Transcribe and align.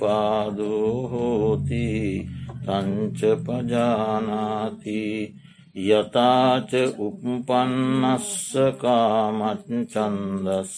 තංච 2.65 3.19
පජානාති 3.45 5.01
යතාච 5.89 6.71
උපපන්නස්ස 6.99 8.53
කාමච්චන්දස්ස 8.77 10.75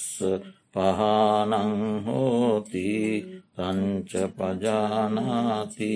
පහනංහෝති 0.73 2.85
තංච 3.58 4.11
පජානාති 4.38 5.95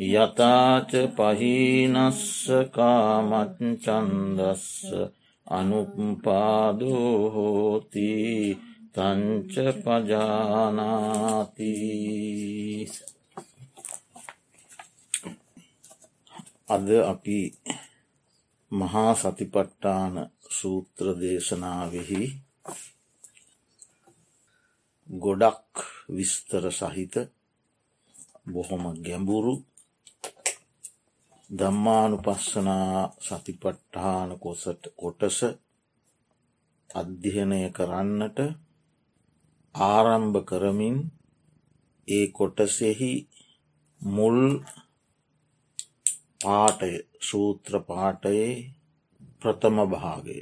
යතාච 0.00 0.90
පහීනස්ස 1.16 2.22
කාමච්චන්දස්ස 2.74 4.66
අනුපාදෝහෝති 5.46 6.50
තංච 8.94 9.54
පජානාති 9.82 11.72
අද 16.68 16.88
අපි 17.04 17.38
මහා 18.72 19.12
සතිපට්ටාන 19.14 20.14
සූත්‍ර 20.50 21.06
දේශනාවෙහි 21.20 22.22
ගොඩක් 25.08 25.95
විස්තර 26.08 26.64
සහිත 26.72 27.14
බොහොම 28.46 28.84
ගැඹුරු 29.04 29.54
දම්මානු 31.50 32.16
පස්සනා 32.18 33.00
සතිපට්ඨාන 33.20 34.30
කොසට 34.38 34.82
කොටස 34.96 35.38
අධ්‍යහනය 36.90 37.60
කරන්නට 37.70 38.38
ආරම්භ 39.74 40.38
කරමින් 40.44 40.96
ඒ 42.08 42.26
කොටසෙහි 42.28 43.12
මුල් 44.00 44.38
පාටය 46.40 46.92
සූත්‍ර 47.20 47.74
පාටයේ 47.80 48.50
ප්‍රථම 49.40 49.76
භාගය. 49.86 50.38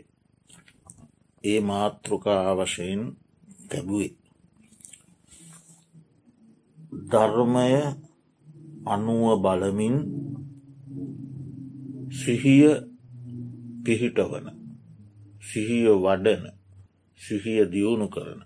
ඒ 1.45 1.61
මාතෘකා 1.63 2.49
වශයෙන් 2.59 3.03
තැබුවේ 3.69 4.24
ධර්මය 7.05 7.71
අනුව 8.87 9.25
බලමින් 9.39 9.97
සිහිය 12.13 12.73
පිහිටවන 13.85 14.47
සිහිය 15.43 15.89
වඩන 15.97 16.45
සිහිය 17.21 17.61
දියුණු 17.67 18.07
කරන 18.09 18.41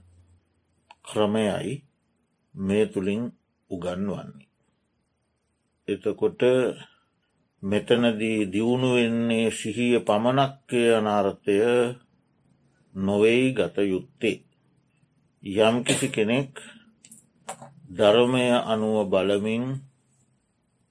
ක්‍රමයයි 1.03 1.75
මේ 2.54 2.84
තුළින් 2.86 3.22
උගන්වන්නේ. 3.70 4.48
එතකොට 5.88 6.42
මෙතනදී 7.62 8.41
දියුණු 8.47 8.88
වෙන්නේ 8.94 9.50
සිහිය 9.50 9.94
පමණක්කය 10.00 10.82
අනාර්ථය 10.94 11.56
නොවෙයි 12.94 13.47
ගත 13.53 13.76
යුත්තේ. 13.84 14.38
යම් 15.42 15.76
කිසි 15.84 16.09
කෙනෙක් 16.09 16.53
ධර්මය 17.88 18.47
අනුව 18.65 18.97
බලමින් 19.09 19.65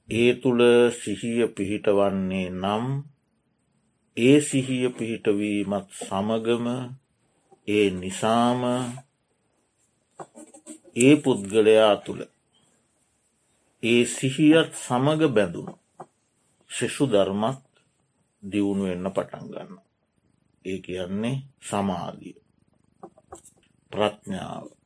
ඒ 0.09 0.31
තුළ 0.33 0.61
සිහිය 0.93 1.41
පිහිටවන්නේ 1.47 2.49
නම් 2.53 2.85
ඒ 4.17 4.37
සිහිය 4.41 4.85
පිහිටවීමත් 4.89 5.87
සමගම 5.99 6.65
ඒ 7.67 7.87
නිසාම 7.91 8.61
ඒ 10.95 11.13
පුද්ගලයා 11.15 11.95
තුළ 11.97 12.21
ඒ 13.83 14.01
සිහියත් 14.07 14.71
සමග 14.75 15.21
බැඳුණු 15.27 15.73
ශිෂු 16.69 17.05
ධර්මත් 17.05 17.61
දියුණු 18.43 18.83
වෙන්න 18.83 19.07
පටන් 19.09 19.45
ගන්න. 19.51 19.71
ඒ 20.65 20.79
කියන්නේ 20.79 21.37
සමාධිය 21.61 22.37
ප්‍රඥාව 23.91 24.76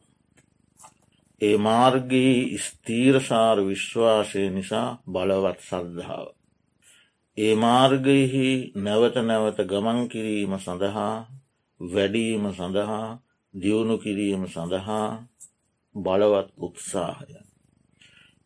ඒ 1.41 1.57
මාර්ගයේ 1.57 2.57
ස්තීරසාර 2.57 3.57
විශ්වාසය 3.63 4.43
නිසා 4.49 4.89
බලවත් 5.07 5.59
සද්ධාව. 5.61 6.27
ඒ 7.37 7.53
මාර්ගයෙහි 7.55 8.49
නැවත 8.77 9.15
නැවත 9.21 9.59
ගමන් 9.65 9.99
කිරීම 10.07 10.53
සඳහා 10.57 11.15
වැඩීම 11.81 12.43
සඳහා 12.51 13.07
දියුණු 13.53 13.95
කිරීම 13.97 14.43
සඳහා 14.47 15.07
බලවත් 15.95 16.49
උත්සාහය. 16.57 17.33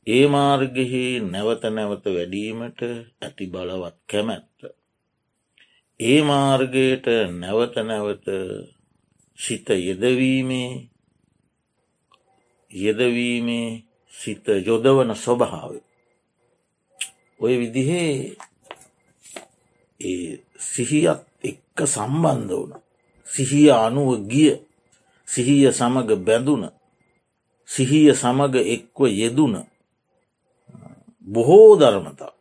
ඒ 0.07 0.25
මාර්ගෙහි 0.27 1.06
නැවත 1.25 1.63
නැවත 1.69 2.06
වැඩීමට 2.07 2.79
ඇති 3.22 3.45
බලවත් 3.47 3.97
කැමැත්ත. 4.07 4.59
ඒ 6.00 6.19
මාර්ගයට 6.23 7.06
නැවත 7.33 7.75
නැවත 7.83 8.25
සිත 9.39 9.67
යෙදවීමේ 9.79 10.72
යෙදවීමේ 12.72 13.84
සිත 14.14 14.48
යොදවන 14.48 15.16
ස්වභාව. 15.16 15.72
ඔය 17.40 17.53
විදිහේ 17.58 18.38
ඒ 20.00 20.40
සිහියත් 20.59 21.22
එක්ක 21.44 21.78
සම්බන්ධ 21.86 22.52
වුණ. 22.52 22.74
සිහිය 23.28 23.72
අනුව 23.72 24.28
ගිය 24.28 24.54
සිහිය 25.28 25.72
සමග 25.72 26.09
බැඳුන 26.18 26.64
සිහිය 27.70 28.14
සමග 28.14 28.56
එක්ව 28.68 29.00
යෙදුන 29.12 29.54
බොහෝ 31.28 31.75
ධර්මතා 31.75 32.34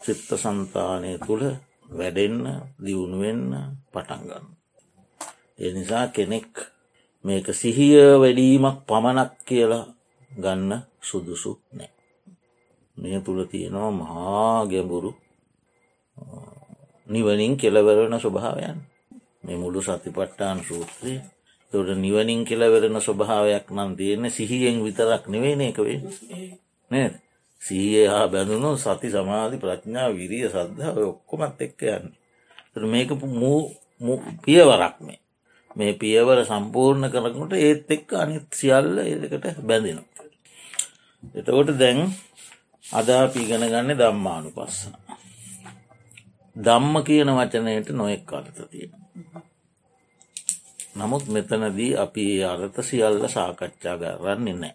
චිත්ත 0.00 0.30
සන්තානය 0.34 1.18
තුළ 1.20 1.44
වැඩෙන්න 1.88 2.44
දියුණුවෙන්න 2.78 3.52
පටන්ගන්න. 3.92 4.46
එනිසා 5.58 6.06
කෙනෙක් 6.08 6.52
මේක 7.28 7.46
සිහිය 7.52 7.96
වැඩීමක් 8.16 8.76
පමණක් 8.88 9.32
කියලා 9.44 9.84
ගන්න 10.30 10.72
සුදුසු 11.00 11.52
නෑ. 11.72 11.90
මේ 12.96 13.18
තුළ 13.20 13.40
තියෙනවා 13.44 13.90
මහා 13.92 14.66
ගැඹුරු 14.66 15.10
නිවනින් 17.06 17.56
කෙලවරණ 17.56 18.16
ස්වභාවයන්. 18.16 18.78
මේ 19.44 19.56
මුළු 19.56 19.80
සතිපට්ටාන් 19.82 20.58
සූත්‍රය 20.60 21.14
තොට 21.72 21.88
නිවනින් 21.96 22.40
කෙලවරණ 22.44 23.00
ස්වභාවයක් 23.00 23.66
නම් 23.70 23.90
තියෙන 23.96 24.30
සිහියෙන් 24.30 24.84
විතරක් 24.84 25.24
නෙවෙන 25.28 25.60
එක 25.60 25.78
වේ 25.78 26.00
නේද? 26.90 27.14
සීය 27.62 28.06
හා 28.06 28.26
බැඳුණු 28.28 28.70
සති 28.76 29.08
සමාධි 29.10 29.56
ප්‍රඥා 29.58 30.08
විරිය 30.10 30.46
සද්ධාව 30.48 30.98
ඔක්කොමත් 31.04 31.60
එක්ක 31.60 31.80
යන්න. 31.88 32.06
මේක 32.84 33.10
පියවරක් 34.44 34.96
මේ. 35.00 35.20
මේ 35.78 35.92
පියවර 35.94 36.38
සම්පූර්ණ 36.44 37.10
කරනකොට 37.10 37.52
ඒත් 37.56 37.90
එක්ක 37.90 38.08
අනිත් 38.14 38.46
සියල්ල 38.52 38.98
ඒකට 39.00 39.60
බැඳෙන. 39.62 40.00
එතකොට 41.34 41.70
දැන් 41.74 42.00
අද 42.84 43.08
අපි 43.16 43.38
ඉගෙන 43.40 43.64
ගන්න 43.64 43.94
දම්මානු 43.94 44.50
පස්සන. 44.50 44.94
දම්ම 46.56 46.94
කියන 47.02 47.30
වචනයට 47.32 47.88
නොෙක් 47.92 48.32
අර්ථ 48.32 48.60
තියෙන. 48.64 48.92
නමුත් 50.96 51.24
මෙතනදී 51.28 51.92
අපි 51.96 52.26
අර්ථ 52.44 52.78
සියල්ල 52.82 53.22
සාකච්ඡා 53.28 53.96
කරන්නේ 53.98 54.56
නෑ. 54.56 54.74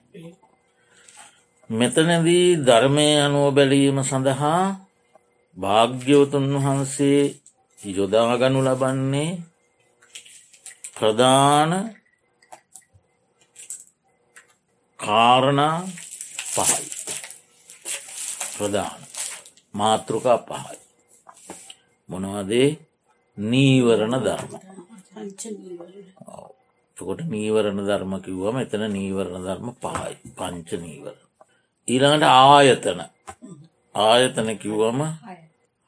මෙතනදී 1.70 2.48
ධර්මය 2.60 3.08
අනුව 3.20 3.48
බැලීම 3.52 3.98
සඳහා 4.04 4.64
භාග්‍යවතුන් 5.58 6.48
වහන්සේ 6.56 7.22
යොදාගනු 7.80 8.60
ලබන්නේ 8.62 9.32
ප්‍රධාන 11.04 11.72
කාරණා 15.00 15.84
පහයි. 16.48 16.88
ප්‍රධාන 18.56 19.02
මාතෘකා 19.74 20.38
පහයි. 20.40 20.78
මොනවදේ 22.10 22.70
නීවරණ 23.38 24.16
ධර්ම. 24.20 24.52
කොට 26.98 27.22
නීවරණ 27.28 27.84
ධර්ම 27.84 28.14
කිව්වම 28.22 28.56
එතන 28.58 28.88
නීවරණ 28.90 29.44
ධර්ම 29.44 29.68
පහයි. 29.76 30.16
පංච 30.38 30.70
නීවර 30.80 31.16
ඊළඟට 31.88 32.32
ආයතන. 32.32 33.00
ආයතන 33.96 34.50
කිව්වම 34.58 35.00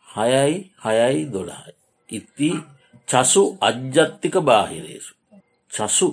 හයයි 0.07 0.55
හයයි 0.83 1.21
දොළහයි. 1.31 1.73
ඉති 2.09 2.74
චසු 3.07 3.43
අජ්ජත්තික 3.59 4.35
බාහිරේසු. 4.39 5.13
චසු 5.71 6.07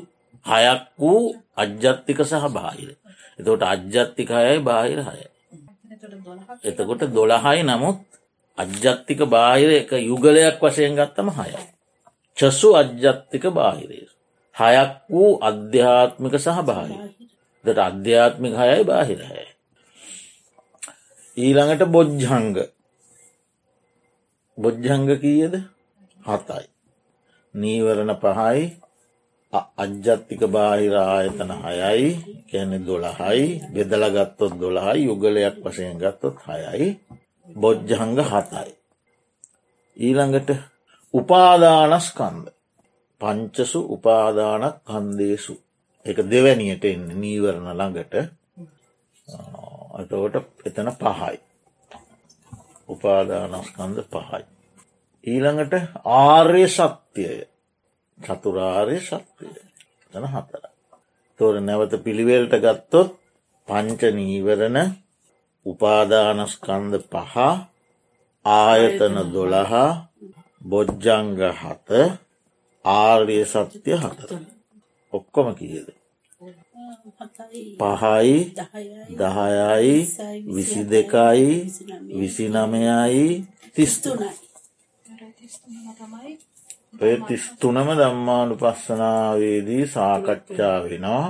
හයක් 0.46 0.82
වූ 0.94 1.36
අජ්ජත්තික 1.54 2.18
සහ 2.22 2.46
බාහිර. 2.48 2.90
එතකොට 3.38 3.62
අජ්ජත්තික 3.64 4.28
හයයි 4.30 4.58
බාහිර 4.60 5.00
හයයි. 5.00 5.26
එතකොට 6.62 7.02
දොළහයි 7.08 7.62
නමුත් 7.62 7.98
අජ්ජත්තික 8.58 9.20
බාහිර 9.26 9.70
එක 9.78 9.90
යුගලයක් 10.00 10.58
වශයෙන් 10.58 10.94
ගත්තම 10.94 11.28
හයයි. 11.32 11.62
චසු 12.36 12.68
අජ්ජත්තික 12.74 13.44
බාහිරේ 13.50 14.06
හයක් 14.56 14.92
වූ 15.08 15.40
අධ්‍යාත්මික 15.40 16.34
සහ 16.36 16.58
බාහිර. 16.62 17.00
දට 17.64 17.78
අධ්‍යාත්මික 17.80 18.54
හයයි 18.54 18.84
බාහිර 18.84 19.20
හය 19.22 19.52
ඊළඟට 21.36 21.88
බොජ්ජංග. 21.88 22.56
බොජ්ජංග 24.58 25.08
කීයද? 25.16 25.54
හතයි. 26.20 26.71
නීවරණ 27.54 28.12
පහයි 28.16 28.62
අජ්ජත්තික 29.52 30.42
බාහිර 30.48 30.94
ආයතන 30.96 31.50
හයයි 31.58 32.08
කැනෙ 32.48 32.78
දොළහයි 32.80 33.60
බෙදලගත්තොත් 33.70 34.52
දොළහයි 34.56 35.04
යුගලයක් 35.04 35.56
වසයෙන් 35.60 35.98
ගත්තොත් 35.98 36.36
හයයි 36.46 36.88
බොජ්ජහංග 37.48 38.16
හතයි. 38.22 38.72
ඊළඟට 39.96 40.50
උපාදානස්කන්ද 41.14 42.46
පංචසු 43.20 43.80
උපාදානක් 43.88 44.76
කන්දේසු 44.84 45.54
එක 46.06 46.18
දෙවැනියට 46.24 46.84
එන්න 46.84 47.04
නීවරණ 47.14 47.68
ළඟට 47.70 48.14
අතවට 49.94 50.36
එතන 50.66 50.88
පහයි. 50.94 51.36
උපාදානස්කන්ද 52.88 53.98
පහයි. 54.08 54.42
ඊළඟට 55.24 55.74
ආර්ය 56.04 56.64
සත්‍යය 56.68 57.46
චතුරාර්ය 58.18 58.98
සත්‍යය 59.00 59.54
තන 60.10 60.26
හතර. 60.26 60.64
තොර 61.40 61.54
නැවත 61.60 61.94
පිළිවෙල්ට 61.98 62.54
ගත්තොත් 62.56 63.14
පංච 63.68 64.02
නීවරණ 64.12 64.78
උපාදානස්කන්ද 65.66 66.94
පහ 67.06 67.34
ආයතන 68.44 69.16
දොළහා 69.30 70.10
බොජ්ජංග 70.62 71.38
හත 71.54 71.88
ආර්ය 72.84 73.38
සත්‍යය 73.46 73.96
හතර 73.96 74.30
ඔක්කොම 75.12 75.54
කියද. 75.54 75.88
පහයි 77.78 78.36
දහයයි 79.12 79.96
විසි 80.46 80.82
දෙකයි 80.84 81.50
විසි 82.10 82.44
නමයයි 82.50 83.46
තිස්තුනයි. 83.74 84.51
ඔය 87.00 87.16
තිස්තුනම 87.28 87.88
දම්මානු 87.92 88.54
පස්සනාවේදී 88.56 89.84
සාකච්ඡා 89.88 90.76
වෙනවා. 90.84 91.26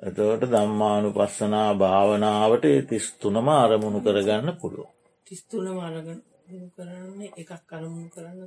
එතවට 0.00 0.44
දම්මානු 0.52 1.08
පස්සනා 1.12 1.70
භාවනාවට 1.74 2.66
තිස්තුනම 2.88 3.48
අරමුණු 3.54 4.00
කරගන්න 4.00 4.50
පුළුව 4.60 4.88
තිස්තුනම 5.26 5.78
අරගන්න 5.80 6.20
කරන්න 6.76 7.20
එකක් 7.36 7.72
අරමුණු 7.72 8.08
කරන්න 8.08 8.40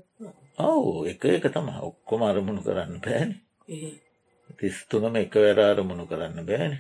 ඔවු 0.65 0.93
එක 1.05 1.25
එක 1.31 1.45
තම 1.49 1.67
ඔක්කොම 1.81 2.21
අරමුණු 2.23 2.61
කරන්න 2.61 3.03
පෑන 3.05 3.35
තිස්තුනම 4.59 5.15
එක 5.17 5.35
වැර 5.37 5.59
අරමුණු 5.65 6.05
කරන්න 6.07 6.47
බෑන. 6.47 6.73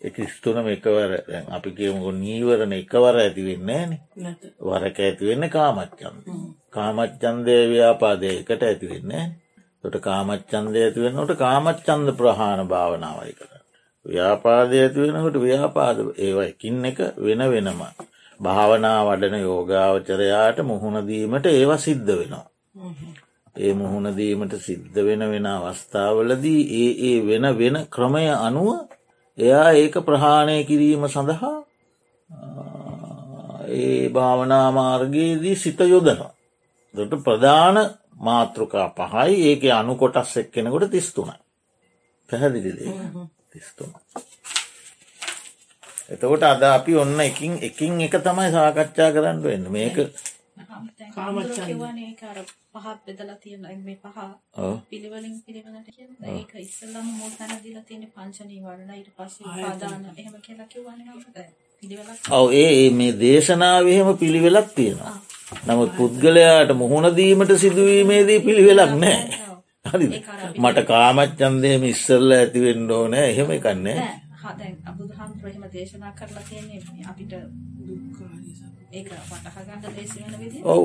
එකස්තුනම 0.00 0.66
එකවර 0.66 1.10
අපි 1.50 1.70
කියමුකු 1.76 2.10
නීවරණ 2.14 2.72
එකවර 2.72 3.16
ඇති 3.16 3.42
වෙන්නේ 3.48 3.84
න 3.86 3.94
වරක 4.60 4.98
ඇතිවෙන්න 5.00 5.44
කාමච්චන් 5.48 6.16
කාමච්චන්දය 6.72 7.56
ව්‍යාපාදය 7.68 8.28
එකට 8.32 8.62
ඇතිවෙන්නේ 8.64 9.24
තොට 9.80 9.96
කාමච්චන්දය 10.00 10.78
ඇතිවෙන්නට 10.80 11.32
කාමච්චන්ද 11.38 12.08
ප්‍රහාණ 12.14 12.62
භාවනාවයි 12.66 13.34
කර 13.34 13.50
ව්‍යාපාදය 14.06 14.76
ඇතිවෙනකට 14.78 15.36
ව්‍යාපාද 15.38 15.98
ඒවා 16.18 16.46
එකින් 16.46 16.84
එක 16.84 16.98
වෙන 17.18 17.42
වෙනම 17.48 17.82
භාවනා 18.40 18.98
වඩන 19.06 19.40
යෝගාවචරයාට 19.40 20.58
මුහුණදීමට 20.62 21.46
ඒවා 21.48 21.76
සිද්ධ 21.78 22.10
වෙනවා. 22.10 22.46
ඒ 23.56 23.72
මුහුණදීමට 23.74 24.54
සිද්ධ 24.58 24.98
වෙන 25.00 25.22
වෙන 25.26 25.46
අවස්ථාවලදී 25.48 26.62
ඒ 26.76 26.90
ඒ 27.04 27.18
වෙන 27.22 27.46
වෙන 27.54 27.76
ක්‍රමය 27.88 28.24
අනුව 28.38 28.68
එයා 29.38 29.70
ඒක 29.74 29.96
ප්‍රහාණය 30.02 30.56
කිරීම 30.64 31.04
සඳහා 31.08 31.56
ඒ 33.70 34.08
භාවනා 34.10 34.66
මාර්ගයේදී 34.72 35.56
සිත 35.56 35.80
යොදනවා. 35.86 36.32
දොට 36.94 37.12
ප්‍රධාන 37.24 37.76
මාතෘකා 38.20 38.88
පහයි. 38.98 39.34
ඒක 39.48 39.62
අනු 39.80 39.92
කොටස් 39.96 40.36
එක් 40.36 40.48
කෙනෙකොට 40.54 40.90
තිස්තුනයි. 40.90 41.36
පැහැදිලිදේ 42.28 42.92
තිස්තුන. 43.50 43.92
එතකොට 46.12 46.42
අද 46.44 46.62
අපි 46.68 46.92
ඔන්න 46.96 47.20
එකින් 47.20 47.52
එකින් 47.68 48.00
එක 48.06 48.14
තමයි 48.26 48.50
සාකච්ඡා 48.56 49.10
කරන්න 49.14 49.38
වෙන්න. 49.44 49.64
මේක 49.76 49.96
පහත් 52.74 52.98
බෙදලා 53.06 53.38
තියෙන 53.42 53.62
මේ 53.86 53.98
පහ 54.04 54.18
පිළිවෙලින් 54.90 55.34
පිළිවෙලට 55.46 55.88
කියන 55.96 56.10
ඒක 56.32 56.50
ඉස්සෙල්ලාම 56.66 57.08
මොල් 57.18 57.32
තැන 57.38 57.58
දීලා 57.64 57.84
තියෙන 57.88 58.04
පංච 58.14 58.38
නීවරණ. 58.50 58.90
ඊට 58.98 59.10
පස්සේ 59.16 59.46
උපාදාන. 59.48 60.02
එහෙම 60.20 60.34
කියලා 60.46 60.68
කිව්වනේ 60.72 61.04
නේද 61.06 61.69
ඔව් 62.30 62.46
ඒ 62.54 62.90
මේ 62.92 63.12
දේශනාවේ 63.14 63.94
එහෙම 63.94 64.10
පිළිවෙලක් 64.16 64.68
තියෙනවා. 64.74 65.14
නමුත් 65.64 65.90
පුද්ගලයාට 65.96 66.70
මුහුණ 66.74 67.08
දීමට 67.16 67.52
සිදුවීමේදී 67.56 68.40
පිළිවෙලක් 68.40 68.92
නැහැ. 68.96 69.38
හරි 69.84 70.06
මට 70.56 70.78
කාමච්චන්දයම 70.86 71.82
ඉස්සල්ල 71.84 72.30
ඇතිවෙන්න 72.32 72.90
ඕනෑ. 72.90 73.26
එහෙම 73.28 73.50
එකන්නේ 73.50 73.96
හදැන් 74.42 74.76
අබුදහම් 74.84 75.32
ප්‍රහෙම 75.38 75.64
දේශනා 75.70 76.12
කරලා 76.12 76.44
තියෙන්නේ 76.44 76.80
අපිට 77.06 77.32
ඒක 78.92 79.08
වටහගන්න 79.28 79.84
ලේසි 79.94 80.20
ඔව් 80.66 80.84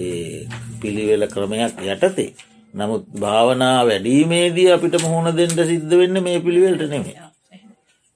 ඒ 0.00 0.46
පිළිවෙල 0.80 1.24
ක්‍රමයක් 1.28 1.84
යටතේ. 1.86 2.30
නමුත් 2.74 3.04
භාවනා 3.20 3.78
වැඩීමේදී 3.86 4.70
අපිට 4.72 5.02
මුහුණ 5.02 5.36
දෙන්නට 5.36 5.60
සිද්ධ 5.66 5.94
වෙන්න 5.96 6.22
මේ 6.22 6.40
පිළිවෙලට 6.40 6.90
නෙමේ 6.90 7.31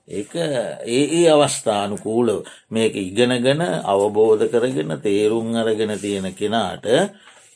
ඒක 0.08 0.32
ඒ 0.34 1.04
ඒ 1.12 1.26
අවස්ථානුකූලව 1.28 2.44
මේක 2.68 2.94
ඉගෙනගෙන 2.96 3.62
අවබෝධ 3.84 4.44
කරගෙන 4.46 4.92
තේරුම් 5.00 5.48
අරගෙන 5.54 5.92
තියෙන 5.96 6.28
කෙනාට 6.32 6.86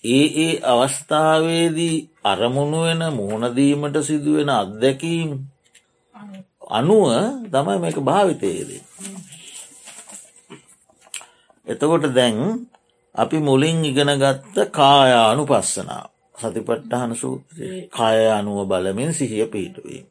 ඒ 0.04 0.26
ඒ 0.36 0.52
අවස්ථාවේදී 0.64 1.96
අරමුණු 2.24 2.80
වෙන 2.82 3.02
මුහුණදීමට 3.12 3.96
සිදුවෙන 4.02 4.50
අත්දැකීම් 4.52 5.30
අනුව 6.70 7.06
තමයි 7.46 7.78
මේක 7.78 7.98
භාවිතයේදී. 8.00 8.82
එතකොට 11.66 12.04
දැන් 12.10 12.36
අපි 13.14 13.38
මුලින් 13.40 13.84
ඉගෙන 13.84 14.10
ගත්ත 14.16 14.56
කායානු 14.70 15.42
පස්සනාව 15.44 16.08
සතිපට්ටහන 16.34 17.12
සූත්‍රයේ 17.14 17.88
කාය 17.88 18.20
අනුව 18.30 18.58
බලමින් 18.64 19.12
සිහිය 19.12 19.46
පිහිටුවීම. 19.46 20.06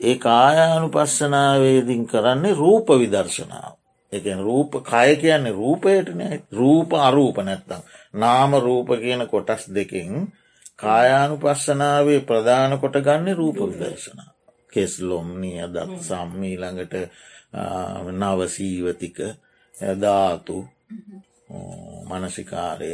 ඒ 0.00 0.16
කායානු 0.18 0.88
පස්සනාවේදින් 0.90 2.06
කරන්නේ 2.06 2.54
රූප 2.54 2.88
විදර්ශනාව. 2.92 3.74
එක 4.12 4.24
රූප 4.38 4.72
කය 4.82 5.10
කියන්නේ 5.16 5.52
රූපයටන 5.52 6.20
රූප 6.52 6.90
අරූප 6.98 7.36
නැත්තම්. 7.38 7.82
නාම 8.14 8.50
රූප 8.56 8.88
කියන 8.96 9.22
කොටස් 9.28 9.62
දෙකින් 9.68 10.12
කායානු 10.76 11.34
පස්සනාවේ 11.36 12.20
ප්‍රධාන 12.22 12.72
කොට 12.78 12.96
ගන්න 12.98 13.36
රූප 13.36 13.58
විදර්ශනා. 13.62 14.30
කෙස්ලොම්නිය 14.72 15.60
දත් 15.66 16.00
සම්මීළඟට 16.00 16.94
නවසීවතික 18.14 19.18
ධාතු 19.96 20.56
මනසිකාරය 22.08 22.92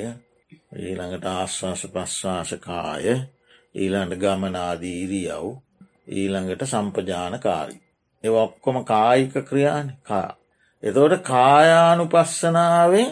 ඊළඟට 0.78 1.26
ආශ්වාස 1.28 1.82
ප්‍රශ්වාසකාය 1.88 3.06
ඊළඟට 3.74 4.20
ගමනාදීරියව් 4.22 5.46
ඊළඟට 6.08 6.62
සම්පජානකාරී. 6.64 7.80
ඒ 8.24 8.32
ඔක්කොම 8.36 8.84
කායික 8.84 9.34
ක්‍රියාන 9.42 9.88
කා. 10.02 10.30
එතවට 10.82 11.22
කායානු 11.24 12.04
පස්සනාවෙන් 12.06 13.10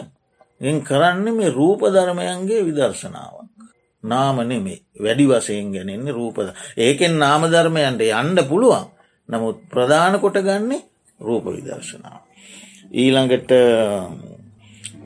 එන් 0.61 0.77
කරන්න 0.81 1.27
මේ 1.31 1.51
රූප 1.51 1.81
ධර්මයන්ගේ 1.87 2.61
විදර්ශනාවක්. 2.61 3.49
නාම 4.03 4.37
නෙමේ 4.43 4.79
වැඩි 4.97 5.25
වසයෙන් 5.25 5.71
ගැනෙන්නේ 5.71 6.13
රූපද. 6.13 6.49
ඒකෙන් 6.77 7.17
නාම 7.17 7.41
ධර්මයන්ට 7.45 8.01
යන්ඩ 8.03 8.39
පුළුවන් 8.49 8.87
නමුත් 9.29 9.57
ප්‍රධාන 9.69 10.19
කොට 10.19 10.37
ගන්නේ 10.39 10.85
රූප 11.19 11.45
විදර්ශනාව. 11.47 12.21
ඊළඟට 12.93 13.51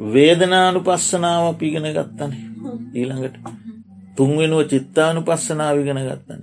වේදනානු 0.08 0.79
පස්සනාව 0.81 1.46
පිගෙන 1.55 1.88
ගත්තන 1.89 2.31
ඊළඟට 2.93 3.36
තුන්වෙනුව 4.17 4.67
චිත්තානු 4.67 5.24
පස්සනාව 5.24 5.75
ඉගෙන 5.79 6.01
ගත්තන. 6.01 6.41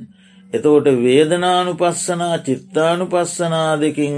එතකොට 0.52 0.86
වේදනානු 0.98 1.72
පස්සනා 1.74 2.36
චිත්තානු 2.40 3.06
පස්සනා 3.06 3.70
දෙකින් 3.76 4.14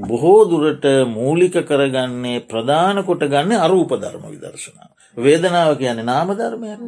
බොහෝ 0.00 0.42
දුරට 0.44 0.84
මූලික 1.08 1.56
කරගන්නේ 1.62 2.38
ප්‍රධාන 2.42 3.04
කොට 3.04 3.22
ගන්න 3.24 3.52
අරූප 3.58 3.90
ධර්ම 3.94 4.24
විදර්ශනාව. 4.26 4.90
වේදනාව 5.16 5.70
කියන්නේ 5.76 6.04
නාම 6.04 6.28
ධර්මයක් 6.32 6.80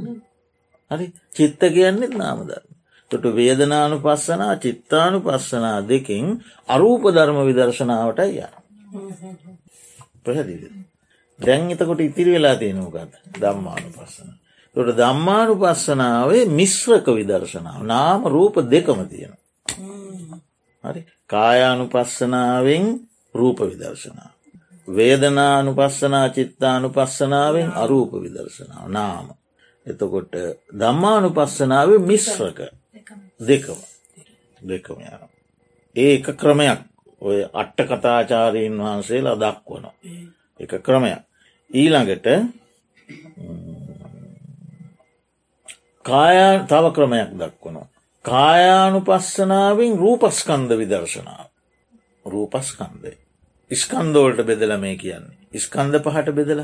හරි 0.91 1.07
චිත්ත 1.33 1.61
කියන්නෙත් 1.69 2.15
නාම 2.15 2.39
ධර්ම. 2.43 2.71
තොට 3.11 3.25
වේදනානු 3.33 3.97
පස්සනා 4.01 4.55
චිත්තානු 4.57 5.19
පස්සනා 5.21 5.79
දෙකින් 5.83 6.27
අරූප 6.69 7.03
ධර්ම 7.11 7.39
විදර්ශනාවට 7.43 8.21
ය. 8.31 8.47
පැහැදිලි. 10.25 10.69
දැන් 11.39 11.71
එතකොට 11.71 12.01
ඉතිරි 12.01 12.31
වෙලා 12.33 12.57
තියෙනවකත් 12.57 13.13
දම්මානු 13.37 13.89
පස්සන. 13.91 14.31
තොට 14.76 14.97
දම්මානු 14.97 15.54
පස්සනාවේ 15.57 16.45
මිශ්‍රක 16.50 17.07
විදර්ශනාව 17.09 17.81
නාම 17.85 18.21
රූප 18.26 18.57
දෙකම 18.66 19.00
තියෙන. 19.07 19.35
හරි 20.85 21.00
කායානු 21.26 21.85
පස්සනාවෙන් 21.88 22.85
රූප 23.35 23.59
විදර්ශනාව. 23.62 24.33
වේදනානු 24.88 25.75
පස්සනා 25.75 26.28
චිත්තානු 26.28 26.88
පස්සනාවෙන් 26.90 27.69
අරූප 27.73 28.12
විදර්ශනාව 28.14 28.87
නාම. 28.90 29.26
එතකොට 29.87 30.35
දම්මානු 30.73 31.28
පස්සනාව 31.31 31.90
මිශ්‍රක 32.00 32.59
දෙකම 33.40 33.81
දෙකම 34.61 34.99
යන. 35.00 35.23
ඒ 35.97 36.14
එක 36.14 36.26
ක්‍රමයක් 36.35 36.81
ඔය 37.23 37.38
අට්ට 37.52 37.87
කතාචාරීන් 37.88 38.75
වහන්සේලා 38.78 39.37
දක්වන 39.37 39.87
එක 40.61 40.73
ක්‍රමයක්. 40.83 41.23
ඊළඟට 41.71 42.26
කායා 46.04 46.54
තව 46.64 46.84
ක්‍රමයක් 46.96 47.30
දක්වනවා. 47.40 47.88
කායානු 48.25 49.00
පස්සනාවෙන් 49.00 49.92
රූපස්කන්ද 49.99 50.70
විදර්ශනාව. 50.80 51.49
රූපස්කන්දය. 52.26 53.12
ඉස්කන්දෝල්ට 53.70 54.40
බෙදල 54.46 54.73
මේ 54.78 54.96
කියන්නේ. 54.96 55.37
ඉස්කන්ද 55.52 55.94
පහට 56.04 56.28
බෙදල 56.32 56.61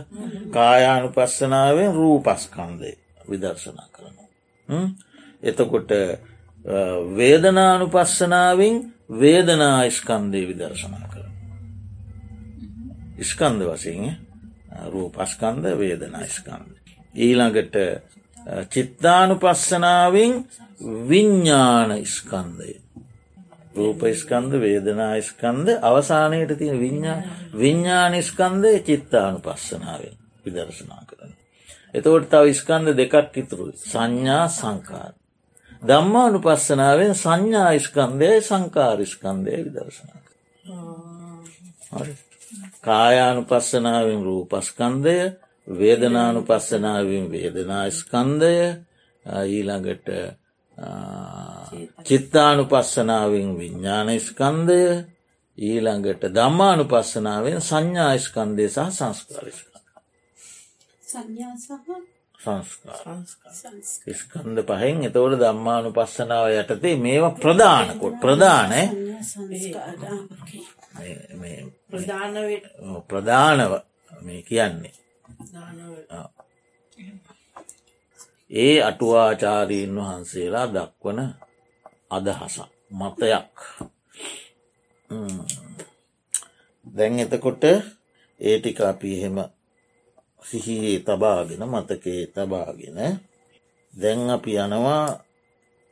කායානු 0.50 1.08
පස්සනාවෙන් 1.10 1.94
රූපස්කන්දය 1.94 2.90
විදර්ශනා 3.30 3.88
කරනවා. 3.92 4.28
එතකොට 5.42 5.90
වේදනානු 7.16 7.86
පස්සනාවෙන් 7.88 8.74
වේදනා 9.12 9.90
ස්කන්දය 9.90 10.40
විදර්ශනා 10.48 11.06
කර. 11.12 11.26
ඉස්කන්ද 13.18 13.62
වසින් 13.64 14.16
රූපස්කන්ද 14.86 15.64
වේදනා 15.78 16.26
ස්කන්ද. 16.28 16.72
ඊළඟට 17.16 17.76
චිත්තානු 18.70 19.34
පස්සනාවෙන් 19.36 20.32
විඤ්ඥාන 21.08 21.90
ස්කන්දය. 22.06 22.72
රූපස්කන්ද 23.74 24.52
වේදනා 24.60 25.14
ස්කන්ද 25.22 25.68
අවසානයට 25.82 26.58
තියෙන 26.58 26.80
විඤ්ඥා 26.80 27.18
විඤ්ඥානිස්කන්දය 27.54 28.72
චිත්තානු 28.80 29.38
පස්සනාවෙන් 29.40 30.16
විදර්ශනා 30.44 31.02
කරන. 31.06 31.32
එතවට 31.94 32.30
තව 32.30 32.54
ස්කන්ද 32.54 32.96
දෙකක් 32.96 33.36
ඉතුරු 33.36 33.72
සංඥා 33.84 34.48
සංකාර. 34.50 35.12
දම්මානු 35.82 36.38
පස්සනාවෙන් 36.40 37.14
සංඥායිස්කන්දය 37.14 38.30
සංකාරිස්කන්දය 38.40 39.52
විදර්ශනා. 39.64 40.20
කායානු 42.80 43.42
පස්සනාවෙන් 43.44 44.20
රූපස්කන්දය 44.22 45.16
වේදනානු 45.70 46.42
පස්සනාවෙන් 46.42 47.30
වේදනාස්කන්දය 47.30 48.52
ඊළඟට 49.46 50.08
චිත්තානු 52.02 52.62
පස්සනාවෙන් 52.66 53.50
විඤ්ඥානස්කන්දය 53.58 54.80
ඊළඟට 55.58 56.22
දම්මානු 56.30 56.84
පස්සනාවෙන් 56.84 57.60
සංඥායිස්කන්දය 57.60 58.68
සහ 58.68 58.88
සංස්කාරිස්ක. 58.90 59.70
ස්කන්ද 64.14 64.58
පහෙන් 64.64 65.04
එතවට 65.04 65.40
දම්මානු 65.40 65.92
පස්සනාව 65.92 66.46
යටතේ 66.52 66.96
මේවා 66.96 67.36
ප්‍රධානකොට 67.36 68.16
ප්‍රධාන 68.20 68.72
ප්‍රධානව 73.08 73.72
මේ 74.22 74.42
කියන්නේ 74.42 74.94
ඒ 78.52 78.82
අටුවාචාරීන් 78.82 79.96
වහන්සේලා 79.96 80.66
දක්වන 80.68 81.20
අදහසක් 82.10 82.70
මතයක්. 82.90 83.56
දැන් 86.86 87.18
එතකොට 87.18 87.64
ඒටික 88.40 88.78
අපි 88.82 89.08
එහෙම 89.14 89.36
සිහියේ 90.42 90.98
තබාගෙන 91.00 91.62
මතකේ 91.64 92.22
තබාගෙන 92.28 92.98
දැන් 93.94 94.30
අපි 94.30 94.52
යනවා 94.56 95.04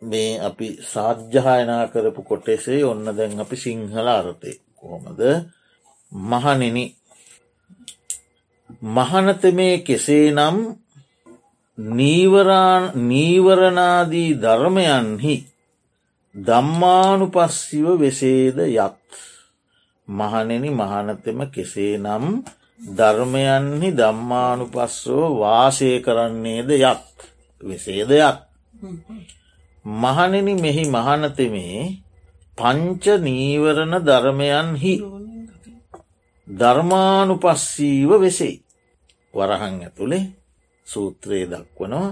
මේ 0.03 0.41
අපි 0.41 0.69
සාධ්‍යායනා 0.85 1.85
කරපු 1.87 2.23
කොටෙසේ. 2.23 2.85
ඔන්න 2.85 3.07
දැන් 3.17 3.41
අපි 3.41 3.57
සිංහල 3.57 4.09
අරතය 4.09 4.53
කොහොමද? 4.77 5.21
මහනෙන 6.13 6.77
මහනත 8.83 9.43
මේ 9.53 9.79
කෙසේ 9.81 10.31
නම් 10.31 10.57
නීවරණාදී 13.09 14.33
ධර්මයන්හි 14.37 15.35
දම්මානු 16.35 17.27
පස්සිව 17.29 17.87
වෙසේද 17.97 18.59
යත්. 18.59 18.97
මහනෙන 20.09 20.65
මහනතෙම 20.73 21.41
කෙසේ 21.49 21.99
නම් 21.99 22.25
ධර්මයන්හි 22.91 23.89
දම්මානු 23.93 24.65
පස්සව 24.67 25.21
වාසය 25.35 25.91
කරන්නේද 26.01 26.71
යත්. 26.71 27.09
වෙසේදයක් 27.61 28.39
මහනෙන 29.85 30.49
මෙහි 30.57 30.85
මහනතෙමේ 30.87 31.81
පංච 32.59 33.05
නීවරණ 33.19 33.95
ධර්මයන්හි 34.01 34.95
ධර්මානු 36.49 37.35
පස්සීව 37.37 38.11
වෙසේ 38.17 38.68
වරහන් 39.39 39.77
ඇතුළේ 39.81 40.25
සූත්‍රයේ 40.87 41.47
දක්වනවා. 41.47 42.11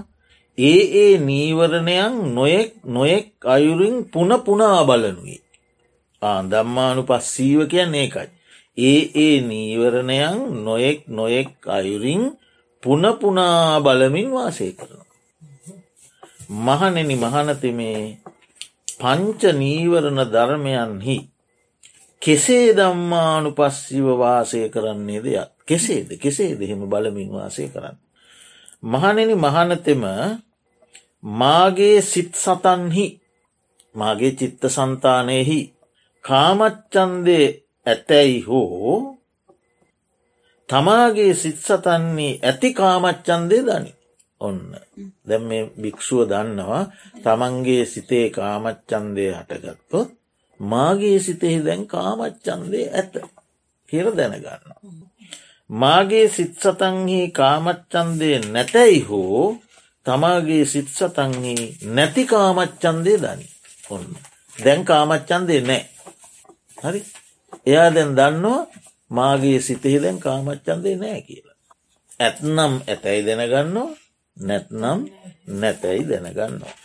ඒ 0.57 0.81
ඒ 0.95 1.13
නීවරණයන් 1.19 2.15
නොයෙක් 2.35 2.71
නොයෙක් 2.85 3.27
අයුරින් 3.45 3.95
පුන 4.05 4.31
පුනා 4.45 4.79
බලනුයි. 4.83 5.37
ආ 6.21 6.39
දම්මානු 6.43 7.01
පස්සීව 7.03 7.59
කියන්න 7.67 7.95
ඒකයි. 7.95 8.29
ඒ 8.77 9.01
ඒ 9.17 9.35
නීවරණයන් 9.41 10.37
නොයෙක් 10.65 10.99
නොයෙක් 11.09 11.51
අයුරින් 11.69 12.23
පුනපුනා 12.83 13.81
බලමින් 13.81 14.29
වාසය 14.31 14.71
කරන. 14.71 15.01
මහනෙන 16.57 17.09
මහනතිමේ 17.15 18.01
පංච 18.99 19.41
නීවරණ 19.53 20.19
ධර්මයන්හි 20.25 21.17
කෙසේ 22.21 22.67
දම්මානු 22.73 23.49
පස්සිව 23.51 24.07
වාසය 24.17 24.59
කරන්නේ 24.69 25.21
දෙයක් 25.21 25.56
කෙසේද 25.67 26.09
කෙසේ 26.17 26.53
දෙහෙම 26.55 26.81
බලමින් 26.85 27.29
වාසය 27.29 27.63
කරන්න. 27.67 27.97
මහනෙන 28.83 29.31
මහනතෙම 29.37 30.03
මාගේ 31.23 32.01
සිත් 32.03 32.31
සතන්හි 32.35 33.05
මාගේ 33.95 34.31
චිත්ත 34.33 34.61
සන්තානයෙහි 34.67 35.59
කාමච්චන්දේ 36.25 37.47
ඇතැයි 37.85 38.41
හෝ 38.41 39.17
තමාගේ 40.69 41.33
සිත් 41.33 41.57
සතන්නේ 41.57 42.39
ඇති 42.41 42.69
කාමච්චන්දේ 42.73 43.61
දනි 43.63 43.91
ඔන්න 44.41 44.59
දැම් 45.27 45.43
මේ 45.43 45.63
භික්‍ෂුව 45.81 46.21
දන්නවා 46.25 46.83
තමන්ගේ 47.23 47.83
සිතේ 47.85 48.27
කාමච්චන්දය 48.29 49.25
හටගත්තොත් 49.31 50.09
මාගේ 50.59 51.19
සිතෙහි 51.19 51.59
දැන් 51.65 51.83
කාමච්චන්දය 51.87 52.81
ඇත 52.91 53.13
කියර 53.89 54.07
දැනගන්න. 54.11 55.06
මාගේ 55.69 56.27
සිත් 56.29 56.53
සතන්හි 56.55 57.19
කාමච්චන්දය 57.31 58.31
නැතැයි 58.47 58.99
හෝ 59.01 59.43
තමාගේ 60.05 60.65
සිත් 60.65 60.89
සතන්හි 60.89 61.55
නැති 61.89 62.23
කාමච්චන්දය 62.25 63.13
දනි 63.17 63.47
ඔන්න 63.89 64.07
දැන් 64.57 64.81
කාමච්චන්දය 64.85 65.57
නෑ 65.61 65.83
හරි 66.77 67.01
එයා 67.65 67.89
දැන් 67.89 68.11
දන්නවා 68.15 68.61
මාගේ 69.11 69.59
සිතෙහි 69.59 69.99
දැන් 69.99 70.19
කාමච්චන්දය 70.19 70.95
නෑ 70.95 71.21
කියලා. 71.21 71.57
ඇත්නම් 72.19 72.73
ඇතැයි 72.87 73.25
දැනගන්නවා 73.27 73.89
නැත්නම් 74.37 74.99
නැතැයි 75.61 76.03
දැනගන්නවා. 76.09 76.75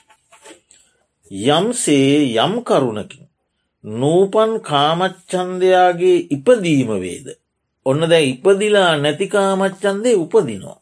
යම්සේ 1.48 2.16
යම් 2.36 2.54
කරුණකින් 2.62 3.26
නූපන් 3.84 4.52
කාමච්චන්දයාගේ 4.60 6.18
ඉපදීම 6.30 6.90
වේද. 7.00 7.26
ඔන්න 7.86 8.08
දැ 8.10 8.24
ඉපදිලා 8.24 8.96
නැතිකාමච්චන්දේ 8.96 10.16
උපදිනවා. 10.16 10.78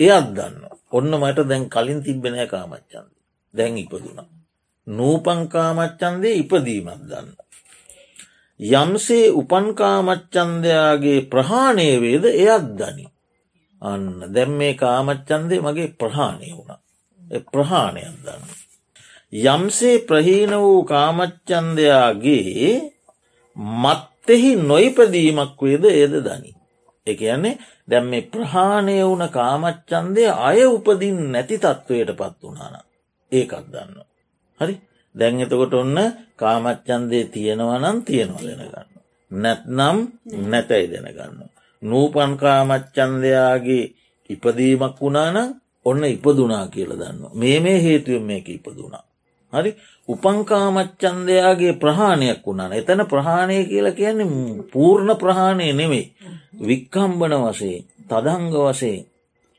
එයත් 0.00 0.28
දන්න. 0.36 0.56
ඔන්න 0.92 1.12
මට 1.20 1.48
දැන් 1.48 1.64
කලින් 1.68 2.02
තිබෙනෑ 2.02 2.46
කාමච්චන්ද. 2.46 3.10
දැන් 3.54 3.78
ඉපදුනා. 3.78 4.28
නූපංකාමච්චන්දේ 4.86 6.34
ඉපදීමත් 6.34 7.02
දන්න. 7.10 7.28
යම්සේ 8.60 9.26
උපන්කාමච්චන්දයාගේ 9.32 11.20
ප්‍රහාණය 11.32 11.88
වේද 12.02 12.24
එයත් 12.26 12.66
දනි. 12.78 13.06
අන්න 13.82 14.06
දැම් 14.34 14.50
මේ 14.52 14.74
කාමච්චන්දේ 14.74 15.60
මගේ 15.60 15.94
ප්‍රහාණය 16.00 16.50
වුණ. 16.56 16.80
ප්‍රහාණයක් 17.52 18.16
දන්න. 18.24 18.42
යම්සේ 19.32 19.98
ප්‍රහීන 20.00 20.52
වූ 20.56 20.84
කාමච්චන්දයාගේ 20.84 22.70
මත්තෙහි 24.30 24.56
නොයිපදීමක් 24.62 25.58
වේද 25.60 25.84
ඒද 25.86 26.14
දනි. 26.20 26.50
එක 27.06 27.20
යන්නේ 27.24 27.58
දැම් 27.88 28.04
මේ 28.06 28.22
ප්‍රහාණය 28.22 28.96
වුණ 29.00 29.24
කාමච්චන්දය 29.28 30.24
අය 30.40 30.60
උපදින් 30.66 31.18
නැති 31.32 31.56
තත්ත්වයට 31.58 32.10
පත් 32.12 32.40
වනාන 32.42 32.74
ඒකත් 33.32 33.66
දන්න. 33.66 33.96
හරි 34.60 34.74
දැන් 35.14 35.40
එතකොට 35.40 35.74
ඔන්න 35.74 35.98
කාමච්චන්දේ 36.36 37.24
තියෙනවනම් 37.26 37.98
තියෙනවා 38.02 38.44
දෙනගන්න. 38.48 38.88
නැත්නම් 39.30 39.96
නැතැයි 40.46 40.90
දෙනගන්න. 40.92 41.40
නූපන් 41.82 42.32
කාමච්චන්දයාගේ 42.36 43.84
ඉපදීමක් 44.30 44.96
වුණානම් 44.96 45.54
ඔන්න 45.86 46.02
ඉපදුනා 46.06 46.66
කියල 46.68 46.92
දන්න. 46.92 47.22
මේ 47.34 47.58
මේ 47.60 47.78
හේතුවෙන් 47.78 48.24
මේක 48.24 48.48
ඉපදුනා. 48.50 49.04
හරි 49.52 49.70
උපංකාමච්චන්දයාගේ 50.08 51.74
ප්‍රහාණයක් 51.74 52.40
වුණාන 52.42 52.72
එතන 52.72 53.02
ප්‍රහාණය 53.06 53.56
කියලා 53.64 53.92
කියන්නේ 53.92 54.28
පූර්ණ 54.72 55.10
ප්‍රහාණය 55.16 55.66
නෙමෙයි. 55.72 56.04
වික්කම්බන 56.60 57.34
වසේ 57.42 57.78
තදංග 58.08 58.54
වසේ 58.58 58.98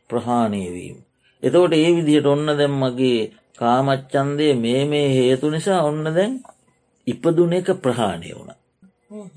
ප්‍රහාණයවීම. 0.10 0.98
එතකොට 1.43 1.74
ඒ 1.74 1.91
විදිහට 1.91 2.27
ඔන්න 2.27 2.48
දැම්මගේ 2.51 3.19
කාමච්චන්දය 3.60 4.48
මේ 4.55 4.81
මේ 4.86 5.07
හේතු 5.10 5.50
නිසා 5.50 5.81
ඔන්න 5.81 6.03
දැන් 6.07 6.33
ඉපදුන 7.07 7.53
එක 7.53 7.69
ප්‍රහාණය 7.77 8.29
වුණ. 8.31 8.51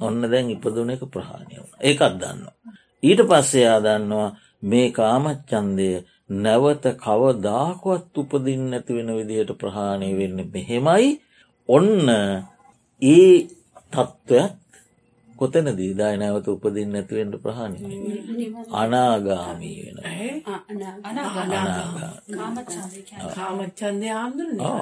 ඔන්න 0.00 0.20
දැන් 0.24 0.50
ඉපදුන 0.50 0.90
එක 0.90 1.02
ප්‍රහාණය 1.06 1.54
වුණ 1.56 1.78
ඒකත් 1.80 2.14
දන්න. 2.14 2.40
ඊට 3.02 3.20
පස්සෙයා 3.22 3.78
දන්නවා 3.80 4.28
මේ 4.62 4.88
කාමච්චන්දය 4.92 5.88
නැවත 6.30 6.84
කවදාකුවත් 6.96 8.16
උපදින් 8.16 8.70
නැති 8.70 8.96
වෙන 8.96 9.10
විදිහට 9.12 9.52
ප්‍රහාණය 9.54 10.08
වෙන්න 10.16 10.38
මෙහෙමයි. 10.48 11.20
ඔන්න 11.68 12.08
ඒ 13.02 13.46
තත්ත්වයක් 13.92 14.52
කොතන 15.36 15.68
දීදායි 15.70 16.16
නැවත 16.16 16.46
උපදින් 16.48 16.92
නැතිවෙන්ට 16.92 17.36
ප්‍රහාණය 17.42 17.78
අනාගාමී 18.72 19.78
වෙන. 19.84 19.98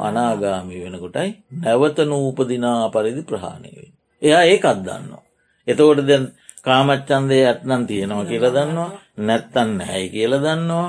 අනාගාමී. 0.00 0.80
වෙනකොටයි 0.84 1.30
නැවත 1.58 1.98
නූපදිනා 2.04 2.88
පරිදි 2.88 3.22
ප්‍රහාණයවෙන්. 3.22 3.90
එයා 4.22 4.42
ඒකත් 4.44 4.78
දන්නවා. 4.78 5.24
එතකොට 5.68 6.06
දැන් 6.06 6.24
කාමච්චන්දය 6.62 7.38
ඇත්නම් 7.42 7.82
තියෙනවා 7.86 8.24
කියල 8.24 8.46
දන්නවා 8.48 8.90
නැත්තන්න 9.18 9.78
හැයි 9.82 10.08
කියල 10.08 10.34
දන්නවා 10.38 10.88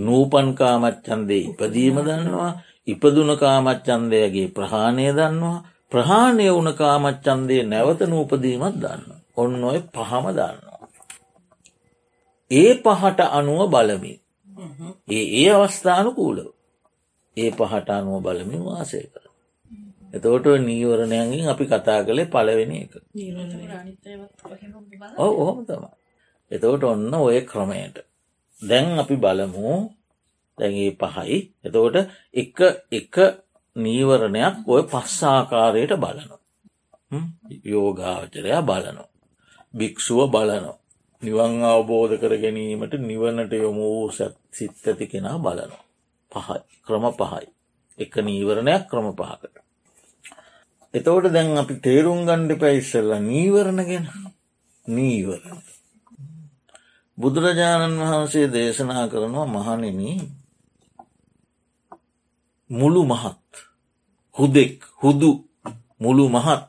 නූපන් 0.00 0.48
කාමච්චන්දේ 0.54 1.42
ඉපදීම 1.44 1.96
දන්නවා 2.00 2.52
ඉපදුන 2.86 3.30
කාමච්චන්දයගේ 3.36 4.48
ප්‍රහාණය 4.50 5.06
දන්නවා 5.12 5.58
ප්‍රහාණය 5.92 6.46
වුණ 6.48 6.70
කාමච්චන්දය 6.74 7.56
නැවත 7.64 8.00
නූපදීමත් 8.04 8.76
දන්න. 8.76 9.02
ඔන්න 9.36 9.64
ඔය 9.64 9.78
පහම 9.88 10.26
දන්නවා. 10.30 10.88
ඒ 12.50 12.72
පහට 12.76 13.20
අනුව 13.30 13.60
බලමි. 13.68 14.12
ඒ 15.08 15.24
ඒ 15.34 15.50
අවස්ථානුකූලව. 15.56 16.48
ඒ 17.36 17.50
පහට 17.52 17.88
අනුව 17.92 18.16
බලමින් 18.20 18.62
වාසය 18.62 19.02
කර. 19.04 19.24
එතෝට 20.12 20.46
නීවරණයන්ගින් 20.60 21.48
අපි 21.48 21.64
කතා 21.66 22.00
කළේ 22.02 22.28
පලවෙනි 22.28 22.78
එක. 22.80 22.94
ඔව 25.18 25.32
ඔහොම 25.38 25.58
තම. 25.64 25.84
එතවට 26.50 26.84
ඔන්න 26.84 27.14
ඔය 27.16 27.40
ක්‍රමයට. 27.42 27.96
දැන් 28.60 28.98
අපි 28.98 29.16
බලමු 29.16 29.72
දැගේ 30.58 30.90
පහයි 30.94 31.38
එතකොට 31.64 31.96
එක 32.34 32.58
එක 32.92 33.16
නීවරණයක් 33.76 34.56
ඔය 34.66 34.82
පස්සාකාරයට 34.84 35.92
බලනවා. 35.96 36.40
යෝගාවචරයා 37.64 38.62
බලනවා. 38.62 39.12
භික්‍ෂුව 39.74 40.30
බලනවා. 40.30 40.78
නිවන් 41.22 41.54
අවබෝධ 41.64 42.14
කර 42.20 42.34
ගැනීමට 42.36 42.94
නිවනට 43.00 43.52
යොමු 43.56 43.84
වූ 43.86 44.10
සිත් 44.52 44.86
ඇති 44.86 45.06
කෙනා 45.06 45.38
බලනවා. 45.38 45.84
පහයි 46.32 46.60
ක්‍රම 46.86 47.04
පහයි. 47.12 47.46
එක 47.98 48.12
නීවරණයක් 48.20 48.82
ක්‍රම 48.90 49.08
පහකට. 49.12 49.56
එතවට 50.94 51.32
දැන් 51.32 51.56
අපි 51.58 51.74
තේරුම් 51.80 52.20
ගණ්ඩ 52.26 52.60
පැයිස්සල්ල 52.60 53.12
නීවරණ 53.22 53.80
ගැන 53.84 54.06
නීවරණ. 54.86 55.62
බුදුරජාණන් 57.18 58.00
වහන්සේ 58.00 58.46
දේශනා 58.48 59.08
කරනවා 59.08 59.46
මහනෙන 59.48 60.00
මුළු 62.70 63.02
මහත් 63.04 63.50
හුදෙක් 64.36 64.76
හුදු 65.02 65.30
මුළු 66.00 66.28
මහත් 66.28 66.62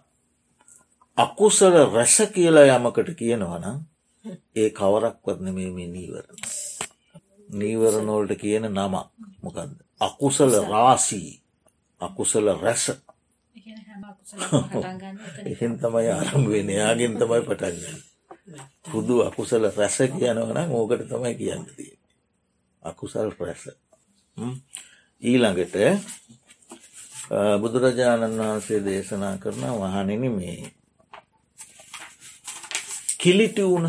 අකුසල 1.17 1.75
රැස 1.87 2.17
කියලා 2.29 2.67
යමකට 2.69 3.09
කියනවනම් 3.13 3.77
ඒ 4.55 4.69
කවරක්වත් 4.71 5.39
නෙමේ 5.39 5.71
මේ 5.71 5.87
නීවරණ. 5.87 6.39
නීවරණෝල්ට 7.49 8.33
කියන 8.35 8.65
නම 8.67 8.95
මොකක්ද. 9.41 9.71
අකුසල 10.01 10.53
රාසී 10.63 11.29
අකුසල 12.01 12.47
රැස 12.55 12.85
එහෙන් 15.45 15.73
තමයි 15.79 16.09
ආරම්භ 16.09 16.49
වෙන 16.49 16.69
යාගෙන් 16.71 17.13
තමයි 17.15 17.41
පටන්ගන්න. 17.41 18.14
හුදු 18.85 19.15
අකුසල 19.21 19.63
රැස 19.71 19.97
කියනවනම් 20.11 20.71
ඕකට 20.71 21.07
තමයි 21.07 21.33
කියන්නදී. 21.35 21.93
අකුසල් 22.83 23.29
රැස. 23.39 23.63
ඊළඟට 25.21 25.75
බුදුරජාණන් 27.61 28.39
වහන්සේ 28.39 28.79
දේශනා 28.81 29.35
කරන 29.37 29.63
වහනෙන 29.73 30.23
මේ. 30.31 30.73
කිලිටිවුණ 33.19 33.87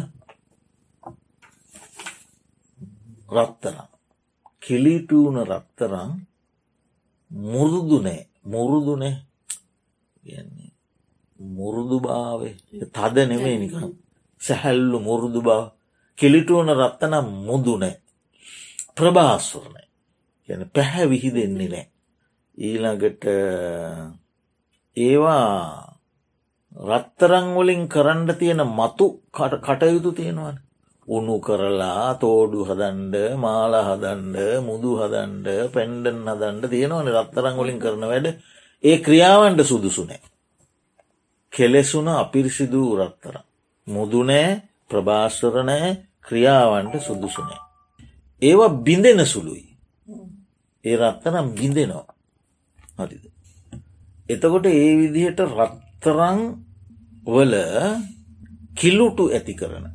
රත්තරම් 3.30 3.88
කිලිටූුණ 4.60 5.38
රත්තරම් 5.44 6.10
මුරුදුනෑ 7.30 8.22
මුරුදුනේ 8.44 9.14
මුරුදු 11.40 11.96
භාවය 12.00 12.50
තද 12.92 13.16
නෙමේ 13.26 13.56
නිකම් 13.58 13.90
සැහැල්ලු 14.40 14.98
මුරුදු 15.00 15.40
බව 15.40 15.60
කිලිටුවන 16.18 16.70
රත්තනම් 16.74 17.26
මුදුනෑ 17.44 17.94
ප්‍රභාස්වරණය 18.96 19.82
යන 20.48 20.62
පැහැ 20.70 21.06
විහි 21.06 21.30
දෙන්නේ 21.30 21.68
නෑ. 21.68 21.86
ඊළඟට 22.58 23.24
ඒවා 24.96 25.86
රත්තරංවලින් 26.72 27.82
කරන්න 27.88 28.28
තියෙන 28.34 28.62
මතු 28.70 29.06
කටයුතු 29.32 30.12
තියෙනවන. 30.12 30.56
උනු 31.08 31.36
කරලා 31.40 32.14
තෝඩු 32.16 32.64
හදන්ඩ 32.64 33.16
මාල 33.36 33.74
හදන්ඩ 33.80 34.36
මුදු 34.60 34.92
හදන්ඩ 34.96 35.48
පැන්ඩන් 35.72 36.22
හදන්ඩ 36.26 36.70
තියෙනවන 36.70 37.12
රත්තරංවලින් 37.14 37.78
කරන 37.78 38.04
වැඩ. 38.04 38.26
ඒ 38.84 38.96
ක්‍රියාවන්ට 38.98 39.60
සුදුසුනෑ. 39.64 40.20
කෙලෙසුන 41.52 42.08
අපිරිසිදූ 42.14 42.88
රත්තර. 42.98 43.36
මුදුනෑ 43.86 44.50
ප්‍රභාස්වරණෑ 44.90 45.90
ක්‍රියාවන්ට 46.20 46.94
සුදුසුනෑ. 47.00 47.60
ඒවා 48.42 48.76
බිඳෙන 48.80 49.26
සුළුයි. 49.26 49.66
ඒ 50.84 50.96
රත්තරම් 50.96 51.48
බිඳෙනවා. 51.52 52.14
හරිද. 52.98 53.24
එතකොට 54.28 54.66
ඒ 54.68 54.92
විදිහට 54.96 55.40
රත්ත 55.50 55.86
රත්තරං 55.98 56.40
වල 57.26 57.54
කිල්ලුටු 58.74 59.24
ඇති 59.28 59.54
කරන 59.54 59.86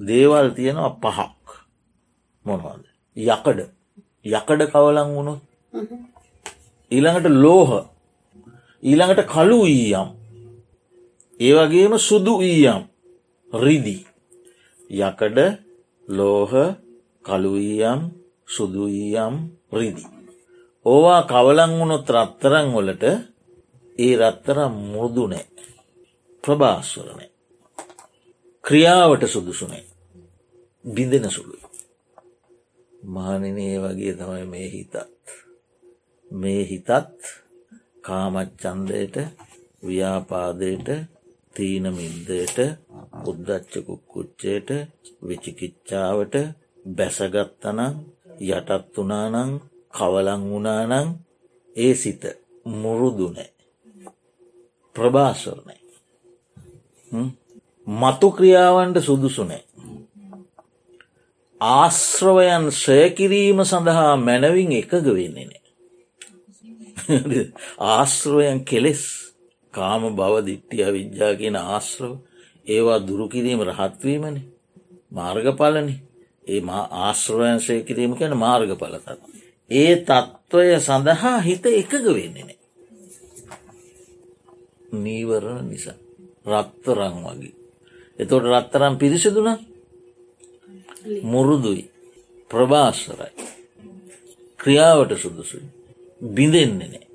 දේවල් 0.00 0.50
තියෙනවා 0.50 0.92
පහක් 1.02 1.46
මොනවාද 2.46 2.84
යකඩ 3.16 3.60
යකඩ 4.28 4.62
කවලං 4.66 5.08
වුණොත් 5.10 5.40
ඊළඟට 6.90 7.28
ලෝහ 7.36 7.70
ඊළඟට 8.82 9.22
කලු 9.26 9.60
ඊයම් 9.66 10.08
ඒවගේම 11.40 11.96
සුදු 12.00 12.34
ඊයම් 12.42 12.89
රිදි 13.52 13.98
යකඩ 14.90 15.38
ලෝහ 16.08 16.52
කළුඊයම් 17.24 18.00
සුදුඊයම් 18.46 19.34
රිදි. 19.72 20.04
ඕවා 20.86 21.22
කවලං 21.24 21.72
වුණොත් 21.72 22.08
රත්තරං 22.08 22.68
වලට 22.70 23.04
ඒ 23.98 24.14
රත්තරම් 24.16 24.74
මුරුදුනෑ 24.86 25.46
ප්‍රභාස්වරණය 26.44 27.26
ක්‍රියාවට 28.64 29.22
සුදුසුනේ 29.26 29.84
බිඳෙන 30.84 31.26
සුළුයි. 31.28 31.66
මහනිනේ 33.06 33.76
වගේ 33.78 34.14
තමයි 34.14 34.44
මේ 34.46 34.68
හිතත්. 34.68 34.94
මේ 36.30 36.62
හිතත් 36.64 36.88
කාමච්චන්දයට 38.00 39.16
ව්‍යාපාදයට 39.82 40.88
තීන 41.54 41.86
මින්දයට 41.90 42.58
උද්දච්ච 43.24 43.72
කුක්කුච්චයට 43.86 44.68
විචිකිච්චාවට 45.22 46.34
බැසගත්තනං 46.94 47.80
යටත් 48.48 48.96
වනානං 48.98 49.52
කවලං 49.92 50.42
වනානං 50.50 51.08
ඒ 51.76 51.94
සිත 51.94 52.22
මුරුදුනෑ 52.74 53.50
ප්‍රභාස්වරණය 54.96 55.76
මතු 57.86 58.28
ක්‍රියාවන්ට 58.32 58.96
සුදුසුනෑ 59.00 59.64
ආශ්‍රවයන් 61.60 62.70
සයකිරීම 62.74 63.58
සඳහා 63.64 64.16
මැනවින් 64.18 64.72
එකග 64.72 64.92
වෙන්නේ 65.08 65.46
නෑ. 65.46 65.60
ආශ්‍රවයන් 67.88 68.64
කෙලෙස්. 68.64 69.02
කාම 69.74 70.02
බව 70.10 70.34
දිට්ටිය 70.42 70.86
විද්‍යා 70.90 71.32
කියන 71.34 71.56
ආශ්‍රව 71.58 72.12
ඒවා 72.66 72.98
දුරුකිරීම 73.00 73.60
රහත්වීමන 73.62 74.36
මාර්ගඵලන 75.12 75.88
ඒ 76.44 76.60
ආශ්‍රවයන්සය 76.98 77.74
කිරීම 77.80 78.12
කැන 78.14 78.34
මාර්ගඵලතත්. 78.36 79.08
ඒ 79.70 79.94
තත්ත්වය 79.98 80.66
සඳහා 80.78 81.38
හිත 81.40 81.64
එකග 81.72 81.92
වෙන්නේ 82.08 82.44
නෑ. 82.44 82.58
නීවරණ 84.94 85.68
නිසා 85.68 85.98
රත්තරං 86.46 87.16
වගේ. 87.24 87.54
එතොට 88.18 88.44
රත්තරම් 88.46 88.94
පිරිසිදුන 88.96 89.48
මුරුදුයි 91.24 91.84
ප්‍රභාස්වරයි 92.50 93.32
ක්‍රියාවට 94.60 95.12
සුදුසුයි 95.16 95.68
බිඳෙන්නේ 96.20 96.88
නෑ. 96.88 97.09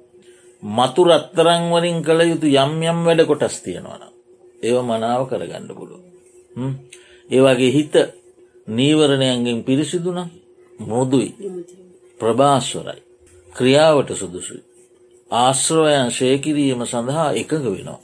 මතු 0.68 1.02
රත්තරං 1.06 1.64
වලින් 1.70 2.02
කළ 2.02 2.22
යුතු 2.24 2.48
යම් 2.48 2.82
යම් 2.84 3.00
වැඩ 3.04 3.26
කොටස් 3.26 3.62
තියෙනවන. 3.62 4.04
ඒව 4.64 4.78
මනාව 4.82 5.28
කරගණ්ඩ 5.30 5.72
පුළුව. 5.72 6.02
ඒවගේ 7.30 7.72
හිත 7.72 7.96
නීවරණයන්ගෙන් 8.68 9.64
පිරිසිදුන 9.64 10.20
මුදුයි 10.80 11.30
ප්‍රභාස්වරයි. 12.20 13.02
ක්‍රියාවට 13.54 14.10
සුදුසුයි. 14.14 14.64
ආශ්‍රවයන් 15.32 16.12
ශයකිරීම 16.12 16.82
සඳහා 16.86 17.30
එකඟ 17.34 17.68
වෙනවා. 17.68 18.00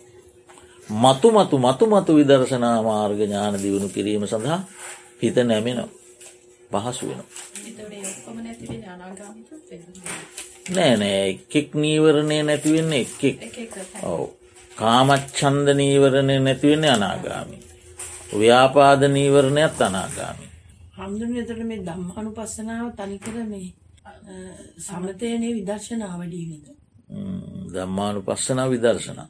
මතු 0.90 1.28
මතු 1.32 1.56
මතු 1.58 1.86
මතු 1.88 2.12
විදර්ශනා 2.14 2.78
මාර්ග 2.82 3.20
ඥාන 3.20 3.56
දියුණු 3.56 3.90
කිරීම 3.90 4.24
සඳහා 4.28 4.60
හිත 5.22 5.36
නැමෙනවා. 5.38 5.90
පහසු 6.72 7.04
වෙනවා. 7.08 7.28
නෑ 10.68 10.94
නෑ 10.96 11.22
එකෙක් 11.30 11.74
නීවරණය 11.76 12.38
නැතිවෙන්න 12.44 12.94
එකෙක් 12.96 13.40
ඔව 14.04 14.22
කාමච්චන්ද 14.78 15.68
නීවරණය 15.74 16.36
නැතිවෙන්නේ 16.40 16.92
අනාගාමි. 16.92 17.58
ව්‍යාපාද 18.34 19.02
නීවරණයක් 19.10 19.82
අනාගාමි. 19.82 20.46
හම්දුන 20.98 21.38
එතට 21.38 21.64
මේ 21.64 21.80
දම්මානු 21.80 22.32
පස්සනාව 22.32 22.88
තනිකර 22.96 23.38
මේ 23.46 23.74
සමතයනේ 24.80 25.56
විදර්ශනාවඩීවිද. 25.56 26.66
දම්මානු 27.74 28.22
පස්සනා 28.22 28.70
විදර්ශනා. 28.70 29.30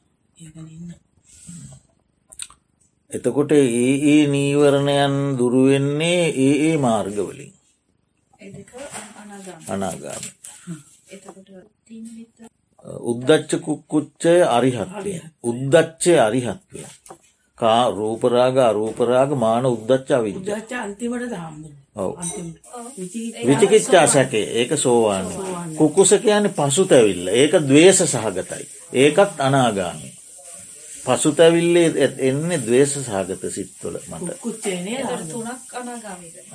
එතකොට 3.11 3.51
ඒ 3.51 3.95
ඒ 4.07 4.27
නීවරණයන් 4.27 5.15
දුරුවෙන්නේ 5.37 6.21
ඒ 6.37 6.53
ඒ 6.67 6.77
මාර්ගවලින් 6.77 7.53
අනාගාමි. 9.67 10.31
උද්දච්ච 13.05 13.51
කුක්කුච්චය 13.61 14.35
අරිහත්වය 14.49 15.13
උද්දච්චය 15.43 16.13
අරිහත්වය 16.19 16.81
කා 17.57 17.83
රූපරාග 17.91 18.57
අරූපරාග 18.59 19.29
මාන 19.37 19.65
උද්දච්චා 19.67 20.21
විද්ජ 20.21 20.49
අන්තිමට 20.79 21.33
විචිකිච්චා 23.47 24.07
සැකේ 24.07 24.45
ඒක 24.55 24.71
සෝවාන්න 24.77 25.27
කුකුස 25.75 26.11
කියන 26.15 26.45
පසු 26.51 26.85
තැවිල්ල 26.85 27.27
ඒක 27.29 27.53
දවේශ 27.61 28.01
සහගතයි. 28.05 28.65
ඒකත් 28.93 29.39
අනාගාමි. 29.39 30.09
පසු 31.05 31.31
තැවිල්ලේ 31.31 32.07
එන්න 32.19 32.49
දවේශ 32.61 32.95
සහගත 32.99 33.43
සිත්වල 33.49 33.95
මට 34.09 34.29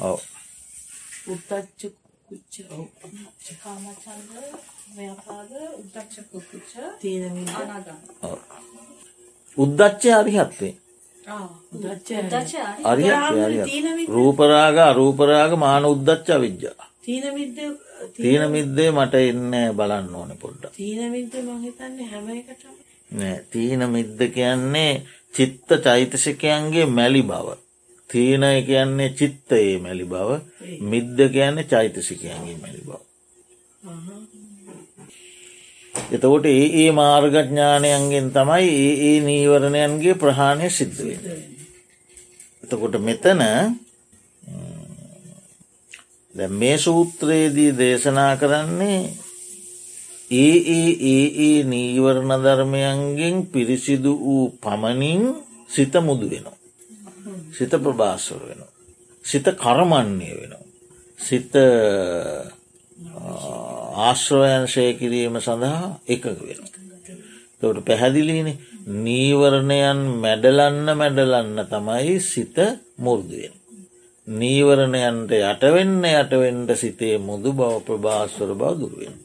ඔව 0.02 0.18
කුච්ච 2.28 2.54
කාමචන්ද 3.62 4.30
ව්‍යාපාද 4.94 5.50
උද්දච්ච 5.74 6.14
කුච්ච 6.30 6.72
තීන 7.00 7.24
උද්දච්චය 9.56 10.10
අරිහත්වේ. 10.12 10.74
අරිහත්. 12.86 13.68
රූපරාග 14.10 14.76
අරූපරාග 14.80 15.52
මාන 15.58 15.84
උද්දච්ච 15.86 16.28
විද්‍යා 16.40 16.86
තීන 18.16 18.42
මිද්දේ 18.50 18.90
මට 18.92 19.14
එන්න 19.24 19.54
බලන්න 19.76 20.14
ඕන 20.14 20.32
පොඩ්ඩ 20.36 20.72
තීන 23.52 23.82
මිද්ද 23.90 24.20
කියන්නේ 24.30 24.92
චිත්ත 25.34 25.68
චෛතසිකයන්ගේ 25.84 26.86
මැලි 26.88 27.22
බව 27.22 27.48
තීනය 28.16 28.52
කියන්නේ 28.64 29.11
චිත්තයේ 29.14 29.74
මැලි 29.81 30.07
බව 30.07 30.31
මිද්ද 30.87 31.18
කියන්නේ 31.31 31.68
චෛතසිකයන්ගේ 31.68 32.57
මැලි 32.59 32.83
බව 32.83 33.07
එතකොට 36.09 36.46
ඒ 36.46 36.66
ඒ 36.76 36.90
මාර්ගඥානයන්ගෙන් 36.92 38.26
තමයි 38.31 38.66
ඒ 38.76 38.94
ඒ 39.02 39.18
නීවරණයන්ගේ 39.20 40.14
ප්‍රහාණය 40.16 40.68
සිද්ධ 40.70 41.00
වෙන. 41.00 41.24
එතකොට 42.64 42.94
මෙතන 43.00 43.42
මේ 46.52 46.76
සූත්‍රයේදී 46.79 47.72
දේශනා 47.74 48.33
කරන්නේ 48.37 49.00
ඒ 50.31 50.57
ඒ 50.70 50.90
ඒ 51.07 51.26
ඒ 51.40 51.59
නීවරණ 51.64 52.33
ධර්මයන්ගෙන් 52.38 53.37
පිරිසිදු 53.46 54.12
වූ 54.16 54.44
පමණින් 54.57 55.22
සිත 55.68 55.94
මුදු 56.00 56.26
වෙනවා. 56.31 56.55
සිත 57.53 57.72
ප්‍රභාස්වර 57.79 58.42
වෙනවා. 58.42 58.72
සිත 59.25 59.46
කරමන්නේ 59.57 60.35
වෙනවා. 60.37 60.64
සිත 61.18 61.53
ආශ්‍රවයන්ශය 63.99 64.87
කිරීම 64.99 65.37
සඳහා 65.40 66.01
එකක 66.07 66.25
වෙන. 66.38 66.61
තොට 67.61 67.79
පැහැදිලීන 67.85 68.49
නීවරණයන් 69.05 70.01
මැඩලන්න 70.22 70.88
මැඩලන්න 70.94 71.59
තමයි 71.66 72.16
සිත 72.22 72.57
මුර්දුවෙන්. 72.99 73.55
නීවරණයන්ට 74.29 75.31
යටවෙන්න 75.33 76.05
යටවෙන්ට 76.12 76.70
සිතේ 76.77 77.16
මුදු 77.20 77.53
බව 77.53 77.81
ප්‍රභාස්වර 77.87 78.51
බව 78.55 78.72
දුරුවෙන්. 78.81 79.16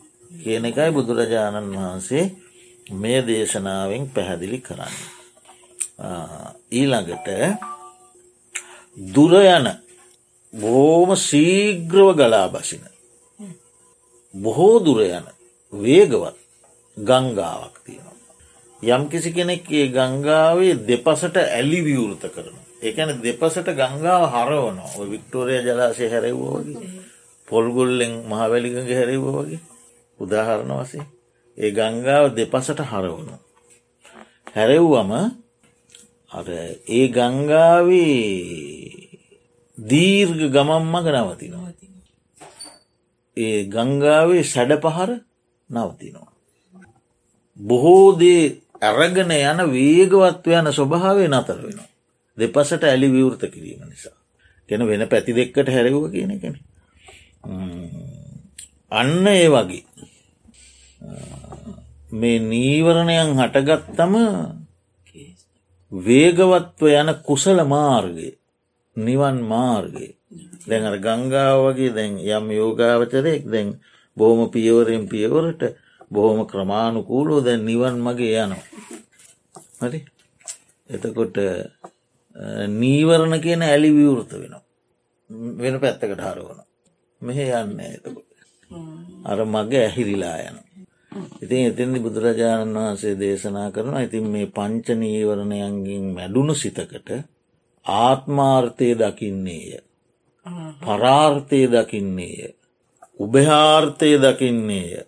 කියන 0.43 0.65
එකයි 0.65 0.91
බුදුරජාණන් 0.91 1.75
වහන්සේ 1.75 2.25
මේ 2.93 3.19
දේශනාවෙන් 3.21 4.03
පැහැදිලි 4.09 4.59
කරන්න. 4.59 4.95
ඊළඟට 6.71 7.27
දුරයන 8.97 9.67
බෝම 10.53 11.15
සීග්‍රව 11.17 12.07
ගලා 12.13 12.47
බසින 12.49 12.83
බොහෝ 14.33 14.79
දුර 14.79 14.99
යන 15.01 15.25
වේගවත් 15.73 16.37
ගංගාවක් 16.97 17.75
තියෙනවා. 17.81 18.17
යම් 18.81 19.03
කිසි 19.07 19.29
කෙනෙක් 19.29 19.69
ඒ 19.69 19.87
ගංගාවේ 19.89 20.75
දෙපසට 20.81 21.35
ඇලි 21.37 21.79
විවෘත 21.81 22.23
කරන. 22.27 22.57
එකන 22.81 23.09
දෙපසට 23.19 23.67
ගංගාව 23.71 24.23
හරවනවා 24.27 24.91
ඔය 24.93 25.07
වික්ටෝරය 25.09 25.55
ජලාශය 25.59 26.05
හැරෙව්වා 26.07 26.59
වගේ 26.59 26.89
පොල්ගොල්ලෙන් 27.47 28.13
මහවැලිගගේ 28.23 28.85
හැරෙව්ව 28.91 29.25
වගේ 29.35 29.61
උදාහරණ 30.19 30.73
වසේ 30.77 31.05
ඒ 31.57 31.71
ගංගාව 31.71 32.25
දෙපසට 32.31 32.79
හරවුණු. 32.81 33.35
හැරෙව්වම 34.55 35.11
අර 36.31 36.47
ඒ 36.47 37.07
ගංගාවේ 37.09 38.17
දීර්ග 39.77 40.41
ගමම් 40.47 40.83
මග 40.87 41.07
නවතිනවා. 41.09 41.73
ඒ 43.37 43.59
ගංගාවේ 43.65 44.43
සැඩ 44.45 44.73
පහර 44.79 45.11
නවතිනවා. 45.69 46.31
බොහෝදේ 47.59 48.43
ඇරගෙන 48.81 49.31
යන 49.31 49.59
වේගවත් 49.69 50.47
යන 50.49 50.71
ස්වභාවය 50.71 51.27
නතර 51.27 51.59
වෙනවා. 51.59 51.89
දෙපසට 52.37 52.83
ඇලි 52.83 53.07
විවෘත 53.09 53.43
කිරීම 53.47 53.83
නිසා. 53.83 54.15
ගැන 54.69 54.87
වෙන 54.87 55.07
පැති 55.07 55.33
දෙක්කට 55.33 55.67
හැරවුව 55.67 56.11
කියන 56.11 56.39
කෙන. 56.39 56.55
අන්න 58.91 59.27
ඒ 59.27 59.47
වගේ. 59.49 59.83
මේ 62.11 62.39
නීවරණයන් 62.41 63.35
හටගත්තම 63.35 64.15
වේගවත්ව 65.91 66.81
යන 66.93 67.09
කුසල 67.21 67.59
මාර්ගය 67.65 68.29
නිවන් 68.97 69.37
මාර්ගය 69.43 70.07
අර 70.81 70.95
ගංගාව 70.97 71.59
වගේ 71.65 71.91
දැන් 71.91 72.13
යම් 72.17 72.45
යෝගාවචරයෙක් 72.51 73.43
දැන් 73.45 73.69
බොහොම 74.17 74.49
පියවරෙන් 74.49 75.03
පියවරට 75.07 75.61
බොහොම 76.11 76.39
ක්‍රමාණුකූලෝ 76.45 77.41
දැන් 77.41 77.65
නිවන් 77.65 77.95
මගේ 77.99 78.39
යනවා. 78.39 78.63
හරි 79.81 79.99
එතකොට 80.89 81.37
නීවරණ 82.73 83.35
කියන 83.39 83.61
ඇලි 83.61 83.91
විවෘත 83.91 84.31
වෙනවා. 84.33 84.63
වෙන 85.57 85.79
පැත්තකට 85.79 86.21
හරවන. 86.21 86.59
මෙහ 87.21 87.37
යන්න 87.37 87.79
එතකොට. 87.81 88.29
අර 89.25 89.39
මගේ 89.45 89.85
ඇහිරිලා 89.85 90.37
යන. 90.41 90.57
ඉතින් 91.41 91.61
එතින්දි 91.67 91.99
බුදුරජාණන් 91.99 92.75
වහන්සේ 92.75 93.15
දේශනා 93.15 93.69
කරන 93.69 93.95
ඉතින් 93.99 94.25
මේ 94.27 94.47
පංච 94.47 94.87
නීවරණයන්ගින් 94.95 96.05
මැඩුණු 96.09 96.53
සිතකට 96.55 97.09
ආත්මාර්ථය 97.85 98.89
දකින්නේය. 98.95 99.81
පරාර්ථය 100.81 101.61
දකින්නේය. 101.67 102.55
උභහාර්ථය 103.19 104.11
දකින්නේය. 104.17 105.03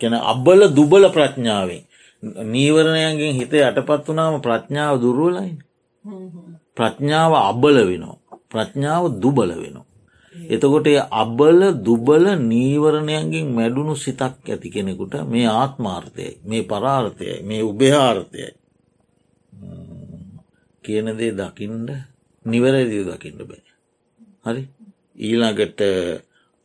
කෙන 0.00 0.14
අබ්බල 0.24 0.60
දුබල 0.70 1.04
ප්‍රඥාවෙන් 1.10 1.84
නීවරණයන්ගෙන් 2.46 3.34
හිත 3.34 3.52
යටපත් 3.60 4.04
වනාම 4.06 4.40
ප්‍රඥාව 4.40 4.94
දුරුවලයින්. 4.98 5.58
ප්‍රඥාව 6.76 7.32
අබල 7.42 7.76
වෙනවා. 7.82 8.18
ප්‍රඥාව 8.50 9.04
දුබල 9.20 9.50
වෙනවා. 9.54 9.93
එතකොට 10.34 10.86
අබල 11.12 11.60
දුබල 11.80 12.24
නීවරණයන්ගෙන් 12.42 13.46
මැඩුණු 13.50 13.94
සිතක් 13.96 14.34
ඇති 14.44 14.68
කෙනෙකුට 14.68 15.14
මේ 15.26 15.46
ආත්මාර්ථයයි 15.52 16.40
මේ 16.44 16.62
පරාර්ථයයි 16.64 17.42
මේ 17.42 17.62
උභයාර්ථයයි 17.62 18.50
කියන 20.84 21.06
දේ 21.14 21.32
දකිින්ට 21.32 21.90
නිවැරදිව 22.44 23.02
දකිින්ට 23.08 23.42
බෑ. 23.42 23.62
හරි 24.44 24.62
ඊළඟට 25.18 25.80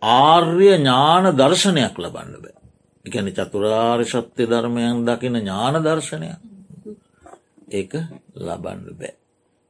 ආර්ය 0.01 0.69
ඥාන 0.69 1.25
දර්ශනයක් 1.33 1.95
ලබන්න 1.97 2.35
බෑ. 2.37 2.57
එකැන 3.05 3.31
චතුරාර් 3.31 4.01
ශත්‍ය 4.03 4.43
ධර්මයන් 4.45 5.05
දකින 5.05 5.35
ඥාන 5.35 5.75
දර්ශනයක් 5.79 6.39
ඒක 7.71 7.93
ලබන්න 8.37 8.85
බෑ. 8.93 9.13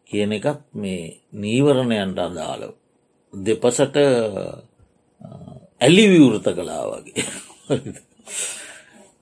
කියන 0.10 0.32
එකත් 0.32 0.62
මේ 0.74 1.22
නීවරණයන්ට 1.34 2.20
අදාළව. 2.20 2.74
දෙපසට 3.34 3.96
ඇලි 5.82 6.06
විවෘත 6.10 6.48
කලා 6.52 6.84
වගේ. 6.92 7.26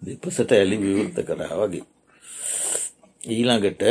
දෙපසට 0.02 0.52
ඇලි 0.52 0.78
විවෘත 0.78 1.18
කරා 1.24 1.56
වගේ. 1.60 1.86
ඊළඟට 3.22 3.84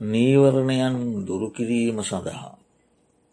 නීවරණයන් 0.00 0.96
දුරුකිරීම 1.26 2.02
සඳහා. 2.02 2.58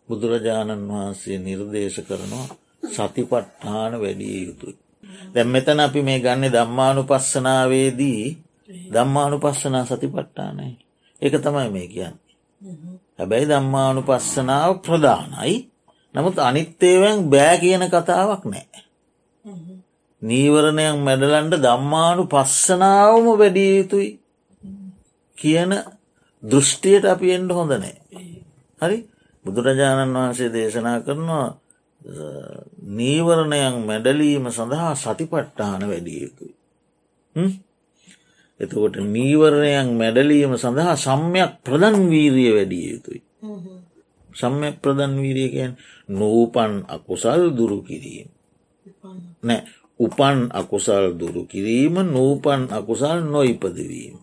බුදුරජාණන් 0.08 0.88
වහන්සේ 0.88 1.38
නිර්දේශ 1.40 2.00
කරනවා 2.02 2.48
සතිපට්ඨාන 2.88 3.94
වැඩිය 3.94 4.40
යුතුයි. 4.46 4.78
දැම් 5.34 5.48
මෙතන 5.48 5.80
අපි 5.80 6.02
මේ 6.02 6.20
ගන්න 6.20 6.52
දම්මානු 6.52 7.04
පස්සනාවේදී 7.04 8.24
දම්මානු 8.92 9.40
පස්සනා 9.40 9.86
සතිපට්ඨානයි. 9.86 10.72
එක 11.24 11.34
තමයි 11.40 11.70
මේ 11.70 11.88
කියන්න. 11.88 12.16
හැබැයි 13.18 13.48
දම්මානු 13.48 14.02
පස්සනාව 14.02 14.72
ප්‍රධානයි 14.80 15.56
නමුත් 16.16 16.38
අනිත්තේවැන් 16.40 17.30
බෑ 17.30 17.56
කියන 17.58 17.84
කතාවක් 17.88 18.44
නෑ. 18.46 18.82
නීවරණයක් 20.22 20.98
මැඩලන්ට 21.00 21.56
දම්මානු 21.60 22.24
පස්සනාවම 22.28 23.26
වැඩිය 23.34 23.72
යුතුයි 23.78 24.10
කියන 25.38 25.72
දෘෂ්ටියට 26.44 27.06
අපි 27.06 27.28
එන්ඩ 27.32 27.52
හොඳ 27.52 27.74
නෑ. 27.74 27.96
හරි 28.80 28.98
බුදුරජාණන් 29.46 30.16
වහන්සේ 30.16 30.50
දේශනා 30.52 30.98
කරනවා 31.02 31.48
නීවරණයන් 32.92 33.76
මැඩලීම 33.82 34.50
සඳහා 34.50 34.96
සතිපට්ටාන 34.96 35.84
වැඩිය 35.84 36.20
යුතුයි. 36.22 36.56
එතකොට 38.60 38.96
නීවරණයන් 39.06 39.90
මැඩලීම 39.94 40.54
සඳහා 40.56 40.96
සම්යක් 40.98 41.52
ප්‍රධන් 41.62 41.98
වීරිය 42.08 42.52
වැඩිය 42.52 42.86
යුතුයි. 42.92 43.22
සම්යක් 44.30 44.76
ප්‍රධන් 44.80 45.14
වීරියකෙන් 45.18 45.72
නූපන් 46.10 46.74
අකුසල් 46.88 47.42
දුරු 47.52 47.80
කිරීම. 47.82 48.28
නෑ 49.42 49.62
උපන් 50.00 50.50
අකුසල් 50.52 51.06
දුරු 51.14 51.46
කිරීම 51.46 51.96
නූපන් 52.06 52.62
අකුසල් 52.70 53.20
නොයිපදවීම. 53.24 54.16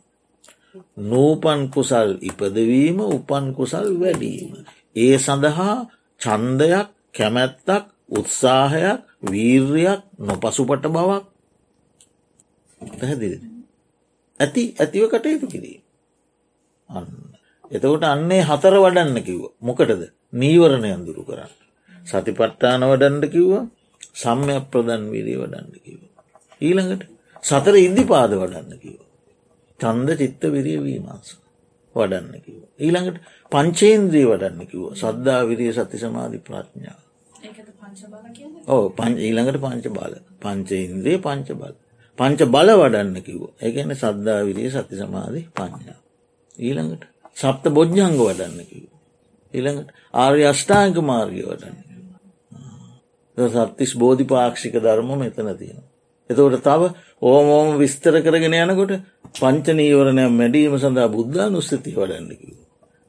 නූපන් 1.01 1.61
කුසල් 1.69 2.19
ඉපදවීම 2.21 2.99
උපන් 3.01 3.45
කුසල් 3.53 3.87
වැඩීම. 3.97 4.63
ඒ 4.97 5.17
සඳහා 5.17 5.87
චන්දයක් 6.21 6.89
කැමැත්තක් 7.15 7.85
උත්සාහයක් 8.11 9.01
වීර්යක් 9.23 10.01
නොපසුපට 10.19 10.85
බවක් 10.87 11.25
පැහැදිලි. 12.81 13.50
ඇති 14.41 14.63
ඇතිව 14.77 15.05
කටයුතු 15.09 15.47
කිරීම. 15.47 15.83
අන්න. 16.89 17.09
එතකොට 17.71 18.05
අන්නේ 18.07 18.43
හතර 18.43 18.77
වඩන්න 18.85 19.19
කිව්ව 19.23 19.45
මොකටද 19.61 20.03
නීවරණය 20.33 20.91
අඳුරු 20.97 21.23
කරන්න. 21.25 21.53
සතිපට්ටාන 22.07 22.83
වඩන්ඩ 22.83 23.27
කිව්ව 23.35 23.53
සම්ය 24.15 24.57
ප්‍රධන් 24.73 25.05
විරී 25.13 25.39
වඩන්න 25.43 25.69
කිව්ව. 25.85 26.03
ඊළඟට 26.61 27.05
සතර 27.45 27.77
ඉන්දි 27.79 28.05
පාද 28.05 28.33
වඩන්න 28.35 28.81
කිව්ව. 28.81 29.01
චන්ද 29.81 30.09
චිත්ත 30.21 30.43
විරිය 30.57 30.81
වීමස 30.81 31.29
වඩන්න 31.97 32.35
කිව. 32.41 32.59
ඊළඟට 32.79 33.21
පංචේන්ද්‍රී 33.53 34.27
වඩන්න 34.27 34.67
කිව 34.67 34.83
සද්ධා 34.95 35.41
විරිය 35.45 35.73
සති 35.73 35.99
සමාධි 35.99 36.41
ප්‍රඥා. 36.41 36.99
ඕ 38.69 38.85
ඊළඟට 39.19 39.63
පංච 39.65 39.87
බල 39.91 40.15
පංචේන්ද්‍රී 40.43 41.19
පංච 41.19 41.49
බල. 41.55 41.75
පංච 42.21 42.47
බල 42.47 42.71
වඩන්න 42.75 43.23
කිව 43.23 43.43
ඒගැන 43.59 43.93
සද්ධා 43.95 44.41
විරිය 44.45 44.71
සති 44.71 44.97
සමාධි 44.97 45.43
පඥා. 45.55 45.99
ඊළඟට 46.59 47.05
සප්ත 47.37 47.65
බොජ්ජංග 47.71 48.17
වඩන්න 48.19 48.67
කිව. 48.67 48.89
ඊළඟට 49.55 49.95
ආර්ය 50.15 50.43
අෂ්ඨාංක 50.47 51.01
මාර්ගය 51.03 51.45
වඩන්න. 51.45 51.79
සත්තිස් 53.37 53.95
බෝධි 53.97 54.25
පාක්ෂික 54.27 54.77
ධර්ම 54.79 55.11
මෙතන 55.17 55.49
තියෙන. 55.57 55.81
එතකොට 56.31 56.61
තව 56.63 56.83
ඕමෝම 57.23 57.79
විස්තර 57.79 58.21
කරගෙන 58.21 58.57
යනකොට 58.59 58.93
පංචනීවරණය 59.35 60.27
මැඩීම 60.31 60.77
සඳහා 60.79 61.09
බුද්ධා 61.09 61.49
නුස්සතිය 61.49 61.97
වඩන්නකිව. 61.97 62.57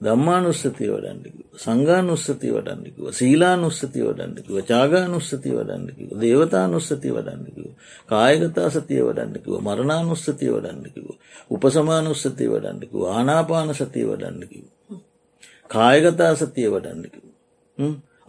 දම්මානුස්සතිය 0.02 0.90
වඩන්ඩිකිව 0.90 1.48
සංගානුස්සතිය 1.56 2.52
වඩන්ඩිකිව 2.52 3.06
සීලානුස්සතිය 3.12 4.06
වඩන්ඩිකිව 4.08 4.56
චාගානුස්සතිය 4.66 5.54
වඩන්ඩිකිව 5.54 6.10
දේවතානුස්සතිය 6.22 7.14
වඩන්ඩිකිව 7.14 7.68
කායගතා 8.10 8.70
සතිය 8.70 9.02
වඩන්ඩිකිව 9.02 9.54
මරණානුස්සතිය 9.60 10.52
වඩන්ඩිකිව 10.52 11.08
උපසමානුස්සතිය 11.52 12.50
වඩන්ඩිකිව 12.50 13.02
ආනාපාන 13.10 13.74
සතිය 13.74 14.06
වඩන්ඩිකිව 14.08 14.66
කායගතා 15.70 16.34
සතිය 16.36 16.70
වඩන්ඩිකිව 16.70 17.26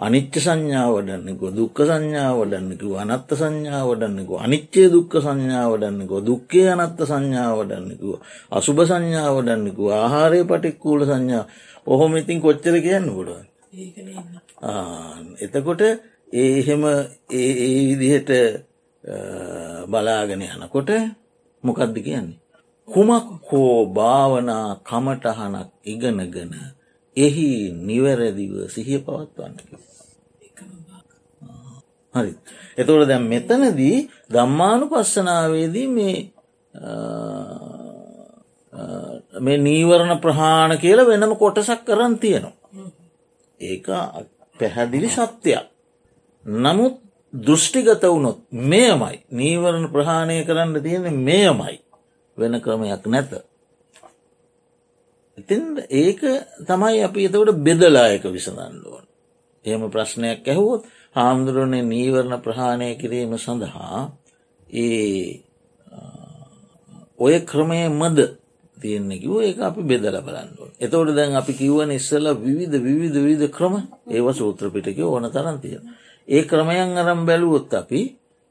අනිච්ච 0.02 0.34
සංඥා 0.36 0.88
වඩන්නෙකු 0.88 1.46
දුක්ක 1.50 1.78
සංඥා 1.82 2.30
වඩන්නෙකු 2.32 2.88
අනත්ත 2.96 3.30
සංඥා 3.32 3.82
වඩන්නෙකු 3.84 4.34
අනිච්චේ 4.38 4.88
දුක්ක 4.88 5.12
සංඥා 5.18 5.66
වඩන්නෙකු 5.68 6.16
දුක්කේ 6.22 6.66
අනත්ත 6.74 6.98
සංඥා 7.02 7.50
වඩන්නෙකුව 7.54 8.12
අසුභ 8.50 8.82
සංඥා 8.84 9.30
වඩන්නෙකු 9.30 9.84
ආහාරය 9.92 10.40
පටික්කූල 10.44 11.00
සංඥා 11.04 11.44
ඔහොම 11.86 12.12
ඉතින් 12.16 12.38
කොච්චර 12.40 12.76
කියන්න 12.78 13.08
ගොඩ 13.10 13.30
එතකොට 15.38 15.82
ඒ 16.32 16.50
එහෙම 16.58 16.82
ඒ 17.30 17.48
විදිහට 17.90 18.30
බලාගෙන 19.84 20.42
යනකොට 20.42 20.90
මොකක්ද 21.64 21.96
කියන්නේ. 21.98 22.40
කුමක් 22.88 23.26
හෝ 23.44 23.86
භාවනා 23.88 24.68
කමටහනක් 24.80 25.68
ඉගෙනගෙන 25.84 26.52
එහි 27.16 27.48
නිවැරදිව 27.78 28.54
සිහිය 28.68 29.00
පවත්වන්නකි. 29.00 29.76
හරි. 32.14 32.32
එතකොට 32.76 33.08
දැන් 33.08 33.24
මෙතනදී 33.24 33.96
දම්මානු 34.30 34.88
පස්සනාවේදී 34.88 35.88
මේ 35.88 36.18
මේ 39.38 39.58
නීවරණ 39.58 40.20
ප්‍රහාණ 40.20 40.78
කියල 40.78 41.00
වෙනම 41.02 41.36
කොටසක් 41.36 41.84
කරන්න 41.84 42.18
තියෙනවා. 42.18 42.54
ඒක 43.60 43.86
පැහැදිලි 44.58 45.08
සත්‍යයක්. 45.10 45.66
නමුත් 46.46 46.94
දෘෂ්ටිගත 47.32 48.02
වුණොත් 48.04 48.38
මෙයමයි 48.50 49.16
නීවරණ 49.30 49.88
ප්‍රහාණය 49.88 50.44
කරන්න 50.44 50.82
තියෙන 50.82 51.14
මෙයමයි 51.20 51.76
වෙන 52.38 52.60
ක්‍රමයක් 52.60 53.06
නැත. 53.06 53.32
ඉතින් 55.38 55.62
ඒක 55.90 56.20
තමයි 56.62 57.02
අපි 57.02 57.24
එතකට 57.24 57.56
බෙදලායක 57.58 58.24
විසඳන්ඩුවන්. 58.26 59.04
එහෙම 59.64 59.90
ප්‍රශ්නයක් 59.90 60.44
ඇහුවොත් 60.44 60.82
හාමුදුරුවනේ 61.16 61.84
නීවරණ 61.84 62.40
ප්‍රහාණය 62.40 62.94
කිරීම 62.96 63.32
සඳහා 63.36 64.02
ඒ 64.74 65.42
ඔය 67.18 67.34
ක්‍රමය 67.42 67.80
මද 67.90 68.18
තියෙන්නේ 68.78 69.18
කිව 69.18 69.32
ඒ 69.38 69.52
අපි 69.60 69.82
බෙදල 69.82 70.16
බලන්නුව. 70.18 70.68
එතවට 70.76 71.12
දැන් 71.12 71.36
අපි 71.36 71.52
කිව්වන 71.54 71.90
ඉස්සල 71.90 72.26
විවිධ 72.36 72.76
විවිධ 72.78 73.18
විධ 73.20 73.46
ක්‍රම 73.48 73.74
ඒව 74.08 74.26
සූත්‍රපිටක 74.32 74.98
ඕන 75.00 75.28
තරන් 75.28 75.56
තියෙන. 75.58 75.84
ඒ 76.28 76.42
ක්‍රමයන් 76.44 76.96
අරම් 76.96 77.20
බැලුවොත් 77.26 77.72
අපි 77.74 78.00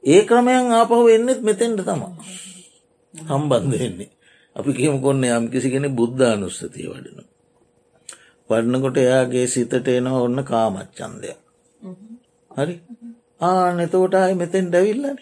ඒ 0.04 0.22
ක්‍රමයන් 0.22 0.72
ආපහු 0.72 1.08
එන්නෙත් 1.08 1.40
මෙතෙන්ට 1.40 1.80
තම 1.80 2.02
හම්බන්ධ 3.14 3.80
එන්නේ. 3.80 4.10
අපි 4.56 4.70
කියම 4.72 4.96
කොන්න 5.00 5.24
යම් 5.26 5.44
කිසි 5.50 5.68
කෙනෙ 5.68 5.88
බුද්ධානුස්සතිය 5.90 6.88
වඩන. 6.88 7.26
වඩනකොට 8.50 8.96
එයාගේ 8.98 9.46
සිතට 9.48 9.88
එනවා 9.90 10.20
ඔන්න 10.20 10.44
කාමච්චන්දයක්. 10.44 11.38
හරි? 12.56 12.74
ආ 13.40 13.68
නතකොට 13.74 14.14
අය 14.16 14.34
මෙතෙන් 14.34 14.66
ඩැවිල්ලනේ 14.66 15.16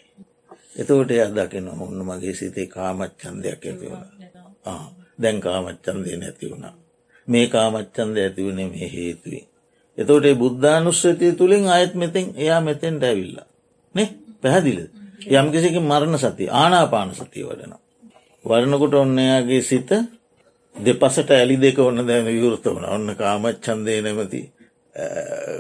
එතකොට 0.75 1.11
එයා 1.11 1.31
දකින 1.31 1.69
ඔන්න 1.69 2.01
මගේ 2.03 2.35
සිතේ 2.35 2.67
කාමච්චන්දයක් 2.69 3.63
ඇති 3.63 3.73
වුණ. 3.83 4.07
දැන් 5.19 5.39
කාමච්චන්දය 5.41 6.17
නැති 6.17 6.45
වුණා. 6.47 6.75
මේ 7.29 7.47
කාමච්චන්ද 7.49 8.17
ඇතිවුණේ 8.19 8.69
මේ 8.69 8.89
හේතුවී 8.89 9.45
එතකොට 9.99 10.27
බුද්ධානුස්සතිය 10.37 11.33
තුළින් 11.35 11.67
අයත් 11.69 11.95
මෙතෙන් 11.95 12.27
එයා 12.37 12.61
මෙතෙන් 12.63 12.95
ඩැවිල්ලා 12.97 13.47
නේ? 13.95 14.09
පැහැදිල 14.43 14.81
යම් 15.31 15.47
කිසික 15.53 15.77
මරණ 15.81 16.19
සති 16.19 16.45
ආනාපාන 16.53 17.11
සතිය 17.15 17.45
වඩන 17.45 17.75
වරණකොට 18.45 18.95
ඔන්න 18.95 19.19
එයාගේ 19.19 19.63
සිත 19.63 19.91
දෙපසට 20.77 21.31
ඇලි 21.31 21.57
දෙක 21.59 21.79
ඔන්න 21.81 22.01
දැන 22.03 22.25
විවෘත 22.27 22.65
වන 22.67 22.87
ඔන්න 22.87 23.09
කාමච්චන්දය 23.15 24.01
නැමති 24.01 24.41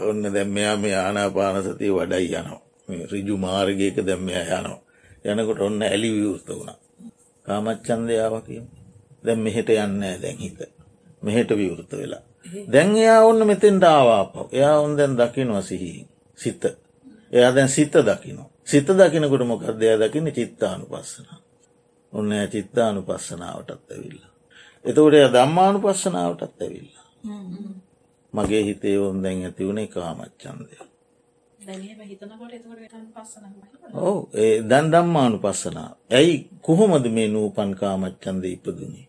ඔන්න 0.08 0.22
දැම්මයා 0.34 0.76
මේ 0.76 0.94
ආනාපාන 0.96 1.62
සතිය 1.62 1.92
වඩයි 1.92 2.34
යනවා. 2.34 2.60
රිජු 3.12 3.36
මාර්ගයක 3.36 3.96
දැම්මයා 4.06 4.44
යනවා. 4.58 4.80
යනකොට 5.24 5.60
ඔන්න 5.60 5.82
ඇලි 5.82 6.10
විවෘත 6.12 6.48
වුණා. 6.48 6.78
කාමච්චන්දයාව 7.46 8.34
කියම 8.42 8.66
දැම් 9.24 9.38
මෙහෙට 9.38 9.68
යන්න 9.68 10.00
දැන් 10.22 10.38
හිත. 10.38 10.60
මෙහෙට 11.22 11.50
විවෘත 11.50 11.92
වෙලා. 11.92 12.22
දැන් 12.72 12.96
එයා 12.96 13.20
ඔන්න 13.24 13.46
මෙතෙන්ට 13.46 13.84
ආවාපව 13.84 14.52
එයා 14.52 14.80
ඔන් 14.80 14.96
දැන් 14.96 15.16
දකිනවා 15.16 15.62
සිහි. 15.62 16.06
සිත. 16.38 16.62
එයා 17.32 17.54
දැන් 17.54 17.68
සිත 17.68 17.94
දකිනවා. 18.00 18.48
සිත 18.64 18.88
දකිනකොට 18.88 19.46
මොකක්දයා 19.46 19.98
දකින 19.98 20.32
චිත්තානු 20.32 20.86
පස්සන 20.86 21.28
ඔන්න 22.12 22.32
ඇ 22.32 22.48
චිත්තානු 22.48 23.02
පස්සනාවටත් 23.02 23.92
ඇවිල්ලා. 23.92 24.32
එතකොට 24.84 25.14
එය 25.14 25.28
දම්මානු 25.28 25.78
පස්සනාවටත් 25.80 26.62
ඇවිල්ලා 26.62 27.06
මගේ 28.32 28.62
හිතේ 28.64 28.96
ඔොන් 28.98 29.22
දැන් 29.22 29.44
ඇති 29.44 29.66
වුණේ 29.66 29.88
කාමච්චන්දය 29.88 30.76
ඕ 33.94 34.18
ඒ 34.34 34.54
දැන් 34.62 34.86
දම්මානු 34.88 35.38
පස්සනා 35.38 35.90
ඇයි 36.10 36.34
කොහොමද 36.60 37.06
මේ 37.08 37.28
නූපන් 37.28 37.70
කාමච්චන්ද 37.74 38.44
ඉපදුනේ? 38.46 39.06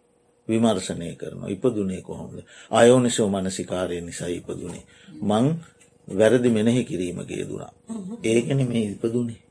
විමර්ශනය 0.47 1.15
කරන 1.15 1.41
ඉපදුනේ 1.47 2.01
කොහොමද? 2.01 2.37
අයෝනිසෝ 2.71 3.29
මනසිකාරය 3.29 4.01
නිසා 4.01 4.27
ඉපදුනේ. 4.29 4.83
මං 5.21 5.45
වැරදි 6.07 6.49
මෙනෙහි 6.49 6.83
කිරීමගේ 6.83 7.43
දුනා 7.43 7.73
ඒකන 8.23 8.59
මේ 8.67 8.85
ඉපදුනේ. 8.87 9.41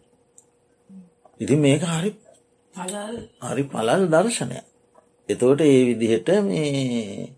ඉති 1.40 1.56
මේක 1.56 1.82
හරි 1.84 2.10
හරි 3.42 3.62
පලල් 3.64 4.02
දර්ශනය 4.08 4.58
එතවට 5.28 5.60
ඒ 5.62 5.80
විදිහට 5.88 6.28
මේ 6.42 7.32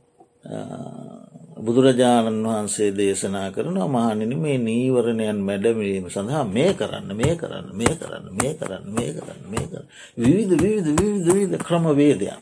බුදුරජාණන් 1.62 2.44
වහන්සේ 2.44 2.90
දේශනා 2.92 3.48
කරන 3.51 3.79
මහනිනි 3.88 4.37
මේ 4.37 4.59
නීවරණයන් 4.61 5.38
මැඩමීම 5.40 6.07
සඳහා 6.09 6.44
මේ 6.48 6.70
කරන්න 6.72 7.11
මේ 7.14 7.35
කරන්න 7.37 7.68
මේ 7.72 7.94
කරන්න 7.94 8.27
මේ 8.38 8.53
කරන්න 8.55 8.85
මේ 8.92 9.11
කරන්න 9.12 9.42
මේ 9.46 9.66
කර 9.66 9.83
විවිධ 10.18 10.55
විවිධ 10.57 10.90
විවිධ 10.96 11.31
විධ 11.33 11.62
ක්‍රමවේදයන් 11.62 12.40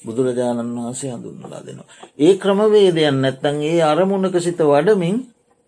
බුදුරජාණන් 0.00 0.76
වහන්සේ 0.76 1.12
හඳුන්නලා 1.12 1.62
දෙනවා. 1.62 1.88
ඒ 2.18 2.34
ක්‍රමවේදයන් 2.36 3.18
නැත්තන් 3.18 3.56
ඒ 3.64 3.80
අරමුණක 3.82 4.36
සිත 4.40 4.60
වඩමින් 4.64 5.16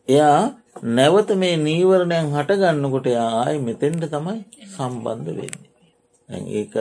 එයා 0.09 0.43
නැවත 0.93 1.31
මේ 1.37 1.57
නීවරණයන් 1.59 2.33
හටගන්නකොට 2.35 3.09
ආය 3.17 3.57
මෙතෙන්ට 3.61 4.05
තමයි 4.09 4.39
සම්බන්ධ 4.69 5.31
වෙන්නේ. 5.31 6.43
ඒක 6.55 6.75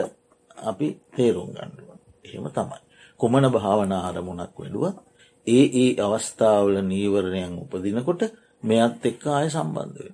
අපි 0.64 0.88
තේරුම් 1.12 1.50
ගණ්ඩුව. 1.50 1.90
එහෙම 2.26 2.48
තමයි. 2.52 2.80
කුමන 3.20 3.46
භාවන 3.50 3.94
අරමුණක් 4.00 4.56
වැඩුව 4.56 5.07
ඒ 5.48 5.66
ඒ 5.76 5.92
අවස්ථාවල 6.00 6.76
නීවරණයන් 6.84 7.54
උපදිනකොට 7.58 8.22
මෙයත් 8.64 9.06
එක්ක 9.06 9.24
ආය 9.28 9.50
සම්බන්ධය. 9.50 10.10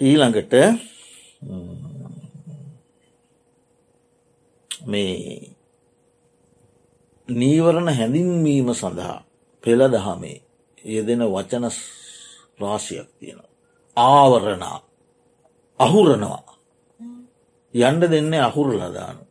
ඊළඟට 0.00 0.54
මේ 4.86 5.54
නීවරණ 7.28 7.88
හැඳින්වීම 7.90 8.68
සඳහා 8.72 9.18
පෙළ 9.64 9.82
දහමේ 9.88 10.38
යෙදෙන 10.84 11.22
වචන 11.26 11.64
රාශියක් 12.60 13.08
තියෙනවා. 13.18 13.52
ආවරණා 13.96 14.78
අහුරනවා 15.80 16.54
යන්ඩ 17.74 18.02
දෙන්නේ 18.06 18.40
අහුරලදානු. 18.40 19.22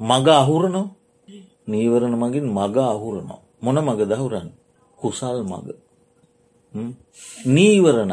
මග 0.00 0.28
අහුරනෝ 0.34 0.95
නීවරණ 1.68 2.14
මගින් 2.14 2.46
මග 2.48 2.76
අහුරනවා. 2.86 3.40
මොන 3.62 3.78
මග 3.78 4.00
දහුරන් 4.04 4.48
කුසල් 4.98 5.38
මග. 5.42 5.68
නීවරණ 7.46 8.12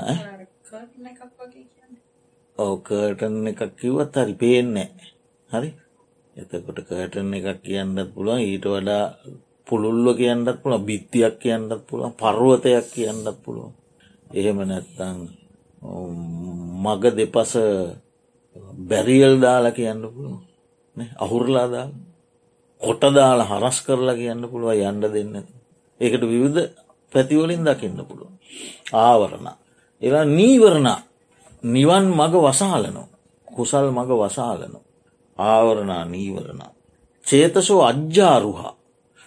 ඕකටන් 2.57 3.47
එකක් 3.47 3.61
කිව්වත් 3.75 4.15
හරි 4.15 4.33
පේන්නේ 4.33 4.89
හරි? 5.49 5.69
එතකොට 6.35 6.79
කටන 6.81 7.33
එකක් 7.33 7.61
කියන්නත් 7.61 8.09
පුළුවන් 8.13 8.41
ඊට 8.41 8.65
වඩා 8.65 9.05
පුළුල්ව 9.67 10.17
කියන්නත් 10.17 10.49
පුළ 10.61 10.75
බිත්තියක් 10.79 11.35
කියන්නත් 11.39 11.71
පුළුවන් 11.87 12.13
පර්ුවතයක් 12.13 12.85
කියන්නත් 12.89 13.27
පුළුවන්. 13.43 13.73
එහෙම 14.31 14.57
නැත්තං 14.61 15.17
මග 16.83 17.03
දෙපස 17.11 17.53
බැරියල් 18.81 19.35
දාලා 19.39 19.71
කියන්න 19.71 20.01
පුළුවන්. 20.05 20.41
අහුරලා 22.83 23.13
දාලා 23.13 23.45
කොටදාලා 23.45 23.59
හරස් 23.61 23.81
කරලා 23.81 24.15
කියන්න 24.15 24.49
පුළුව 24.49 24.71
යන්න 24.71 25.01
දෙන්න. 25.03 25.47
ඒකට 26.01 26.23
විවිධ 26.23 26.69
පැතිවලින් 27.11 27.63
දකින්න 27.63 28.05
පුළුව. 28.05 28.29
ආවරණ. 28.93 29.47
එලා 30.01 30.25
නීවරණ 30.27 30.89
නිවන් 31.63 32.05
මග 32.09 32.33
වසාලනො. 32.37 33.03
කුසල් 33.47 33.91
මග 33.91 34.09
වසාලනො. 34.13 34.79
ආවරණා 35.39 36.05
නීවරණ. 36.05 36.61
චේතසෝ 37.25 37.81
අජ්ජාරුහා 37.81 38.75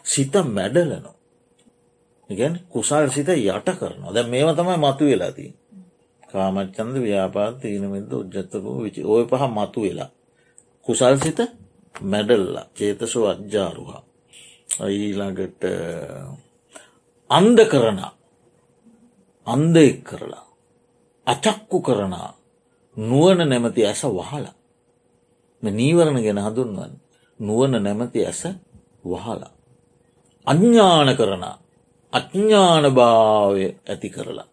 සිත 0.04 0.34
මැඩලනො. 0.46 1.10
ඉගැන් 2.30 2.60
කුසල් 2.68 3.08
සිත 3.08 3.28
යට 3.28 3.68
කරනවා 3.70 4.14
දැ 4.14 4.24
මේව 4.24 4.48
තමයි 4.54 4.76
මතු 4.76 5.04
වෙලාදී. 5.04 5.54
කාමච්චන්ද 6.28 6.96
ව්‍යාපාත 6.98 7.60
තීනමෙද 7.60 8.12
උද්ජත්තකෝ 8.12 8.82
විචි 8.82 9.00
ඔය 9.04 9.24
පහ 9.24 9.42
මතු 9.48 9.80
වෙලා. 9.80 10.10
කුසල් 10.86 11.16
සිත 11.16 11.40
මැඩල්ලා 12.02 12.66
චේතසෝ 12.74 13.26
අජ්ජාරුහා. 13.26 14.02
ඊළඟට 14.86 15.62
අන්ද 17.30 17.58
කරන 17.64 18.00
අන්ද 19.46 19.76
එක් 19.76 20.02
කරලා. 20.02 20.46
අචක්කු 21.26 21.80
කරනා. 21.80 22.34
නුවන 22.96 23.48
නැමති 23.48 23.86
ඇස 23.86 24.02
වහලා. 24.04 24.54
නීවරණ 25.62 26.22
ගැන 26.22 26.38
හඳුන්වන් 26.38 26.92
නුවන 27.40 27.74
නැමති 27.82 28.26
ඇස 28.26 28.42
වහලා. 29.04 29.50
අඥ්ඥාන 30.46 31.16
කරන. 31.16 31.44
අඥ්ඥාන 32.12 32.84
භාවය 32.94 33.64
ඇති 33.84 34.10
කරලා. 34.10 34.48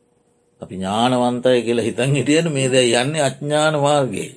අපි 0.61 0.75
ඥානවන්තය 0.75 1.61
කියලා 1.61 1.85
හිතන් 1.85 2.15
හිටියන 2.15 2.47
මේද 2.51 2.73
යන්නේ 2.73 3.21
අඥ්ඥාන 3.21 3.75
මාර්ගයේ. 3.79 4.31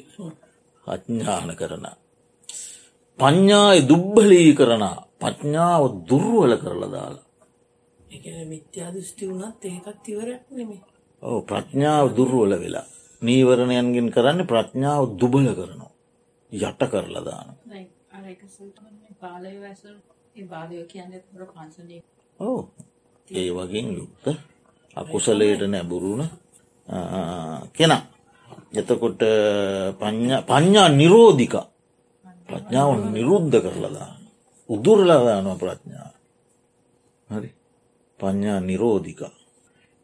අඥ්ඥාන 0.86 1.56
කරනා. 1.56 1.96
පඤ්ඥාය 3.18 3.78
දුබ්බලී 3.82 4.50
කරන 4.54 4.84
පඥ්ඥාව 5.20 5.82
දුර්ුවල 6.08 6.52
කරලා 6.56 6.90
දාලා 6.90 7.24
මිත්‍යා 8.46 8.90
දෘෂ්ටි 8.92 9.24
වුණත් 9.28 9.64
ඒකත් 9.64 10.04
ඉවරයක් 10.08 10.44
නෙමේ 10.50 10.82
ඕ 11.22 11.40
ප්‍රඥාව 11.42 12.06
දුර්ුවල 12.14 12.52
වෙලා. 12.54 12.86
නීවරණයන්ගෙන් 13.22 14.08
කරන්න 14.10 14.40
ප්‍රඥාව 14.44 15.04
දුබල 15.16 15.46
කරනවා. 15.50 15.92
යට 16.52 16.80
කරලදාන. 16.82 17.48
දැන් 17.64 17.88
ඕ 22.40 22.60
ඒ 23.28 23.50
වගින් 23.50 23.88
යුක්ත 23.92 24.26
අකුසලයට 24.96 25.62
නැබුරුණ 25.64 26.22
කෙනා. 27.72 28.02
එතකොට 28.72 29.20
පඥ්ඥා 29.98 30.88
නිරෝධික 30.90 31.54
ප්‍රඥාව 32.48 33.10
නිරුද්ධ 33.10 33.58
කරලදා. 33.62 34.10
උදුරලදානවා 34.68 35.56
ප්‍රඥාව. 35.56 36.14
හරි 37.28 37.50
පඥ්ඥා 38.20 38.60
නිරෝධිකා. 38.60 39.34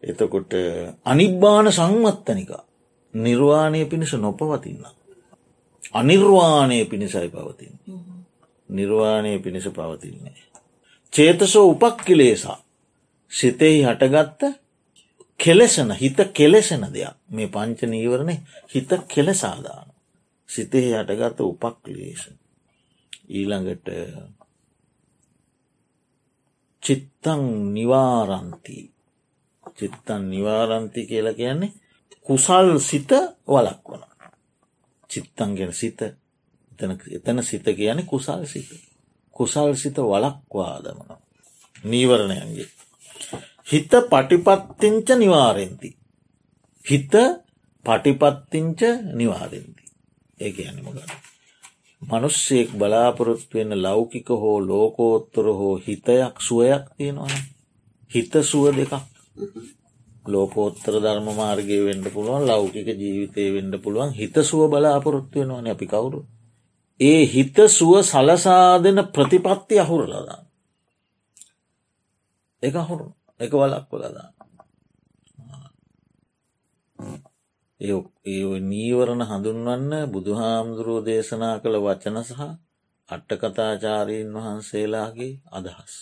එතකොට 0.03 0.53
අනිබ්බාන 1.05 1.73
සංවත්තනික 1.73 2.51
නිර්වාණය 3.15 3.85
පිණිස 3.87 4.13
නොපවතින්න. 4.15 4.85
අනිර්වාණය 5.93 6.85
පිණිසයි 6.85 7.29
පවතින්. 7.29 7.75
නිර්වාණය 8.71 9.39
පිණිස 9.39 9.65
පවතින්නේ. 9.67 10.43
චේතසෝ 11.13 11.67
උපක්කිලේසා 11.71 12.59
සිතෙහි 13.33 13.83
හටගත්ත 13.83 14.43
කෙලෙසන 15.41 15.91
හිත 15.93 16.19
කෙලෙසෙන 16.33 16.87
දෙයක් 16.93 17.17
මේ 17.29 17.49
පංච 17.49 17.81
නීවරණය 17.85 18.37
හිත 18.75 18.91
කෙලෙසාදාන. 19.09 19.92
සිතෙහි 20.55 20.93
හටගත්ත 20.93 21.41
උපක්ලේෂ. 21.43 22.23
ඊළඟට 23.31 23.89
චිත්තං 26.83 27.45
නිවාරන්ති 27.75 28.79
චිත්තන් 29.77 30.23
නිවාරන්ති 30.31 31.07
කියලා 31.07 31.35
කියන්නේ 31.35 31.73
කුසල් 32.27 32.79
සිත 32.81 33.11
වලක් 33.49 33.85
වන. 33.91 34.03
චිත්තන් 35.11 35.55
ගෙන 35.55 35.73
සිත 35.73 36.01
එතන 37.11 37.43
සිත 37.43 37.67
කියන 37.73 38.07
කුසල් 38.07 38.45
සිත. 38.47 38.71
කුසල් 39.37 39.75
සිත 39.75 39.97
වලක්වාදමන. 39.99 41.11
නීවරණයන්ගේ. 41.85 42.69
හිත 43.67 43.93
පටිපත්තිංච 44.11 45.09
නිවාරෙන්ති. 45.17 45.91
හිත 46.85 47.15
පටිපත්තිංච 47.85 48.81
නිවාරෙන්ති. 49.15 49.82
ඒ 50.39 50.51
කියන්නමගන්න. 50.53 51.11
මනුස්සයෙක් 52.03 52.69
බලාපොරොත්තු 52.73 53.55
වෙන 53.55 53.73
ලෞකික 53.83 54.29
හෝ 54.37 54.59
ලෝකෝත්තර 54.63 55.47
හෝ 55.53 55.75
හිතයක් 55.79 56.35
සුවයක් 56.41 56.85
තියෙනවන. 56.97 57.33
හිත 58.11 58.33
සුව 58.43 58.65
දෙකක් 58.77 58.93
ලෝකෝත්තර 60.27 60.95
ධර්ම 60.97 61.29
මාර්ගය 61.37 61.79
වෙන්ඩ 61.85 62.07
පුළුවන් 62.11 62.45
ලෞකික 62.47 62.89
ජීවිතය 62.95 63.45
වෙන්ඩ 63.55 63.75
පුළුවන් 63.83 64.11
හිත 64.13 64.37
සුව 64.43 64.63
බලාපොරොත්තු 64.71 65.37
වෙනවන 65.41 65.67
අපි 65.67 65.87
කවුරු. 65.87 66.21
ඒ 67.01 67.21
හිත 67.27 67.57
සුව 67.69 67.93
සලසා 68.03 68.67
දෙන 68.79 68.99
ප්‍රතිපත්ති 69.15 69.75
අහුරලදා. 69.79 70.41
එක 72.63 72.75
හුරු 72.83 73.07
එක 73.41 73.53
වලක් 73.53 73.85
කොලදා. 73.89 74.29
ඒ 77.83 78.61
නීවරණ 78.65 79.23
හඳුන්වන්න 79.25 79.93
බුදුහාමුදුරුව 80.09 80.99
දේශනා 81.05 81.57
කළ 81.59 81.77
වචන 81.79 82.19
සහ 82.23 82.41
අට්ටකතාචාරීන් 83.09 84.29
වහන්සේලාගේ 84.35 85.33
අදහස්. 85.51 85.95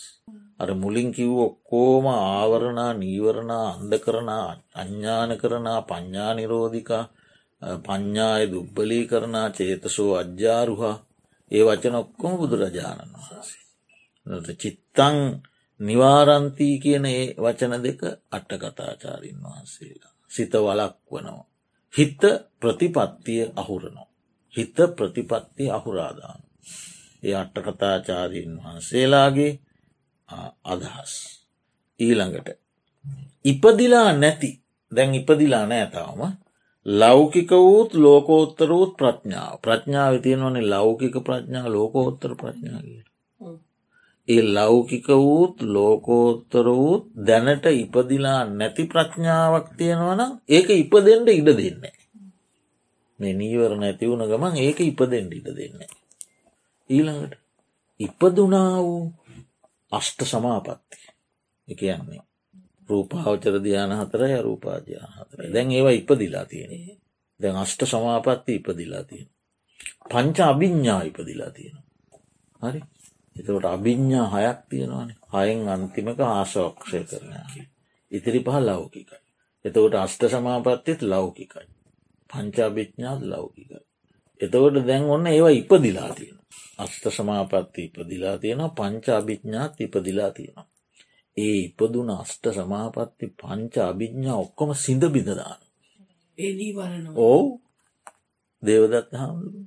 අර 0.59 0.69
මුලින් 0.73 1.09
කිව් 1.11 1.31
ඔක්කෝම 1.39 2.05
ආවරණා 2.09 2.91
නීවරණා 2.95 3.65
අන්ද 3.71 3.93
කරනා 3.97 4.45
අඥ්ඥාන 4.75 5.31
කරනා 5.37 5.79
පඤ්ඥා 5.83 6.31
නිරෝධිකා 6.33 7.05
පඤ්ඥාය 7.81 8.43
දුබ්බලී 8.51 9.05
කරනා 9.05 9.47
චේතසෝ 9.49 10.11
අජ්‍යාරුහා 10.15 10.95
ඒ 11.51 11.63
වචන 11.63 11.95
ඔක්කොම 11.95 12.33
බුදුරජාණන් 12.37 13.13
වහන්සේ. 13.15 13.61
චිත්තං 14.55 15.17
නිවාරන්තී 15.79 16.75
කියන 16.79 17.05
ඒ 17.07 17.23
වචන 17.37 17.73
දෙක 17.79 18.01
අට්ටකතාචාරීන් 18.31 19.39
වහන්සේලා. 19.43 20.13
සිත 20.31 20.53
වලක් 20.59 20.95
වනවා. 21.11 21.50
හිත 21.93 22.21
ප්‍රතිපත්තිය 22.59 23.51
අහුරනෝ. 23.55 24.07
හිත 24.53 24.77
ප්‍රතිපත්ති 24.95 25.71
අහුරාදාන. 25.71 26.39
ඒ 27.23 27.35
අට්ටකතාචාරීන් 27.35 28.57
වහන්සේලාගේ 28.57 29.59
අදහස්. 30.65 31.13
ඊළඟට. 31.99 32.49
ඉපදිලා 33.45 34.13
නැති 34.13 34.51
දැන් 34.91 35.15
ඉපදිලා 35.15 35.65
නෑතාවම 35.65 36.21
ලෞකික 36.85 37.51
වූත් 37.51 37.93
ලෝකෝත්තර 37.95 38.69
වූත් 38.69 38.93
ප්‍රඥාව 38.97 39.55
ප්‍රඥාව 39.61 40.13
තියෙනවනේ 40.21 40.69
ලෞකික 40.69 41.15
ප්‍රඥා 41.23 41.67
ලෝකෝත්තර 41.67 42.35
ප්‍රඥාගට. 42.35 43.10
ඒ 44.31 44.43
ලෞකික 44.49 45.07
වූත් 45.19 45.55
ලෝකෝත්තර 45.67 46.67
වූත් 46.73 47.05
දැනට 47.27 47.65
ඉපදිලා 47.73 48.41
නැති 48.51 48.83
ප්‍රඥාවක් 48.85 49.67
තියෙනවනම් 49.77 50.31
ඒක 50.49 50.69
ඉපදෙන්ට 50.73 51.29
ඉඩ 51.31 51.49
දෙන්නේ. 51.53 51.95
මේ 53.19 53.33
නීවර 53.33 53.73
නැතිවුණ 53.75 54.29
ගමන් 54.31 54.55
ඒක 54.57 54.79
ඉපදෙන්ට 54.81 55.33
ඉඩ 55.33 55.47
දෙන්නේ. 55.51 55.91
ඊළඟට 56.89 57.39
ඉපදුනා 57.99 58.75
වූ 58.79 59.03
අෂ්ට 59.91 60.19
සමාපත්තිය. 60.23 61.07
එකයන්නේ 61.67 62.21
රූපාවචර 62.89 63.55
ධ්‍යාන 63.63 63.93
හතරය 63.99 64.41
රූපාධ්‍යාන 64.41 65.11
හතර 65.15 65.39
දැන් 65.53 65.71
ඒවා 65.71 65.91
ඉපදිලා 65.91 66.45
තියෙන 66.45 66.73
දැන් 67.39 67.55
අෂ්ට 67.55 67.85
සමාපත්ති 67.85 68.55
ඉපදිලා 68.55 69.03
තියෙන 69.03 69.29
පංච 70.09 70.37
අභිඤ්ඥා 70.43 71.01
ඉපදිලා 71.01 71.51
තියෙන 71.51 71.77
හරි? 72.61 72.81
එතකට 73.35 73.65
අභිඤ්ඥා 73.65 74.27
හයක් 74.33 74.59
තියෙනවානේ. 74.69 75.17
හයෙන් 75.33 75.69
අන්තිමක 75.69 76.19
ආශෝක්ෂය 76.21 76.99
කරන 77.03 77.33
ඉතිරි 78.11 78.39
පහ 78.39 78.57
ලෞකිකයි. 78.61 79.19
එතකොට 79.65 79.95
අෂ්ට 79.95 80.23
සමාපත්තිත් 80.27 81.01
ලෞකිකයි. 81.03 81.67
පංචාභිච්ඥාත් 82.29 83.21
ලෞකිකයි. 83.23 83.79
එතකොට 84.41 84.75
දැන් 84.87 85.03
ඔන්න 85.09 85.25
ඒවා 85.27 85.53
ඉපදිලා 85.53 86.11
තියෙන 86.13 86.41
අෂ්ට 86.77 87.05
සමාපත්ති 87.09 87.81
ඉපදිලා 87.83 88.37
තියෙනවා 88.37 88.69
පංච 88.71 89.05
අභිඥාත් 89.11 89.81
ඉපදිලා 89.81 90.31
තියෙනවා. 90.31 90.67
ඒ 91.37 91.57
ඉපදුන 91.59 92.09
අෂ්ට 92.11 92.45
සමාපත්ති 92.53 93.25
පංච 93.41 93.75
අභිඥා 93.81 94.37
ඔක්කොම 94.37 94.69
සිඳ 94.75 95.03
බිඳදාන. 95.09 95.59
ඕ 97.17 97.41
දේවදත්ත 98.63 99.11
හාමුදුරු 99.13 99.61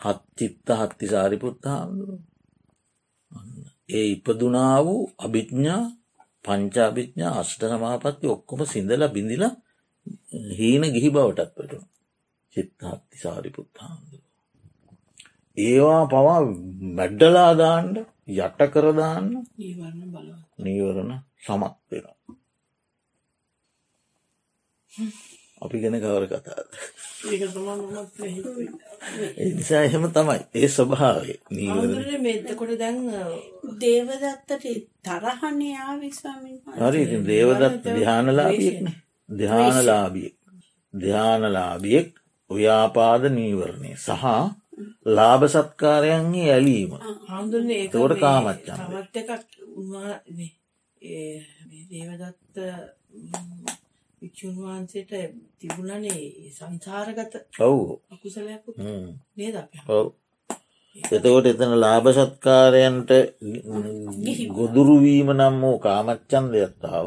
හත්චිත්ත 0.00 0.68
හත්ති 0.80 1.06
සාරිපුත්ත 1.06 1.62
හාමුදුරු 1.64 2.16
ඒ 3.90 4.06
ඉපදුනා 4.06 4.76
වූ 4.84 5.02
අභිඥා 5.18 5.82
පංචාභිඥා 6.44 7.32
අෂ්ට 7.36 7.62
සමාපත්ති 7.70 8.26
ඔක්කොම 8.26 8.60
සිඳල 8.66 9.02
බිඳිල 9.10 9.44
හීන 10.54 10.82
ගිහි 10.94 11.08
බවටත් 11.10 11.50
පට 11.56 11.72
චිත්තහත්ති 12.54 13.16
සාරිපුත්ත 13.18 13.74
හාමුදුරු 13.78 14.26
ඒවා 15.56 16.04
පවා 16.06 16.40
වැඩ්ඩලාදාන්ඩ 16.96 17.96
යට 18.28 18.60
කරදාන්න 18.72 19.28
නීවරණ 20.58 21.12
සමත් 21.38 21.76
වෙනවා. 21.90 22.16
අපි 25.62 25.76
ගැන 25.82 25.96
කවර 26.00 26.24
කතාද. 26.26 26.68
නිසා 29.50 29.82
එහෙම 29.82 30.04
තමයි. 30.10 30.40
ඒ 30.54 30.68
ස්වභාවේ 30.68 31.38
ආන්දරේ 31.70 32.18
මෙතකොට 32.18 32.72
දැන් 32.78 32.98
දේවදත්තට 33.80 34.64
තරහනේ 35.04 35.76
ආවේ 35.78 36.12
ස්වාමීන් 36.12 36.58
වහන්සේ. 36.58 36.82
හරි 36.82 37.02
ඉතින් 37.02 37.22
දේවදත් 37.26 37.84
ධ්‍යානලාභියෙක්නේ 37.88 38.96
ධ්‍යානලාභියෙක්. 39.28 40.36
ධ්‍යානලාභියෙක් 40.94 42.10
ව්‍යාපාද 42.50 43.22
නීවරණය 43.30 43.92
සහ 43.96 44.24
ලාභ 45.08 45.44
සත්කාරයන්ගේ 45.46 46.48
ඇලීම. 46.52 46.92
ඒ 47.70 47.88
තෝට 47.88 48.22
උන්වා 49.76 50.14
දේවදත්ත 51.90 52.56
වික්ෂූන් 54.22 54.56
වහන්සේට 54.58 55.12
තිබුණනේ 55.58 56.50
සංසාරගත 56.50 57.34
ඔවු. 57.60 57.84
අකුසලයක් 58.08 58.64
නේද 59.36 59.54
අප 59.56 59.70
ඔව්. 59.88 60.06
එතකොට 60.96 61.46
එතන 61.46 61.72
ලාභ 61.76 62.06
සත්කාරයන්ට 62.10 63.10
ගොදුරුවීම 64.50 65.28
නම් 65.30 65.56
වූ 65.62 65.76
කාමච්චන් 65.78 66.46
දෙයක්ත්තාව 66.50 67.06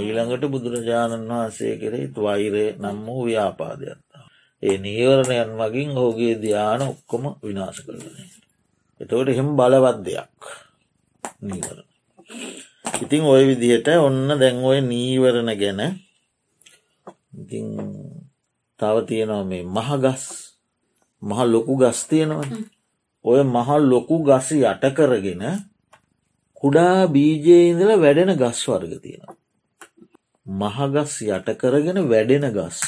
ඊළඟට 0.00 0.44
බුදුරජාණන් 0.48 1.30
වහන්සේ 1.30 1.74
කෙරෙහි 1.76 2.08
වෛරය 2.18 2.66
නම් 2.74 2.98
වූ 3.06 3.22
ව්‍යාපාදයක්ත්තාව 3.24 4.28
ඒ 4.62 4.76
නීවරණයන් 4.78 5.50
මගින් 5.54 5.90
හෝගේ 5.94 6.34
ධ්‍යාන 6.36 6.82
ඔක්කොම 6.84 7.24
විනාශ 7.42 7.80
කරන. 7.82 8.02
එතවට 9.00 9.28
එහෙම 9.28 9.50
බලවත් 9.54 9.98
දෙයක් 10.02 10.40
නීවරණ. 11.42 11.88
ඉතිං 13.02 13.22
ඔය 13.24 13.42
විදිහට 13.48 13.88
ඔන්න 13.98 14.38
දැන් 14.40 14.56
ඔය 14.62 14.78
නීවරණ 14.82 15.50
ගැන 15.56 15.80
තව 18.80 18.94
තියෙනවා 19.08 19.44
මේ 19.44 19.64
මහගස් 19.66 20.24
මහ 21.22 21.40
ලොකු 21.52 21.74
ගස් 21.76 22.00
තියෙනවන 22.10 22.50
ඔය 23.24 23.40
මහ 23.44 23.68
ලොකු 23.82 24.16
ගස 24.22 24.48
යට 24.54 24.84
කරගෙන 24.96 25.44
කුඩා 26.62 27.00
බීජය 27.06 27.56
ඉඳල 27.70 27.90
වැඩෙන 27.96 28.30
ගස් 28.34 28.60
වර්ග 28.66 28.92
තියෙනවා. 28.98 29.36
මහගස් 30.46 31.12
යට 31.28 31.48
කරගෙන 31.60 31.98
වැඩෙන 32.06 32.46
ගස්. 32.50 32.78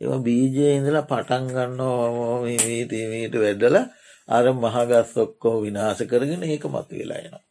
ඒ 0.00 0.18
බීජය 0.20 0.68
ඉඳලා 0.76 1.02
පටන් 1.04 1.50
ගන්න 1.50 1.80
මීට 3.10 3.34
වැඩල 3.36 3.76
අර 4.28 4.46
මහගස් 4.54 5.10
ඔක්කෝ 5.24 5.56
විනාස 5.64 6.00
කරගෙන 6.06 6.42
ඒක 6.44 6.64
මතු 6.68 6.94
වෙලා 6.94 7.20
එනවා. 7.20 7.44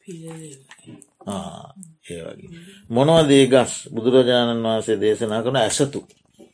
ඒ 2.06 2.22
වගේ. 2.28 2.50
මොනව 2.90 3.28
දේ 3.28 3.46
ගස්? 3.48 3.74
බුදුරජාණන් 3.90 4.66
වහන්සේ 4.66 4.98
දේශනා 4.98 5.42
කන 5.42 5.58
ඇසතු. 5.58 6.00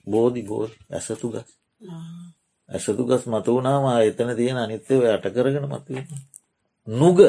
බෝධි 0.05 0.41
බෝධ 0.43 0.73
ඇසතු 0.89 1.27
ගස්. 1.29 1.49
ඇසතු 2.69 3.03
ගස් 3.03 3.23
මත 3.27 3.45
වුණාම 3.47 3.85
එතන 4.01 4.31
තියෙන 4.35 4.57
අනිත්‍යව 4.57 5.01
යට 5.05 5.25
කරගෙන 5.29 5.67
මතු 5.67 5.91
නුග. 6.87 7.19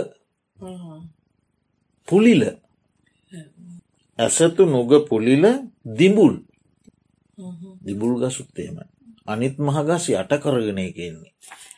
පුලිල. 2.09 2.43
ඇසතු 4.19 4.63
නුග 4.67 4.91
පුලිල 5.09 5.45
දිඹුල්. 5.93 6.35
දිබුල් 7.83 8.15
ගසුත්තේම 8.21 8.77
අනිත් 9.27 9.55
මහගස් 9.59 10.05
යට 10.13 10.33
කරගෙන 10.39 10.79
එකෙන්නේ. 10.81 11.33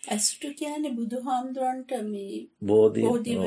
ඇස්ට 0.08 0.42
කියන්නේ 0.52 0.92
බුදු 0.92 1.18
හාමුදුරන්ට 1.22 1.90
මේ 2.04 2.38
බෝධී 2.62 3.38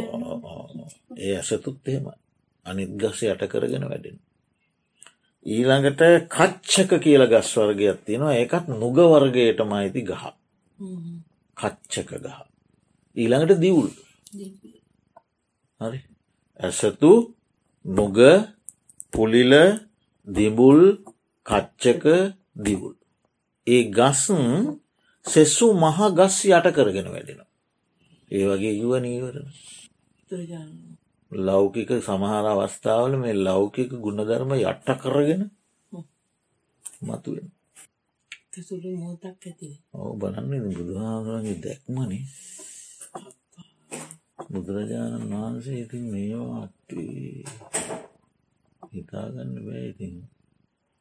ඒ 1.19 1.33
ඇසතුත් 1.35 1.87
එහෙම 1.87 2.05
අනිත් 2.65 2.91
ගස 2.95 3.19
යට 3.23 3.43
කරගෙන 3.47 3.85
වැඩෙන. 3.85 4.17
ඊළඟට 5.45 6.01
කච්චක 6.29 6.91
කියල 6.99 7.23
ගස් 7.27 7.51
වර්ගයක් 7.57 7.99
තියෙනවා. 8.05 8.35
ඒකත් 8.35 8.65
නුග 8.75 8.97
වර්ගයටම 9.05 9.71
අයිති 9.73 10.01
ගහ. 10.03 10.23
කච්චක 11.57 12.09
ගහ. 12.19 12.39
ඊළඟට 13.17 13.59
දිවුල්. 13.59 13.89
හරි. 15.79 15.99
ඇසතු 16.59 17.11
නොග 17.85 18.17
පුලිල 19.11 19.53
දිබුල් 20.27 20.81
කච්චක 21.45 22.05
දිවුල්. 22.57 22.95
ඒ 23.67 23.83
ගස්න් 23.89 24.45
සෙස්සු 25.25 25.65
මහ 25.73 25.99
ගස් 26.11 26.37
යට 26.47 26.67
කරගෙන 26.71 27.07
වැඩෙන. 27.07 27.41
ඒ 28.31 28.45
වගේ 28.47 28.73
යුව 28.73 28.93
නීවරණ. 28.99 29.49
ලෞකික 31.31 31.89
සමහර 31.99 32.45
අවස්ථාවල 32.47 33.13
මේ 33.17 33.35
ලෞකික 33.39 33.91
ගුණධර්ම 34.03 34.51
යට්ට 34.55 34.89
කරගෙන 35.03 35.43
මතුවෙන. 37.01 37.47
ඔව 39.93 40.11
බලන්න 40.19 40.65
බුදුහාරගේ 40.69 41.57
දැක්මනේ 41.63 42.23
බුදුරජාණන් 44.51 45.31
වහන්සේ 45.31 45.77
ඉතින් 45.79 46.05
මේවා 46.11 46.65
හිතාගන්න 48.91 49.53
බෑ 49.65 49.83
ඉතින් 49.87 50.15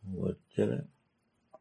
වච්චර 0.02 0.70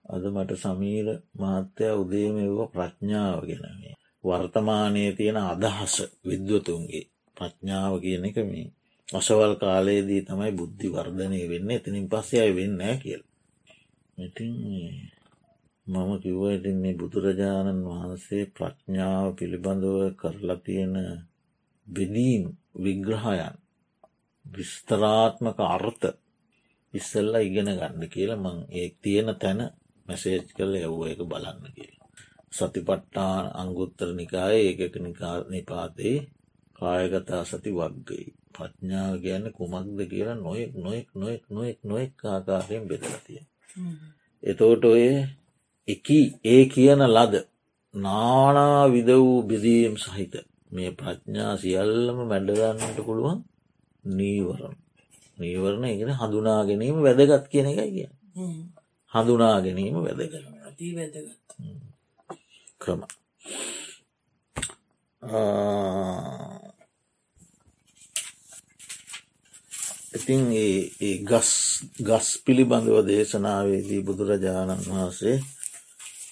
අද 0.10 0.24
මට 0.28 0.52
සමීර 0.58 1.08
මාත්‍යය 1.36 1.94
උදේම 1.94 2.36
එව 2.40 2.58
ප්‍රඥාව 2.70 3.40
ගෙනමේ 3.44 3.96
වර්තමානයේ 4.24 5.12
තියෙන 5.12 5.40
අදහස 5.44 5.96
විද්වතුන්ගේ 6.24 7.06
ප්‍රඥාව 7.38 7.94
කියන 8.00 8.24
එක 8.26 8.38
මේ 8.44 8.68
අසවල් 9.10 9.54
කාලයේදී 9.56 10.22
තමයි 10.22 10.52
බුද්ධි 10.52 10.88
වර්ධනය 10.88 11.40
වෙන්න. 11.44 11.70
එතනින් 11.72 12.06
පස්සේ 12.08 12.42
අය 12.42 12.52
වෙන්න 12.54 12.82
කියල්. 12.98 13.24
ඉතින් 14.18 14.54
මම 15.88 16.12
කිව්ව 16.20 16.44
ඉතින් 16.50 16.78
මේ 16.78 16.94
බුදුරජාණන් 16.94 17.88
වහන්සේ 17.88 18.52
ප්‍රඥාව 18.52 19.28
පිළිබඳව 19.38 19.96
කරලා 20.14 20.60
තියෙන 20.60 20.96
බෙදීම් 21.88 22.44
විග්‍රහයන් 22.76 23.56
විස්තරාත්මක 24.46 25.60
අර්ථ 25.68 26.06
ඉස්සල්ල 26.94 27.34
ඉගෙන 27.40 27.70
ගන්න 27.72 28.04
කියල 28.08 28.32
මං 28.36 28.58
ඒ 28.72 28.88
තියෙන 29.02 29.30
තැන 29.36 29.62
මැසේජ් 30.10 30.44
කල 30.50 30.74
යව්ව 30.80 31.02
එක 31.08 31.22
බලන්න 31.26 31.66
කියලා. 31.70 32.08
සතිපට්ටාන 32.52 33.46
අංගුත්තර 33.54 34.10
නිකාය 34.14 34.58
ඒකක 34.62 34.96
නිපාතේ 35.50 36.18
කායගතා 36.76 37.44
සති 37.44 37.72
වක්ගයි. 37.72 38.26
ප්‍රඥාව 38.54 39.14
ගැන 39.18 39.46
කුමක්ද 39.52 40.00
කියලා 40.04 40.38
නොයෙක් 40.38 40.72
නොයෙක් 40.76 41.08
නොයෙක් 41.14 41.44
නොයෙක් 41.50 41.80
නොයෙක් 41.84 42.14
ආකාරයෙන් 42.26 42.84
බෙදලතිය. 42.84 43.42
එතෝට 44.44 44.84
ඔය 44.86 45.06
එකී 45.88 46.26
ඒ 46.46 46.64
කියන 46.66 47.02
ලද 47.08 47.34
නානා 47.94 48.84
විද 48.88 49.10
වූ 49.18 49.38
බෙදීම් 49.44 49.96
සහිත 49.98 50.34
මේ 50.72 50.92
ප්‍රඥා 50.92 51.54
සියල්ලම 51.58 52.18
මැඩගන්නට 52.24 53.00
පුළුවන් 53.00 53.40
නීවරණ. 54.04 54.76
නීවරණ 55.38 55.86
ඉගෙන 55.86 56.12
හඳුනා 56.14 56.62
ගැනීම 56.68 56.98
වැදගත් 57.00 57.46
කියන 57.52 57.68
එකයි 57.68 57.92
කිය. 57.96 58.10
හඳුනා 59.14 59.62
ගැනීම 59.62 59.96
වැදග 59.98 60.34
ක්‍රම. 62.80 63.02
ඉතින් 70.18 70.42
ඒ 70.54 71.16
ගස් 71.30 71.52
ගස් 72.02 72.28
පිළිබඳව 72.46 72.98
දේශනාවේදී 73.08 74.06
බුදුරජාණන් 74.08 74.88
වහන්සේ 74.88 75.36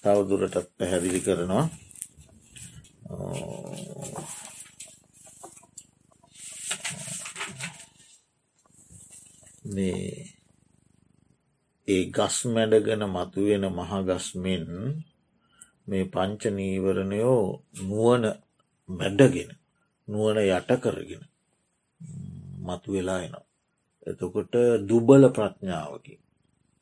තවදුරටත් 0.02 0.70
පැහැදිලි 0.78 1.22
කරනවා. 1.22 1.66
මේ 9.68 10.37
ඒ 11.88 12.04
ගස් 12.08 12.38
මැඩගෙන 12.46 13.04
මතුවෙන 13.08 13.64
මහගස්මෙන් 13.70 14.66
මේ 15.88 16.06
පංච 16.06 16.42
නීවරණයෝ 16.52 17.44
නුවන 17.82 18.24
මැඩගෙන 18.90 19.52
නුවන 20.08 20.38
යට 20.46 20.72
කරගෙන 20.84 21.24
මතු 22.66 22.88
වෙලා 22.92 23.20
එනවා. 23.22 23.46
එතකොට 24.08 24.54
දුබල 24.90 25.24
ප්‍රඥාවකි. 25.30 26.14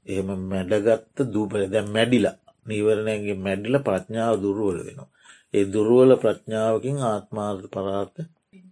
එහෙම 0.07 0.29
මැඩගත්ත 0.51 1.17
දුබල 1.33 1.61
දැ 1.65 1.83
මැඩිලා 1.87 2.37
නීවරණයගේ 2.65 3.37
මැඩිල 3.37 3.75
ප්‍රඥාව 3.79 4.33
දුරුවල 4.41 4.79
වෙනවා. 4.79 5.09
ඒ 5.53 5.65
දුරුවල 5.65 6.11
ප්‍රඥාවකින් 6.15 6.97
ආත්මාර්ථ 7.03 7.67
පරාර්ථ 7.67 8.19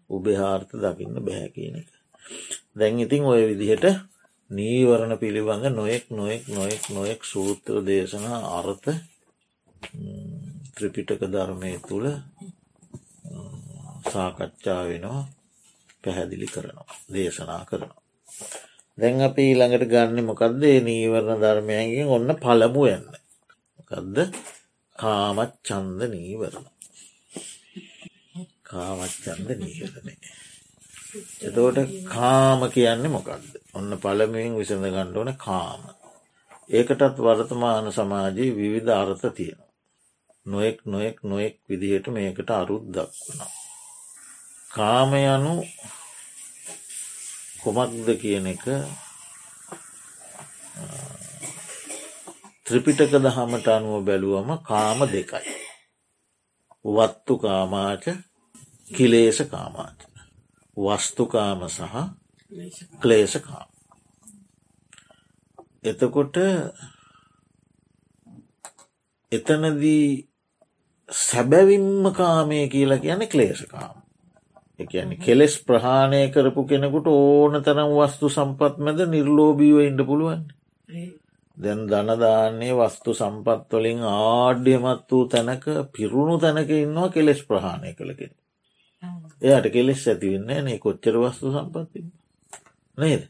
උබෙහාර්ථ 0.10 0.74
දකින්න 0.76 1.16
බැහැ 1.26 1.50
කියන 1.56 1.76
එක. 1.82 1.90
දැන් 2.78 3.00
ඉතින් 3.00 3.24
ඔය 3.24 3.42
විදිහට 3.50 3.86
නීවරණ 4.54 5.14
පිළිබඳ 5.18 5.66
නොයෙක් 5.72 6.06
නොයෙක් 6.12 6.44
නොයෙක් 6.50 6.84
නොයෙක් 6.90 7.22
සූත්‍ර 7.24 7.76
දේශනා 7.82 8.40
අර්ථ 8.58 8.90
ත්‍රිපිටක 10.74 11.22
ධර්මය 11.28 11.72
තුළ 11.88 12.08
සාකච්ඡා 14.06 14.82
වෙනවා 14.90 15.24
පැහැදිලි 16.04 16.48
කරනවා 16.48 16.96
දේශනා 17.10 17.64
කරනවා. 17.66 18.02
දැන් 18.98 19.22
අපි 19.22 19.42
ඊළඟට 19.44 19.86
ගන්න 19.88 20.28
මොකක්ද 20.30 20.62
නීවරණ 20.82 21.42
ධර්මයන්ගෙන් 21.44 22.14
ඔන්න 22.16 22.30
පළමු 22.38 22.84
යන්න. 22.90 23.08
මොකක්ද 23.78 24.18
කාමත් 24.96 25.54
චන්ද 25.68 26.02
නීවරණ. 26.12 26.68
කාමච්චන්ද 28.66 29.50
නීවරණය. 29.58 30.14
එතෝට 31.42 31.78
කාම 32.08 32.62
කියන්නේ 32.70 33.10
මොකක්ද. 33.10 33.44
ඔන්න 33.74 33.92
පළමුවෙන් 33.98 34.58
විසඳ 34.58 34.88
ගණ්ඩෝන 34.88 35.32
කාම. 35.38 35.82
ඒකටත් 36.70 37.20
වර්තමාන 37.20 37.92
සමාජයේ 37.92 38.56
විවිධ 38.56 38.94
අර්ථ 38.94 39.26
තියෙන. 39.32 39.62
නොයෙක් 40.46 40.80
නොයෙක් 40.86 41.18
නොයෙක් 41.24 41.56
විදිහට 41.70 42.08
මේකට 42.10 42.50
අරුත් 42.52 42.86
දක්වනවා. 42.90 43.52
කාම 44.72 45.12
යනු 45.16 45.54
කොමක්ද 47.64 48.08
කියන 48.18 48.48
එක 48.48 48.64
ත්‍රිපිටක 52.66 53.14
දහමට 53.18 53.68
අනුව 53.70 54.02
බැලුවම 54.04 54.50
කාම 54.62 55.00
දෙකයි. 55.08 55.54
වත්තු 56.86 57.34
කාමාච 57.38 58.04
කිලේස 58.88 59.40
කාමාච. 59.52 60.13
වස්තුකාම 60.78 61.62
සහ 61.68 61.82
ක්ලේශකාම. 63.00 63.68
එතකොට 65.84 66.36
එතනදී 69.32 70.06
සැබැවින්ම 71.10 72.14
කාමය 72.14 72.68
කියලා 72.68 73.00
කියන 73.00 73.28
ක්ලේශකාම. 73.28 74.04
එකන 74.80 75.12
කෙලෙස් 75.18 75.56
ප්‍රහාණය 75.62 76.22
කරපු 76.30 76.62
කෙනෙකුට 76.66 77.08
ඕන 77.10 77.58
තරම් 77.62 77.92
වස්තු 77.94 78.30
සම්පත් 78.30 78.76
මැද 78.80 79.00
නිර්ලෝබීව 79.08 79.78
ඉන්ඩ 79.82 80.02
පුළුවන් 80.04 80.42
දැන් 81.58 81.82
දනදාන්නේ 81.88 82.74
වස්තු 82.74 83.14
සම්පත්වලින් 83.14 84.02
ආඩ්‍යමත් 84.12 85.06
වූ 85.08 85.26
තැනක 85.28 85.66
පිරුණු 85.92 86.36
තැනක 86.40 86.70
ඉන්නවා 86.76 87.10
කෙලෙස් 87.10 87.42
ප්‍රහාණය 87.44 87.94
කළකෙන 87.94 88.34
එයාට 89.42 89.68
කෙලෙස් 89.72 90.08
ඇතිවෙන්නේ 90.08 90.62
නේ. 90.62 90.80
කොච්චර 90.80 91.16
වස්තු 91.20 91.52
සම්පත්ති 91.52 92.00
නේද? 92.98 93.24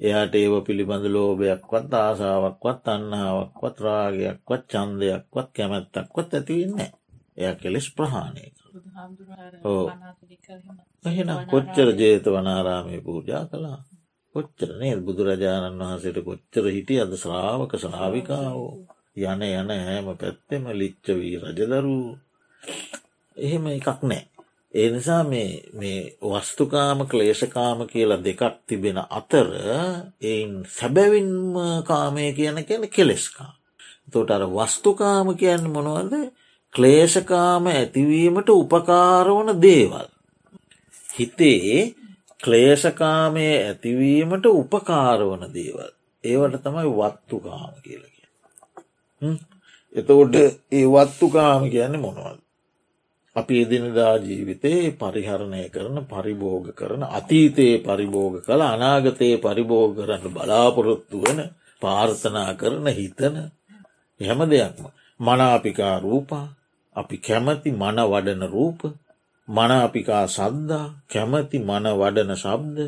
එයාට 0.00 0.34
ඒව 0.34 0.54
පිළිබඳ 0.66 1.06
ලෝභයක්වත් 1.08 1.92
ආසාාවක්වත් 1.96 2.84
අන්නාවක්වත් 2.88 3.76
රාගයක්වත් 3.80 4.62
චන්දයක්වත් 4.70 5.48
කැමැත්තක්වත් 5.56 6.30
ඇතිවෙන්නේ 6.34 6.90
එය 7.36 7.54
කෙලෙස් 7.56 7.86
ප්‍රහාණය 7.90 8.46
ඕ 9.64 9.86
එහෙනම් 11.04 11.40
කොච්චර 11.46 11.88
ජේත 11.94 12.26
වනාරාමය 12.26 12.96
පූජා 13.00 13.44
කළා? 13.46 13.78
කොච්චර 14.34 14.70
නේද? 14.80 15.00
බුදුරජාණන් 15.00 15.80
වහන්සේට 15.80 16.18
කොච්චර 16.24 16.64
හිටිය? 16.68 17.00
අද 17.00 17.12
ශ්‍රාවක 17.14 17.72
ශ්‍රාවිකාවෝ. 17.76 18.74
යන 19.16 19.42
යන 19.44 19.70
හැම 19.78 20.06
පැත්තෙම 20.12 20.64
ලිච්චවී 20.72 21.36
රජදරූ 21.42 22.06
එහෙම 23.36 23.66
එකක් 23.68 24.00
නෑ 24.02 24.22
ඒ 24.74 24.90
නිසා 24.90 25.22
මේ 25.24 26.16
වස්තුකාම 26.22 26.98
ක්ලේශකාම 27.06 27.78
කියලා 27.86 28.24
දෙකක් 28.24 28.42
තිබෙන 28.66 28.98
අතර 29.10 29.48
එයින් 30.22 30.52
සැබැවින්ම 30.68 31.54
කාමය 31.84 32.32
කියන 32.32 32.58
කියන 32.64 32.84
කෙලෙස්කා. 32.88 33.52
තොට 34.12 34.30
අර 34.30 34.44
වස්තුකාම 34.48 35.26
කියන්න 35.36 35.70
මොනවද 35.70 36.14
ක්ලේශකාම 36.74 37.64
ඇතිවීමට 37.68 38.48
උපකාරවන 38.52 39.50
දේවල්. 39.62 40.08
හිතේ 41.10 41.94
ක්ලේශකාමය 42.40 43.46
ඇතිවීමට 43.58 44.46
උපකාරවන 44.52 45.44
දේවල්. 45.54 45.90
ඒවට 46.24 46.64
තමයි 46.64 46.90
වත්තුකාම 46.92 47.74
කියලක. 47.84 48.16
එතකොට 49.92 50.34
ඒ 50.72 50.86
වත්තුකාම 50.94 51.70
කියන්නේ 51.70 52.00
මොනවද. 52.00 52.43
අපි 53.36 53.54
එදිනදා 53.60 54.14
ජීවිතයේ 54.18 54.94
පරිහරණය 54.94 55.62
කරන 55.68 55.96
පරිභෝග 56.04 56.66
කරන 56.72 57.02
අතීතයේ 57.10 57.76
පරිභෝග 57.80 58.34
කළ 58.40 58.62
අනාගතයේ 58.64 59.36
පරිභෝග 59.38 59.92
කරන්න 59.96 60.24
බලාපොරොත්තු 60.30 61.16
වන 61.18 61.40
පාර්ථනා 61.82 62.50
කරන 62.54 62.86
හිතන 62.90 63.36
හැම 64.20 64.40
දෙයක්ම. 64.46 64.84
මනාපිකා 65.20 65.96
රූපා 66.00 66.46
අපි 66.96 67.16
කැමති 67.18 67.70
මන 67.72 67.98
වඩන 68.04 68.42
රූප 68.46 68.80
මනාපිකා 69.48 70.24
සද්දා 70.28 70.86
කැමති 71.06 71.58
මන 71.60 71.86
වඩන 71.92 72.30
ශබ්ද 72.34 72.78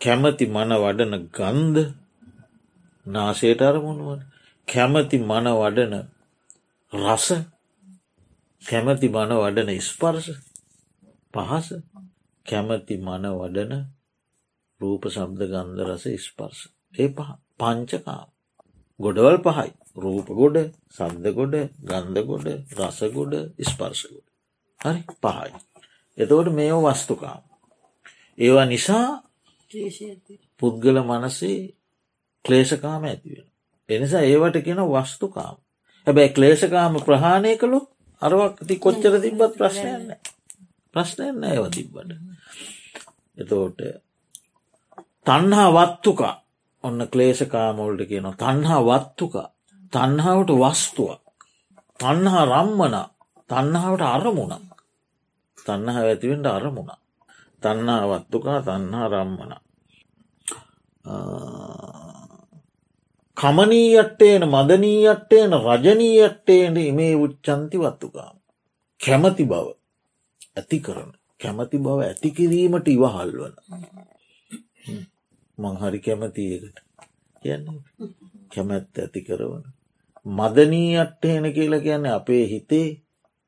කැමති 0.00 0.44
මන 0.46 0.70
වඩන 0.76 1.14
ගන්ධ 1.30 1.90
නාසේට 3.06 3.60
අරමුණුවන 3.62 4.22
කැමති 4.68 5.16
මන 5.20 5.46
වඩන 5.52 5.94
රස 6.92 7.26
කැමති 8.66 9.08
මන 9.08 9.32
වඩන 9.36 9.70
ස්පර්ශ 9.80 10.30
පහස 11.34 11.68
කැමති 12.46 12.96
මන 12.98 13.26
වඩන 13.32 13.74
රූප 14.80 15.06
සබ්ද 15.08 15.48
ගන්ධ 15.48 15.82
රස 15.86 16.06
ස්පර්ශ. 16.20 16.62
ඒ 16.94 17.08
පංචකාම. 17.58 18.28
ගොඩවල් 19.00 19.38
පහයි. 19.44 19.70
රූප 19.96 20.28
ගොඩ 20.32 20.58
සද්ද 20.90 21.34
ගොඩ 21.34 21.54
ගන්ධ 21.84 22.22
ගොඩ 22.24 22.46
රසගොඩ 22.78 23.34
ස්පර්ශගොඩ 23.64 24.26
හරි? 24.80 25.00
පහයි. 25.22 25.50
එතවට 26.18 26.52
මේ 26.52 26.74
වස්තුකාම. 26.84 27.42
ඒවා 28.38 28.66
නිසා 28.66 29.08
පුද්ගල 30.60 30.96
මනසේ 31.02 31.58
ක්ලේෂකාම 32.44 33.04
ඇතිවෙන 33.04 33.48
එනිසා 33.88 34.22
ඒවට 34.24 34.58
කියෙන 34.62 34.82
වස්තුකාම. 34.86 35.56
හැබැයි 36.06 36.34
ක්ලේෂකාම 36.34 36.94
ප්‍රහාණය 37.02 37.52
කළොත් 37.56 37.95
අරවක්ති 38.22 38.74
කොච්චර 38.78 39.14
තිබ්බත් 39.20 39.52
ප්‍රශ්නයන්න 39.58 40.16
ප්‍රශ්නයන්න 40.94 41.44
ඒව 41.44 41.66
තිබ්බට. 41.70 42.10
එතෝට 43.36 43.80
තන්හා 45.26 45.68
වත්තුකා. 45.72 46.34
ඔන්න 46.84 47.00
ක්ලේෂකාමෝල්ට 47.08 48.08
කියන 48.08 48.30
තන්හා 48.34 48.80
වත්තුකා. 48.82 49.48
තන්හාවට 49.92 50.50
වස්තුවක් 50.54 51.20
තන්හා 52.00 52.44
රම්මන. 52.46 52.96
තන්නාවට 53.50 54.06
අරමුණක් 54.06 54.76
තන්නහ 55.58 55.98
ඇතිවෙන්ට 56.00 56.46
අරමුණ. 56.48 56.90
තන්නා 57.62 58.02
වත්තුකා 58.10 58.58
තන්හා 58.62 59.08
රම්මන 59.08 59.52
කමනීයට්ටේන 63.36 64.42
මදනීයට්ටේන 64.48 65.52
රජනීයට්ටේට 65.58 66.76
ඉමේ 66.82 67.14
උච්චන්ති 67.16 67.76
වත්තුකාම. 67.78 68.36
කැමති 69.00 69.44
බව 69.44 69.66
ඇති 70.56 70.78
කරන 70.80 71.10
කැමති 71.40 71.78
බව 71.78 71.98
ඇති 72.02 72.28
කිරීමට 72.36 72.88
ඉවහල් 72.88 73.32
වන 73.38 73.54
මංහරි 75.58 76.00
කැමතියකට 76.00 76.78
කියන්නේ 77.42 77.80
කැමැත්ත 78.52 78.98
ඇති 78.98 79.20
කරවන. 79.22 79.64
මදනීයට්ටේන 80.26 81.44
කියලා 81.52 81.80
කියන්නේ 81.80 82.12
අපේ 82.12 82.44
හිතේ 82.52 82.88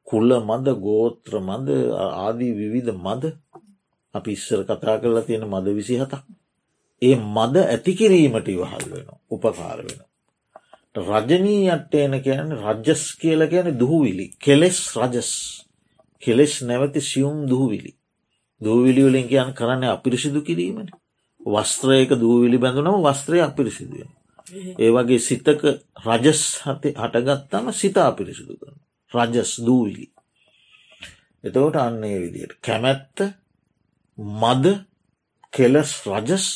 කුල්ල 0.06 0.30
මද 0.40 0.66
ගෝත්‍ර 0.84 1.32
මද 1.40 1.68
ආදී 2.16 2.52
විවිධ 2.58 2.92
මද. 2.96 3.24
අපි 4.14 4.30
ඉස්සර 4.32 4.60
කතා 4.64 5.00
කරලා 5.00 5.22
තියෙන 5.22 5.48
මද 5.48 5.66
විසි 5.78 6.00
හතක්. 6.00 6.22
ඒ 7.02 7.16
මද 7.16 7.56
ඇතිකිරීමට 7.64 8.48
ඉවහල් 8.48 8.84
වෙන 8.92 9.08
උපකාර 9.30 9.80
වෙන. 9.80 10.00
රජනීයට්ට 10.96 11.94
එන 11.96 12.14
කියන 12.22 12.48
රජස් 12.56 13.02
කියල 13.20 13.46
ගැන 13.52 13.68
දුහවිලි 13.78 14.26
කෙලෙස් 14.38 14.78
රජස් 14.96 15.30
කෙලෙස් 16.22 16.54
නැවති 16.62 17.00
සියුම් 17.02 17.38
දුහවිලි 17.48 17.92
දූවිලිවලින් 18.60 19.28
කියන් 19.28 19.50
කරන්න 19.54 19.84
අපිරිසිදු 19.86 20.40
කිරීමට 20.42 20.90
වස්ත්‍රයක 21.46 22.10
දූවිලි 22.16 22.58
බැඳුනම 22.58 23.02
වස්ත්‍රය 23.04 23.38
අපිරිසිදුවෙන. 23.40 24.10
ඒ 24.78 24.90
වගේ 24.90 25.20
සිතක 25.20 25.62
රජස් 26.06 26.42
හතේ 26.64 26.94
හටගත්තම 26.94 27.66
සිතා 27.72 28.06
අපිරිසිදු 28.06 28.54
කරන. 28.56 28.76
රජස් 29.12 29.52
දූවිලි. 29.66 30.06
එතවට 31.44 31.76
අන්නේ 31.78 32.16
විදියට 32.22 32.58
කැමැත්ත 32.60 33.18
මද 34.40 34.64
කෙලස් 35.52 35.92
රජස් 36.08 36.46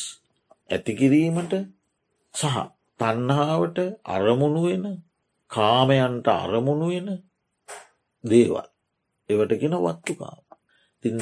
ඇතිකිරීමට 0.73 1.53
සහ 2.33 2.57
තන්හාාවට 2.99 3.77
අරමුණු 4.07 4.61
වෙන 4.63 4.85
කාමයන්ට 5.51 6.27
අරමුණු 6.35 6.87
වෙන 6.87 7.09
දේවල්. 8.23 8.67
එවටගෙන 9.29 9.75
වත්තුකා 9.79 10.37
තින් 11.03 11.17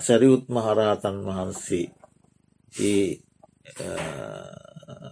සැරියුත් 0.00 0.44
මහරාතන් 0.48 1.18
වහන්සේ 1.26 1.86
ඒ 2.72 3.06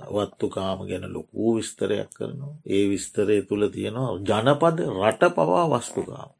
වත්තුකාම 0.08 0.78
ගැන 0.82 1.06
ලොකූ 1.08 1.50
විස්තරයක් 1.56 2.10
කරනවා. 2.10 2.54
ඒ 2.66 2.84
විස්තරය 2.88 3.36
තුළ 3.42 3.64
තියෙනවා 3.68 4.18
ජනපද 4.20 4.78
රට 4.96 5.22
පවා 5.34 5.66
වස්තුකාම. 5.72 6.30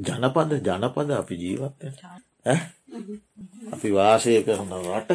ජනපද 0.00 0.52
ජනපද 0.62 1.10
අපි 1.12 1.34
ජීවත්ය 1.36 1.86
අපි 3.72 3.88
වාසය 3.90 4.32
කරන 4.42 4.72
රට 4.88 5.10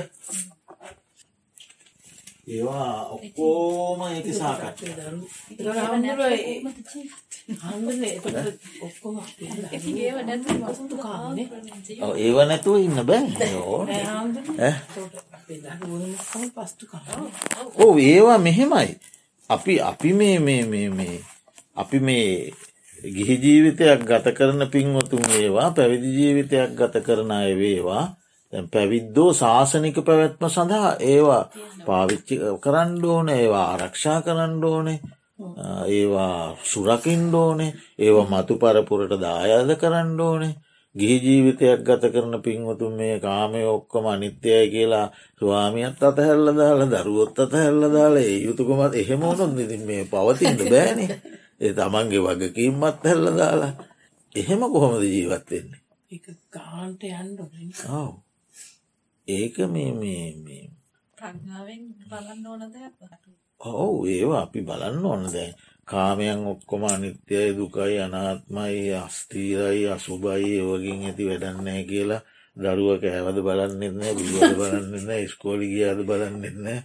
ඒවා 2.49 3.13
ඔක්කෝම 3.15 3.99
ඇති 4.05 4.33
සාකච්ඡ. 4.33 4.81
ඒව 12.17 12.37
නැතුව 12.49 12.77
ඉන්න 12.85 12.99
බෑ. 13.09 13.25
ඕ 17.77 17.93
ඒවා 17.99 18.37
මෙහෙමයි. 18.39 18.89
අපි 19.49 19.73
අපි 19.81 20.09
මේ 20.13 20.37
මේ 20.39 20.63
මේ 20.63 20.89
මේ 20.89 21.17
අපි 21.75 21.97
මේ 21.99 22.27
ගිහි 23.15 23.35
ජීවිතයක් 23.43 24.01
ගත 24.09 24.27
කරන 24.37 24.61
පින්වතුන් 24.73 25.25
ඒවා 25.39 25.69
පැවිදි 25.71 26.09
ජීවිතයක් 26.17 26.69
ගත 26.79 26.95
කරන 27.05 27.31
අය 27.31 27.53
වේවා 27.59 28.05
පැවිද්දෝ 28.71 29.29
ශාසනික 29.33 29.97
පැවැත්ම 30.01 30.43
සඳහා 30.47 30.91
ඒවා 31.07 31.43
පාවිච්චි 31.85 32.35
කරන්න 32.59 33.05
ඕන 33.07 33.29
ඒවා 33.31 33.65
ආරක්ෂා 33.67 34.19
කරන්න 34.21 34.63
ඕනේ 34.65 34.99
ඒවා 35.89 36.57
සුරකින්ඩ 36.63 37.33
ඕනේ 37.35 37.73
ඒවා 37.99 38.27
මතු 38.31 38.57
පරපුරට 38.57 39.13
දායාද 39.17 39.71
කරන්න 39.75 40.21
ඕනේ. 40.21 40.53
ගිහි 40.95 41.17
ජීවිතයක් 41.19 41.81
ගත 41.81 42.03
කරන 42.05 42.41
පින්වතුන් 42.41 42.93
මේ 42.93 43.19
කාමය 43.19 43.61
ඔක්කොම 43.65 44.05
අනිත්‍යය 44.07 44.63
කියලා 44.69 45.07
ස්වාමියත් 45.37 46.01
අතහැල්ල 46.01 46.47
දාල 46.53 46.81
දරුවොත් 46.87 47.39
අතහැල්ල 47.39 47.83
දාලා 47.87 48.23
ඒ 48.23 48.39
යුතුකොමත් 48.39 48.95
එහෙම 48.95 49.21
ඕනොත් 49.23 49.53
නිතින් 49.53 49.83
මේ 49.83 50.03
පවතින්ට 50.05 50.61
බෑනේ. 50.65 51.21
ඒ 51.59 51.73
තමන්ගේ 51.73 52.25
වගකීම්මත් 52.25 53.03
හැල්ල 53.03 53.27
දාලා. 53.33 53.73
එහෙම 54.35 54.61
කොහොමද 54.67 55.03
ජීවත්වෙන්නේ 55.05 55.81
එක 56.11 56.25
ගාන්ට 56.51 57.03
යන්ඩ 57.05 57.39
ඔව් 57.91 58.11
ඒක 59.29 59.55
මේ 59.73 59.91
මේ 59.93 60.25
මේ. 60.45 60.65
ඔවු 63.61 63.97
ඒවා 64.07 64.41
අපි 64.41 64.59
බලන්න 64.61 65.05
ඕන 65.05 65.23
දැන්. 65.33 65.53
කාමයන් 65.85 66.41
ඔක්කොම 66.47 66.83
අනිත්‍යයි 66.85 67.57
දුකයි 67.57 67.97
අනාත්මයි 67.99 68.93
අස්තීරයි 68.97 69.83
අසුභයි 69.89 70.51
ඒවගින් 70.57 71.05
ඇති 71.05 71.23
වැඩන්නෑ 71.29 71.83
කියලා. 71.83 72.21
දරුව 72.57 72.99
කෑවද 73.01 73.37
බලන්නෙත්නෑ 73.39 74.13
පිළිවද 74.17 74.53
බලන්නෙන්න 74.59 75.27
ස්කෝලි 75.31 75.67
ගියාද 75.71 75.99
බලන්නෙත්නෑ 76.03 76.79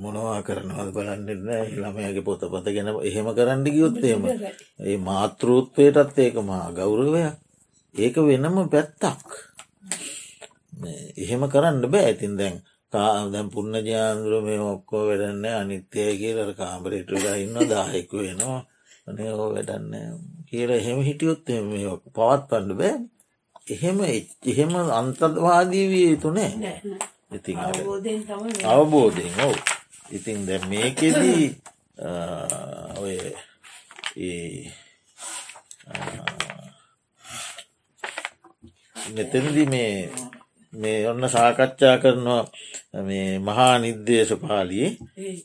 මොනවා 0.00 0.40
කරනවද 0.42 0.90
බලන්නෙත්න 0.96 1.48
ළමයගේ 1.74 2.26
පොතපත 2.28 2.66
ගැන 2.76 2.90
එහෙම 3.02 3.28
කරන්න 3.38 3.64
ගියොත්තේම 3.66 4.22
ඒ 4.28 4.96
මාතෘත්වයටත් 5.08 6.18
ඒක 6.18 6.36
මා 6.42 6.66
ගෞරවයක්. 6.72 7.34
ඒක 7.94 8.16
වෙනම 8.28 8.56
පැත්තක් 8.68 9.28
එහෙම 11.22 11.42
කරන්න 11.52 11.90
බෑ. 11.92 12.04
ඇතින් 12.10 12.34
දැන් 12.40 12.56
දැන් 13.32 13.48
පුන්න 13.54 13.74
ජාන්දුර 13.86 14.34
මේ 14.46 14.60
ඔක්කෝ 14.74 15.02
වැඩන්න 15.08 15.44
අනිත්‍යය 15.60 16.12
කියලට 16.20 16.56
කාමරයට 16.60 17.10
ඉන්න 17.44 17.56
දාහෙකු 17.72 18.16
වෙනවා. 18.26 18.60
අනේ 19.08 19.32
ඕ 19.32 19.48
වැඩන්න 19.54 19.92
කියලා 20.48 20.80
එහෙම 20.82 21.00
හිටියොත් 21.08 21.48
මේ 21.70 21.88
පවත් 22.14 22.42
පණ්ඩ 22.50 22.78
බෑ. 22.80 22.94
එහෙම 23.74 23.98
එහෙම 24.50 24.72
අන්තර්වාදී 25.00 25.86
විය 25.92 26.06
යුතු 26.12 26.30
නෑ. 26.36 26.72
ඉතින් 27.36 27.58
අවබෝධයෙන් 28.64 29.34
ඔවු. 29.44 29.56
ඉතින් 30.16 30.46
දැ 30.46 30.60
මේකෙදී 30.70 31.44
ඔය 33.02 33.16
මෙතැනදි 39.14 39.64
මේ 39.66 39.92
මේ 40.74 41.08
ඔන්න 41.08 41.28
සාකච්ඡා 41.28 41.96
කරනවා 41.98 42.42
මේ 43.02 43.38
මහා 43.40 43.74
නිර්දේශ 43.78 44.34
පාලියේ 44.38 44.90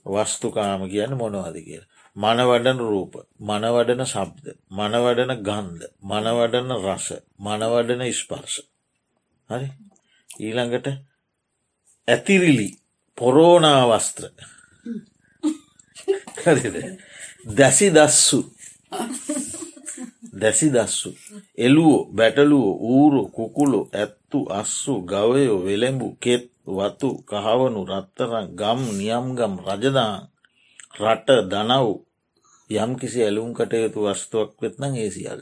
වස්තුකාම 0.07 0.81
කියන්න 0.87 1.13
මොනවද 1.15 1.57
කියල. 1.61 1.83
මනවඩන 2.15 2.79
රූප 2.83 3.13
මනවඩන 3.41 4.03
සබ්ද 4.05 4.45
මනවඩන 4.71 5.33
ගන්ධ 5.41 5.85
මනවඩන 6.03 6.71
රස 6.77 7.07
මනවඩන 7.39 8.03
ස්පර්ශ. 8.13 8.59
හරි? 9.49 9.67
ඊළඟට 10.29 10.87
ඇතිරිලි 12.07 12.69
පොරෝනාවස්ත්‍ර 13.17 14.23
දැසි 17.53 17.87
දස්සු 17.91 18.39
දැසි 20.33 20.67
දස්සු 20.69 21.09
එළුවෝ 21.57 22.07
බැටලුවෝ 22.11 22.79
ඌරු 22.89 23.21
කුකුළු 23.29 23.79
ඇත්තු 23.93 24.39
අස්සු 24.51 24.93
ගවයෝ 25.03 25.63
වෙළෙඹු 25.65 26.07
කෙත් 26.19 26.45
වතු 26.69 27.09
කහවනු 27.23 27.81
රත්තරන් 27.85 28.45
ගම් 28.55 28.81
නියම්ගම් 28.97 29.53
රජදාන් 29.67 30.21
රට 30.97 31.29
දනව් 31.45 31.87
යම් 32.69 32.91
කිසි 32.95 33.23
ඇලුම් 33.23 33.53
කටයුතු 33.53 33.99
වස්තුවක් 34.05 34.51
වෙත්නම් 34.61 34.93
ඒ 34.95 35.09
සියල්ල. 35.09 35.41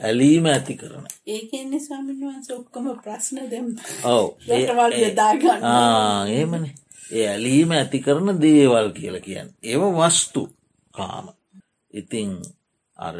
ඇලීම 0.00 0.46
ඇති 0.46 0.74
කරන. 0.74 1.04
ඒකන්නේ 1.26 1.80
ස්වාමින් 1.80 2.18
වහන්ස 2.20 2.50
ඔක්කොම 2.50 2.86
ප්‍රශ්න 2.98 3.38
දෙම් 3.50 3.66
ඔව 4.06 4.26
ඒමන 6.30 6.64
ඒ 7.10 7.26
ඇලීම 7.28 7.70
ඇති 7.72 7.98
කරන 8.00 8.28
දේවල් 8.38 8.88
කියල 8.92 9.16
කියන්න. 9.20 9.48
ඒව 9.64 9.82
වස්තු 9.98 10.42
කාම. 10.94 11.26
ඉතිං 11.94 12.30
අර 12.96 13.16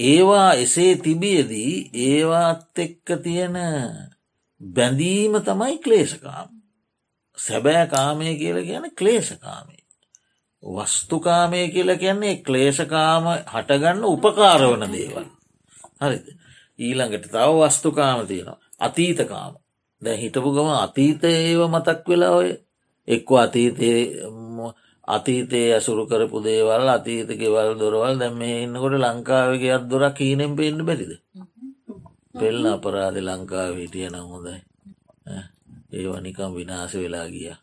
ඒවා 0.00 0.52
එසේ 0.54 0.96
තිබියදී 0.96 1.90
ඒවාත් 1.94 2.78
එක්ක 2.78 3.06
තියෙන 3.22 3.56
බැඳීම 4.60 5.32
තමයි 5.40 5.78
ක්ලේෂකාම. 5.78 6.48
සැබෑ 7.38 7.86
කාමය 7.86 8.36
කියල 8.36 8.58
කියන 8.64 8.90
ක්ලේෂකාමේ. 8.92 9.82
වස්තුකාමය 10.62 11.68
කියල 11.68 11.96
කියන්නේ 11.98 12.36
ක්ලේෂකාම 12.38 13.24
හටගන්න 13.46 14.04
උපකාරවන 14.04 14.92
දේවල්. 14.92 15.26
හරිද. 16.00 16.26
ඊළඟට 16.78 17.26
තව 17.26 17.50
වස්තුකාම 17.60 18.26
තියෙනවා. 18.26 18.58
අතීතකාම. 18.78 19.54
දැ 20.02 20.16
හිටපු 20.16 20.52
ගම 20.52 20.70
අතීත 20.76 21.24
ඒව 21.24 21.60
මතක් 21.68 22.08
වෙලා 22.08 22.34
ඔය 22.34 22.50
එක්ක 23.08 23.28
අතීතය 23.40 23.90
අතීතයේ 25.08 25.70
ඇසුරු 25.72 26.02
කරපු 26.06 26.38
දේවල් 26.40 26.88
අතීත 26.88 27.30
ගෙවල් 27.32 27.70
දොරවල් 27.74 28.14
දැම 28.18 28.40
ඉන්නකොට 28.42 28.94
ලංකාවගේ 28.96 29.72
අත් 29.72 29.84
දොරක් 29.84 30.14
කීනෙන් 30.14 30.52
පෙන්න්න 30.52 30.82
බැරිද? 30.82 31.12
පෙල්ල 32.32 32.64
අපරාධ 32.66 33.18
ලංකාව 33.20 33.74
හිටිය 33.76 34.08
නම් 34.08 34.26
හොඳයි. 34.26 34.58
ඒවනිකම් 35.92 36.50
විනාස 36.52 36.92
වෙලා 36.94 37.26
ගිය. 37.26 37.54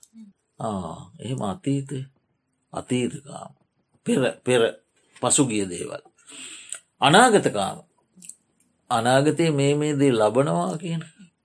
එහෙම 1.20 1.42
අතීතය 1.44 2.00
අතීතකාම 2.74 3.52
පෙර 4.06 4.22
පෙර 4.40 4.62
පසුගිය 5.22 5.66
දේවල්. 5.66 6.04
අනාගතකාම. 7.00 7.78
අනාගතය 8.90 9.46
මේ 9.52 9.74
මේ 9.76 9.94
දේ 9.94 10.14
ලබනවා 10.14 10.78
කියන 10.78 11.02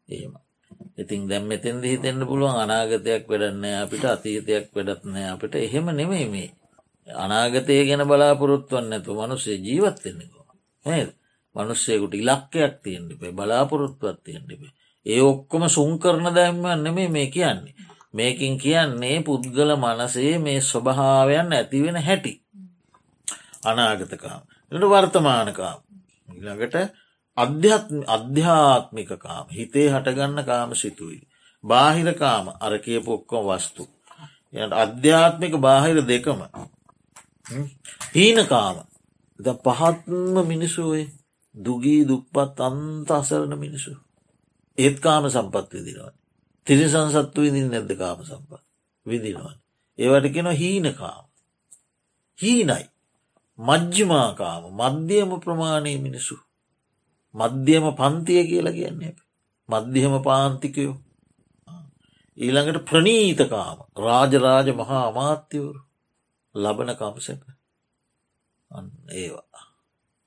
ඒම 0.09 0.33
ඉතින් 0.99 1.29
දැම් 1.29 1.45
මෙතෙන්ද 1.47 1.83
හිතෙන්න්න 1.85 2.27
පුළුවන් 2.27 2.59
අනාගතයක් 2.59 3.25
වැඩන්න 3.31 3.65
අපිට 3.77 4.05
අතීතයක් 4.07 4.67
වැඩත්නෑ 4.75 5.29
අපිට 5.33 5.55
එහෙම 5.57 5.87
නෙමෙයි 5.93 6.27
මේ. 6.27 6.51
අනාගතය 7.09 7.75
ගැන 7.89 8.03
බලාපොරොත්තුවන්න 8.07 8.93
ඇතු 8.93 9.15
මනුස්සේ 9.15 9.59
ජීවත්වෙන්නෙකෝ 9.59 10.45
නේද? 10.85 11.09
මනුස්සයකුට 11.57 12.15
ඉලක්කයක් 12.15 12.75
තියෙන්ටිපේ 12.83 13.33
බලාපොරොත්තුවත් 13.33 14.19
තියෙන්ටිපේ 14.25 14.73
ඒ 15.07 15.21
ඔක්කොම 15.23 15.65
සුන් 15.69 15.93
කරන 15.99 16.27
දැම්මන්න 16.35 16.85
නෙමේ 16.85 17.09
මේ 17.09 17.29
කියන්නේ. 17.29 17.75
මේකින් 18.13 18.59
කියන්නේ 18.59 19.17
පුද්ගල 19.23 19.71
මනසේ 19.77 20.35
මේ 20.39 20.61
ස්වභාවයන් 20.63 21.53
ඇතිවෙන 21.53 21.99
හැටි. 21.99 22.33
අනාගතකාම 23.65 24.43
ට 24.73 24.85
වර්තමානකාම් 24.85 25.79
ඉළඟට 26.29 26.77
අධ්‍යාත්මිකකාම 28.09 29.47
හිතේ 29.51 29.89
හටගන්න 29.91 30.41
කාම 30.45 30.71
සිතුයි. 30.75 31.21
බාහිරකාම 31.65 32.47
අර 32.61 32.73
කියපු 32.79 33.11
ඔක්කොම 33.13 33.45
වස්තු. 33.49 33.85
යට 34.55 34.73
අධ්‍යාත්මික 34.75 35.55
බාහිර 35.59 35.97
දෙකම. 36.03 36.41
හීනකාම 38.15 38.77
ද 39.41 39.47
පහත්ම 39.57 40.37
මිනිසුවේ 40.45 41.07
දුගී 41.55 42.03
දුප්පත් 42.05 42.61
අන්ත 42.61 43.11
අසරණ 43.11 43.55
මිනිසු. 43.57 43.93
ඒත් 44.79 44.97
කාම 45.01 45.25
සම්පත් 45.27 45.69
විදිනවන්. 45.75 46.15
තිරිසන් 46.67 47.09
සත්තු 47.11 47.39
විදින් 47.41 47.69
නැද්ද 47.71 47.93
කාම 47.95 48.19
සම්පත් 48.25 48.63
විදිනවන්. 49.07 49.57
ඒවට 49.99 50.33
කෙන 50.35 50.49
හීනකාම. 50.53 51.25
හීනයි. 52.39 52.85
මජ්්‍යමාකාම 53.59 54.63
මධ්‍යම 54.73 55.31
ප්‍රමාණය 55.41 55.99
මිනිසු. 55.99 56.37
මධ්‍යම 57.35 57.85
පන්තිය 57.93 58.43
කියලා 58.45 58.73
කියන්නේ 58.73 59.15
මධ්‍යම 59.69 60.15
පාන්තිකයෝ. 60.23 60.97
ඊළඟට 62.39 62.87
ප්‍රනීතකාම 62.87 63.79
රාජරාජ 63.97 64.69
මහා 64.73 65.03
අමාත්‍යවරු. 65.07 65.81
ලබන 66.55 66.91
කම්සක. 66.95 67.43
ඒවා. 69.13 69.65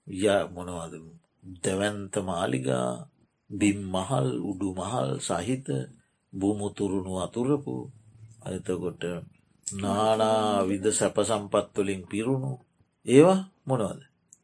ය 0.08 0.24
මොනවද? 0.54 0.94
දැවන්ත 1.64 2.14
මාලිගා 2.22 2.90
බිම් 3.50 3.80
මහල් 3.90 4.28
උඩු 4.42 4.68
මහල් 4.74 5.10
සහිත 5.20 5.68
බුමුතුරුණු 6.34 7.14
අතුරපු. 7.18 7.76
අතකොට 8.46 9.04
නානා 9.66 10.66
විද 10.70 10.86
සැප 10.92 11.18
සම්පත්තුලින් 11.22 12.02
පිරුණු. 12.08 12.52
ඒවා 13.06 13.42
මොනවද? 13.68 14.00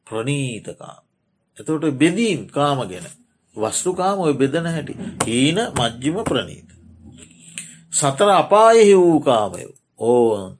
ප්‍රනීතකාම 0.07 1.06
එතකොට 1.57 1.85
බෙදීම් 1.95 2.47
කාම 2.49 2.79
ගැන 2.83 3.07
වස්තුකාම 3.55 4.19
ඔය 4.19 4.33
බෙදන 4.35 4.65
හැටි 4.67 4.93
හීන 5.25 5.57
මජ්ජිම 5.73 6.17
ප්‍රනීත. 6.23 6.69
සතර 7.91 8.29
අපායෙහි 8.33 8.95
වූ 8.95 9.19
කාමය 9.21 9.63
ඕ 9.99 10.57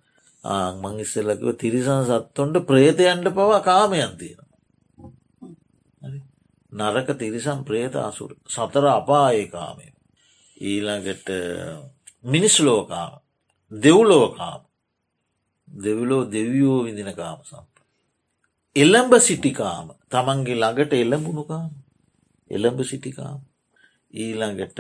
මං 0.76 1.00
ඉස්සල්ලකව 1.00 1.54
තිරිසන් 1.56 2.02
සත්තොන්ට 2.06 2.58
ප්‍රේතයන්ට 2.66 3.30
පවා 3.32 3.62
කාමයන් 3.62 4.18
තියෙන. 4.18 4.42
නරක 6.72 7.10
තිරිසම් 7.16 7.64
ප්‍රේත 7.64 7.96
අසුර 7.98 8.32
සතර 8.48 8.86
අපායේ 8.92 9.48
කාමය. 9.48 9.88
ඊළඟට 10.62 11.30
මිනිස් 12.24 12.60
ලෝකාම 12.60 13.14
දෙව්ලෝකාම 13.72 14.62
දෙවිලෝ 15.68 16.24
දෙවියෝ 16.28 16.84
විදින 16.84 17.12
කාම 17.14 17.40
සම්ප. 17.44 17.76
එල්ලඹ 18.76 19.14
සිටිකාම 19.20 19.97
තමන්ගේ 20.12 20.56
ළඟට 20.56 20.94
එල්ලඹුණුකාම 20.96 21.72
එළඹ 22.52 22.80
සිටිකාම 22.84 23.40
ඊළඟට 24.14 24.80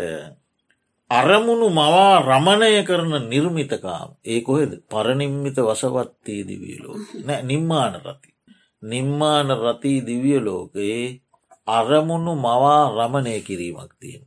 අරමුණු 1.09 1.67
මවා 1.71 2.15
රමණය 2.21 2.71
කරන 2.83 3.13
නිර්මිතකාම 3.27 4.09
ඒ 4.25 4.39
කොහෙද 4.41 4.71
පරනිම්මිත 4.89 5.57
වසවත්තී 5.59 6.41
දිවියලෝ 6.43 6.97
නෑ 7.25 7.41
නිම්මාන 7.43 7.95
රති 7.99 8.37
නිම්මාන 8.83 9.49
රතිී 9.57 10.05
දිවිය 10.05 10.39
ලෝකයේ 10.39 11.21
අරමුණු 11.67 12.33
මවා 12.35 12.81
රමණය 12.89 13.41
කිරීමක් 13.41 13.93
තියෙන. 13.99 14.23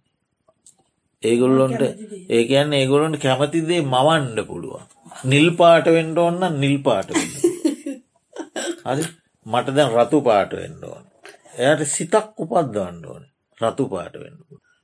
ඒගොල්ලොන්ට 1.22 1.82
ඒ 2.28 2.42
කියන්න 2.44 2.72
ඒගොලොන්ට 2.72 3.18
කැමතිදේ 3.18 3.80
මවන්ඩ 3.84 4.46
පුළුවන්. 4.46 4.84
නිල් 5.24 5.48
පාට 5.52 5.86
වෙන්ඩ 5.86 6.18
ඔන්න 6.18 6.42
නිල් 6.58 6.76
පාට 6.78 7.08
වෙන්න. 7.10 7.32
හරි 8.86 9.04
මට 9.46 9.74
දැන් 9.76 9.90
රතු 9.92 10.18
පාට 10.22 10.52
වෙන්න 10.52 10.84
ඕන. 10.84 11.04
එයට 11.58 11.80
සිතක් 11.86 12.36
උපද්දවන්න 12.36 13.04
ඕන 13.06 13.24
රතු 13.58 13.84
පාට 13.88 14.14
වෙන්න. 14.14 14.36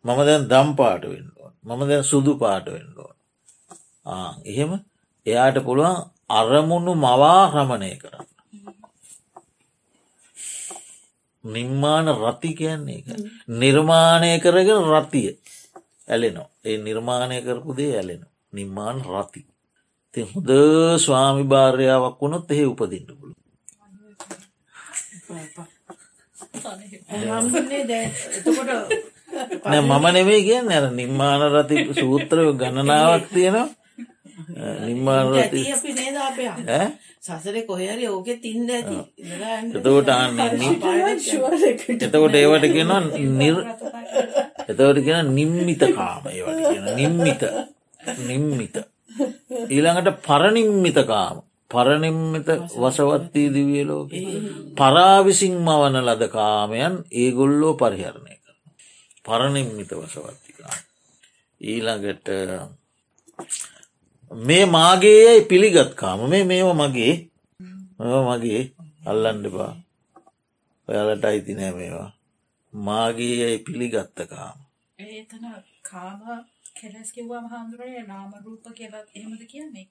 මම 0.05 0.21
දැන් 0.25 0.49
දම් 0.49 0.71
පාට 0.75 1.03
වෙන්න 1.05 1.31
ඕන 1.37 1.53
මම 1.63 1.83
දැන් 1.89 2.05
සුදු 2.05 2.33
පාට 2.39 2.67
වෙන්න 2.67 2.93
ඕන. 2.99 3.17
එහෙම 4.45 4.73
එයාට 5.27 5.59
පුළුවන් 5.65 5.97
අරමුණු 6.31 6.93
මවා 6.97 7.43
රමණය 7.49 7.93
කරන්න. 7.97 8.27
නිර්මාණ 11.45 12.09
රති 12.17 12.51
කියන්නේ 12.55 12.99
එක. 12.99 13.07
නිර්මාණය 13.55 14.31
කරගෙන 14.41 14.83
රතිය 14.93 15.29
ඇලෙනවා. 16.09 16.49
ඒ 16.65 16.77
නිර්මාණය 16.79 17.37
කරපු 17.43 17.71
දේ 17.77 17.93
ඇලෙනවා. 17.95 18.33
නිර්මාණ 18.53 18.99
රති. 19.07 19.43
ති 20.15 20.21
හොද 20.25 20.51
ස්වාමි 20.99 21.45
භාර්යාවක් 21.45 22.21
වුණොත් 22.21 22.51
එහෙ 22.51 22.65
උපදින්න 22.65 23.11
පුළු. 23.11 23.36
නෑ 29.65 29.81
මම 29.83 30.07
නෙවේ 30.13 30.41
කියන්න 30.43 30.71
ඇර 30.71 30.87
නිර්මාණ 30.91 31.43
රති 31.55 31.77
සූත්‍රය 31.95 32.45
ගණනාවක් 32.55 33.27
තියෙනවා. 33.31 33.67
නිර්මාණ 34.83 35.27
රති 35.31 35.41
ඇති 35.43 35.61
අපි 35.73 35.91
නේද 35.93 36.17
අපේ? 36.23 36.49
ඈ? 36.49 36.87
සසරේ 37.23 37.63
කොහරි 37.63 38.05
ඕකෙ 38.09 38.35
තින්ද. 38.37 38.71
එතකොට 38.71 40.11
එතකොට 42.01 42.35
ඒවට 42.35 42.67
කියනවා 42.69 43.01
නිර් 43.35 43.57
එතවට 44.71 45.01
කියෙන 45.01 45.33
නිම්මිත 45.35 45.83
කාම 45.95 46.25
ඒවට 46.29 46.63
කියන 46.65 46.87
නිම්මිත. 46.97 47.43
නිම්මිත. 48.27 48.77
ඊළඟට 49.69 50.23
පරනිම්මිත 50.23 50.99
කාම 51.07 51.37
පරනිම්මිත 51.71 52.49
වසවත්තී 52.75 53.49
දිවියලෝක 53.51 54.11
පරාවිසින් 54.77 55.55
මවන 55.59 55.97
ලද 56.03 56.23
කාමයන් 56.29 56.95
ඒගොල්ලෝ 57.13 57.75
පරිහරණය 57.75 58.35
කර 58.37 58.55
පරනිම්මිත 59.25 59.91
වසවත්තිකාම 59.93 60.81
ඊළඟට 61.61 62.29
මේ 64.31 64.67
මාගේයයි 64.67 65.45
පිළිගත්කාම 65.45 66.21
මේ 66.29 66.45
මේව 66.45 66.69
මගේ. 66.75 67.15
මෙව 67.99 68.15
මගේ. 68.29 68.63
අල්ලන්ඩපා 69.07 69.73
ඔයාලට 70.89 71.25
අයිති 71.25 71.55
නෑ 71.55 71.73
මේවා. 71.73 72.11
මාගේයයි 72.73 73.59
පිළිගත්තකාම 73.59 74.59
ඒතන 74.99 75.45
කාම 75.83 76.21
කෙලස් 76.77 77.11
කිව්වා 77.13 77.41
මහාන්දුරේ 77.41 78.03
නාම 78.03 78.33
රූප 78.45 78.65
කියලා 78.75 79.05
එහෙමද 79.15 79.43
කියන්නේ? 79.49 79.85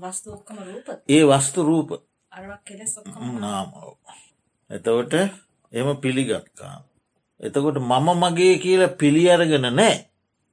වස්තු 0.00 0.32
ඔක්කොම 0.32 0.58
රූප? 0.60 0.88
ඒ 1.08 1.22
වස්තු 1.24 1.60
රූප. 1.62 1.90
අරවක් 2.32 2.62
කෙලස් 2.64 2.94
ඔක්කොම 2.98 3.38
නාමව 3.40 3.74
එතකොට 4.70 5.14
එම 5.72 5.88
පිළිගත්කාම. 5.96 6.82
එතකොට 7.40 7.78
මම 7.82 8.08
මගේ 8.22 8.54
කියලා 8.58 8.96
පිළියරගෙන 9.00 9.66
නෑ. 9.70 9.96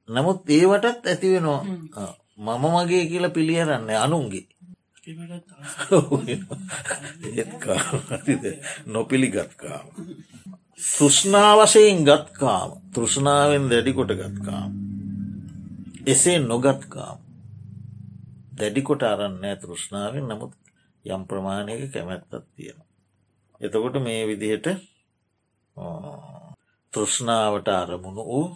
නමුත් 0.08 0.50
ඒවටත් 0.50 1.06
ඇතිවෙනවා 1.06 1.62
ආ. 1.96 2.12
මම 2.38 2.64
මගේ 2.74 3.04
කියලා 3.06 3.36
පිළියරන්න 3.36 3.90
අනුන්ගේ. 3.96 4.46
නොපිළිගත්කාම. 8.86 9.86
තෘෂ්ණා 10.88 11.52
වශයෙන් 11.58 12.00
ගත්කාම. 12.04 12.70
තෘෂ්ණාවෙන් 12.94 13.70
දැඩිකොට 13.70 14.12
ගත්කාම 14.14 14.83
එසේ 16.06 16.38
නොගත්කාම 16.40 17.18
දැඩිකොට 18.56 19.02
අරන්නෑ 19.04 19.56
තෘෂ්ණාවෙන් 19.56 20.26
නමුත් 20.26 20.52
යම් 21.04 21.22
ප්‍රමාණයක 21.24 21.82
කැමැත්තත් 21.92 22.32
තියෙන. 22.48 22.78
එතකොට 23.60 23.96
මේ 23.98 24.22
විදිහට 24.26 24.66
තෘෂ්ණාවට 26.92 27.68
අරමුණු 27.72 28.24
වූ 28.24 28.46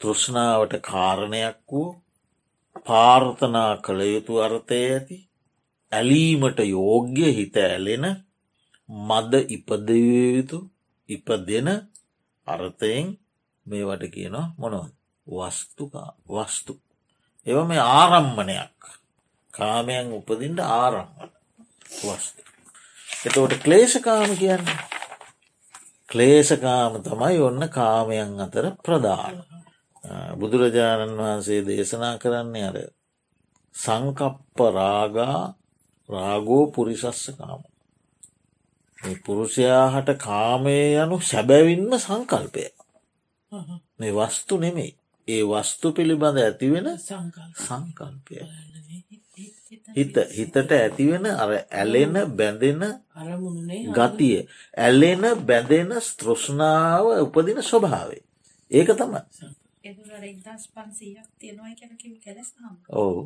තෘෂ්ණාවට 0.00 0.74
කාරණයක් 0.82 1.58
වූ 1.70 1.88
පාර්ථනා 2.82 3.72
කළ 3.78 4.00
යුතු 4.06 4.32
අර්ථය 4.40 4.80
ඇති 4.86 5.18
ඇලීමට 5.92 6.58
යෝග්‍ය 6.66 7.22
හිත 7.32 7.56
ඇලෙන 7.62 8.04
මද 8.88 9.32
ඉපදයුතු 9.48 10.58
ඉපදෙන 11.08 11.68
අර්ථයෙන් 12.46 13.08
මේවට 13.66 14.04
කියනවා 14.14 14.46
මොනවද 14.58 14.93
වස්තුකා 15.26 16.14
වස්තු. 16.28 16.80
එව 17.46 17.66
මේ 17.66 17.78
ආරම්මණයක්. 17.78 18.80
කාමයන් 19.54 20.12
උපදින්ට 20.12 20.60
ආරම්මන 20.60 21.30
වස්තු. 22.00 22.42
එතවට 23.26 23.62
ක්ලේෂකාම 23.62 24.36
කියන්න? 24.36 24.66
ක්ලේෂකාම 26.08 27.02
තමයි 27.02 27.38
ඔන්න 27.40 27.68
කාමයන් 27.68 28.40
අතර 28.40 28.66
ප්‍රධාන. 28.84 29.36
බුදුරජාණන් 30.38 31.18
වහන්සේ 31.18 31.60
දේශනා 31.66 32.18
කරන්නේ 32.18 32.66
අර 32.68 32.78
සංකප්ප 33.74 34.58
රාගා 34.74 35.38
රාගෝ 36.08 36.64
පුරිසස්සකාම 36.66 37.62
මේ 38.98 39.16
පුරුෂයාහට 39.26 40.10
කාමය 40.18 40.76
යනු 40.96 41.16
සැබැවින්ම 41.20 41.92
සංකල්පය. 41.98 42.64
මේ 43.98 44.12
වස්තු 44.12 44.56
නෙමෙයි 44.58 44.92
ඒ 45.28 45.42
වස්තු 45.42 45.92
පිළිබඳ 45.92 46.38
ඇතිවෙන 46.38 46.88
සංකල්ප. 46.98 47.56
සංකල්පය. 47.58 48.34
හිත 49.96 50.16
හිතට 50.36 50.72
ඇතිවෙන 50.72 51.26
අර 51.34 51.50
ඇලෙන 51.72 52.14
බැඳෙන 52.36 52.82
ගතිය. 53.92 54.38
ඇලෙන 54.76 55.24
බැඳෙන 55.46 55.90
ස්තෘෂ්ණාව 56.00 57.06
උපදින 57.24 57.62
ස්වභාවේ 57.62 58.22
ඒක 58.70 58.90
තමයි. 58.94 59.22
ඔවු. 62.88 63.22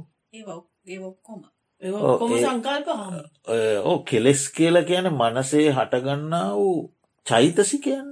ඕ 3.85 3.99
කෙලෙස් 4.03 4.43
කියලා 4.51 4.83
කියන 4.83 5.07
මනසේ 5.13 5.69
හටගන්නා 5.71 6.49
වූ 6.57 6.79
චෛතසිකයන්. 7.27 8.09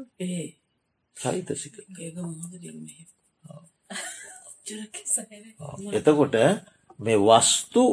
චෛතසික 1.16 1.76
එතකොට 5.92 6.36
මේ 7.00 7.18
වස්තු 7.20 7.84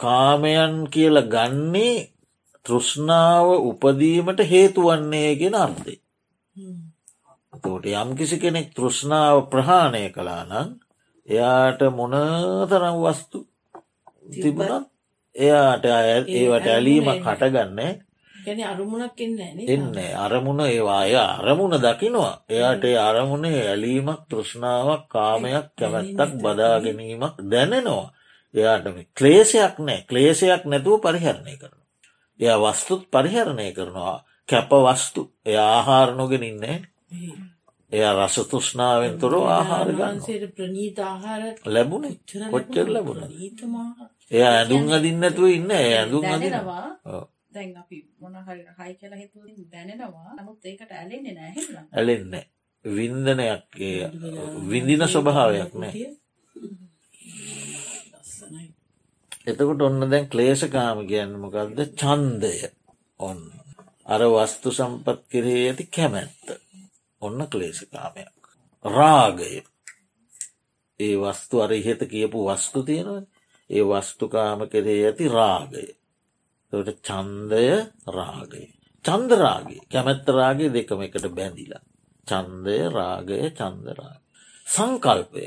කාමයන් 0.00 0.74
කියල 0.88 1.16
ගන්නේ 1.26 1.96
තෘෂ්ණාව 2.66 3.46
උපදීමට 3.62 4.40
හේතුවන්නේ 4.44 5.30
ගෙන 5.34 5.56
අර්ථය. 5.56 5.94
එතකොට 7.52 7.86
යම් 7.92 8.10
කිසි 8.14 8.36
කෙනෙක් 8.38 8.68
තෘෂ්ණාව 8.72 9.36
ප්‍රහාණය 9.46 10.04
කලා 10.10 10.42
නම් 10.44 10.68
එයාට 11.28 11.80
මොනතරම් 11.92 12.96
වස්තු 12.98 13.38
තිබුණත් 14.32 14.88
එයාට 15.34 15.84
ඒවට 15.86 16.66
ඇලීමක් 16.68 17.24
හටගන්නේ 17.24 17.92
ගැන 18.46 18.60
අරුමුණක් 18.64 19.20
එන්න 19.20 19.38
එන්නේ 19.68 20.10
අරමුණ 20.16 20.60
ඒවාය 20.62 21.14
අරමුණ 21.16 21.78
දකිනවා. 21.78 22.34
එයාට 22.48 22.84
අරමුණේ 23.00 23.62
ඇලීමක් 23.64 24.20
තෘෂ්ණාවක් 24.28 25.02
කාමයක් 25.08 25.66
කැමැත්තක් 25.74 26.36
බදා 26.38 26.76
ගැනීමක් 26.80 27.34
දැනෙනවා. 27.46 28.12
එයාට 28.54 28.86
මේ 28.86 29.08
ක්ලේෂයක් 29.14 29.74
නෑ 29.80 30.00
ක්ලේෂයක් 30.04 30.62
නැතුව 30.66 31.02
පරිහරණය 31.02 31.54
කරන. 31.56 31.76
එය 32.40 32.54
වස්තුත් 32.62 33.02
පරිහරණය 33.10 33.68
කරනවා. 33.72 34.16
කැප 34.48 34.70
වස්තු. 34.84 35.22
එය 35.44 35.56
ආහාරනොගෙන 35.68 36.44
ඉන්නේ 36.44 36.78
එය 37.92 38.02
රස 38.08 38.36
තෘෂ්ණාවෙන් 38.44 39.14
තුොර 39.16 39.34
ආහාර 39.48 39.88
ගන්න 39.88 40.00
වහන්සේට 40.00 40.54
ප්‍රනීත 40.54 40.98
ආහාර 41.00 41.42
ලැබුණ. 41.66 42.06
කොච්චර 42.50 42.86
ලැබුණ? 42.88 43.22
එය 44.30 44.42
ඇඳුම් 44.44 44.84
අදින්නැතුව 44.90 45.48
ඉන්න. 45.50 45.70
ඇඳුම් 45.72 46.24
අදින 46.26 46.52
දැනෙනවා 46.52 47.35
දැන් 47.56 47.76
අපි 47.82 47.98
මොනහරි 48.20 48.62
හයි 48.78 48.94
කියලා 48.94 49.20
හිතුවින් 49.22 49.66
දැනෙනවා. 49.72 50.34
නමුත් 50.36 50.64
ඒකට 50.64 50.92
ඇලෙන්නේ 50.92 51.34
නැහැ 51.34 51.84
ඇලෙන්න 51.92 52.34
වින්දනයක්. 52.84 53.68
ඒ 53.80 54.10
විඳින 54.70 55.04
ස්වභාවයක් 55.08 55.72
නෑ 55.74 55.92
ලස්සනයි. 58.12 58.64
එතකොට 59.46 59.82
ඔන්න 59.82 60.10
දැන් 60.10 60.28
ක්ලේෂකාම 60.28 60.98
කියන්න 61.10 61.38
මොකක්ද 61.42 61.78
චන්දය 62.00 62.54
ඔන්න. 63.20 63.42
අර 64.06 64.22
වස්තු 64.32 64.68
සම්පත් 64.72 65.20
කරේ 65.30 65.62
ඇති 65.68 65.88
කැමැත්ත. 65.88 66.46
ඔන්න 67.22 67.48
ක්ලේෂකාමයක් 67.52 68.34
රාගය. 68.84 69.62
ඒ 71.00 71.14
වස්තු 71.18 71.54
අර 71.62 71.72
ඉහෙත 71.72 72.02
කියපු 72.10 72.38
වස්තු 72.48 72.82
තියෙනවා 72.82 73.22
ඒ 73.70 73.84
වස්තුකාම 73.84 74.60
කරේ 74.68 75.00
ඇති 75.06 75.26
රාගය 75.28 75.86
තට 76.78 76.98
චන්දය 77.08 77.66
රාගය 78.12 78.64
චන්දරාගේ 79.04 79.82
කැමැත්තරාගේ 79.92 80.72
දෙකම 80.74 81.00
එකට 81.02 81.26
බැඳිලා 81.30 81.84
චන්දය 82.26 82.78
රාගය 82.90 83.38
චන්දරාග. 83.50 84.20
සංකල්පය 84.66 85.44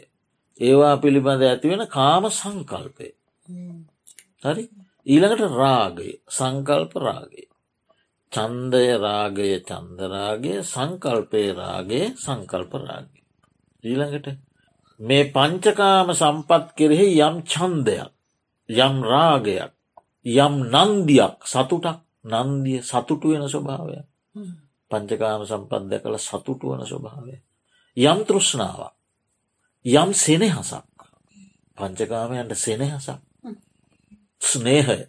ඒවා 0.60 0.96
පිළිබඳ 0.98 1.44
ඇතිවෙන 1.44 1.84
කාම 1.88 2.24
සංකල්පය. 2.32 3.08
හරි 4.44 4.64
ඊළඟට 5.08 5.56
රාගය 5.56 6.10
සංකල්ප 6.30 6.94
රාගය. 6.98 7.44
චන්දය 8.32 8.86
රාගය 8.98 9.50
චන්දරාගේ 9.62 10.60
සංකල්පය 10.66 11.44
රාගේ 11.54 12.14
සංකල්ප 12.18 12.72
රාගය. 12.80 13.20
ඊළඟට 13.84 14.28
මේ 15.00 15.32
පංචකාම 15.36 16.08
සම්පත් 16.14 16.66
කෙරෙහි 16.78 17.10
යම් 17.20 17.36
චන්දයක් 17.46 18.10
යම් 18.70 18.96
රාගයක් 19.04 19.72
යම් 20.26 20.54
නන්දියක් 20.66 21.36
සතුටක් 21.44 22.00
නන්දිය 22.26 22.82
සතුටු 22.82 23.28
වෙන 23.30 23.48
ස්වභාවය. 23.48 23.98
පංචකාම 24.92 25.42
සම්පත් 25.44 25.84
දැකළ 25.86 26.18
සතුටු 26.20 26.66
වන 26.70 26.86
ස්වභාවය. 26.86 27.36
යම් 27.98 28.20
තෘෂ්ණාවක් 28.26 28.94
යම් 29.86 30.14
සෙනෙහසක්. 30.16 30.84
පංචකාමයන්ට 31.78 32.56
සෙනෙහසක්. 32.56 33.22
ස්නේහය. 34.42 35.08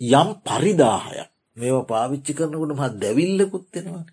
යම් 0.00 0.28
පරිදාහයක්. 0.40 1.30
මේවා 1.56 1.84
පාවිච්චි 1.84 2.32
කරනකට 2.34 2.72
මත් 2.72 2.94
දැවිල්ලකුත්තෙනවා 2.96 4.04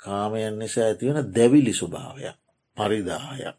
කාමයන් 0.00 0.58
නිසා 0.58 0.84
ඇතිවෙන 0.84 1.34
දැවිලි 1.34 1.72
ස්වභාවයක් 1.72 2.38
පරිදාහයක්. 2.76 3.56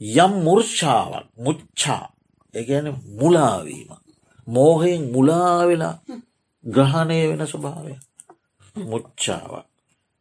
යම් 0.00 0.32
මුර්ෂාවක් 0.42 1.26
මුච්චා 1.36 2.06
එකන 2.54 2.86
මුලාවීම 3.14 3.90
මෝහයෙන් 4.46 5.02
මුලාවෙලා 5.12 5.96
ග්‍රහණය 6.64 7.18
වෙන 7.30 7.46
ස්වභාවය. 7.46 7.94
මුච්චාවක්. 8.82 9.66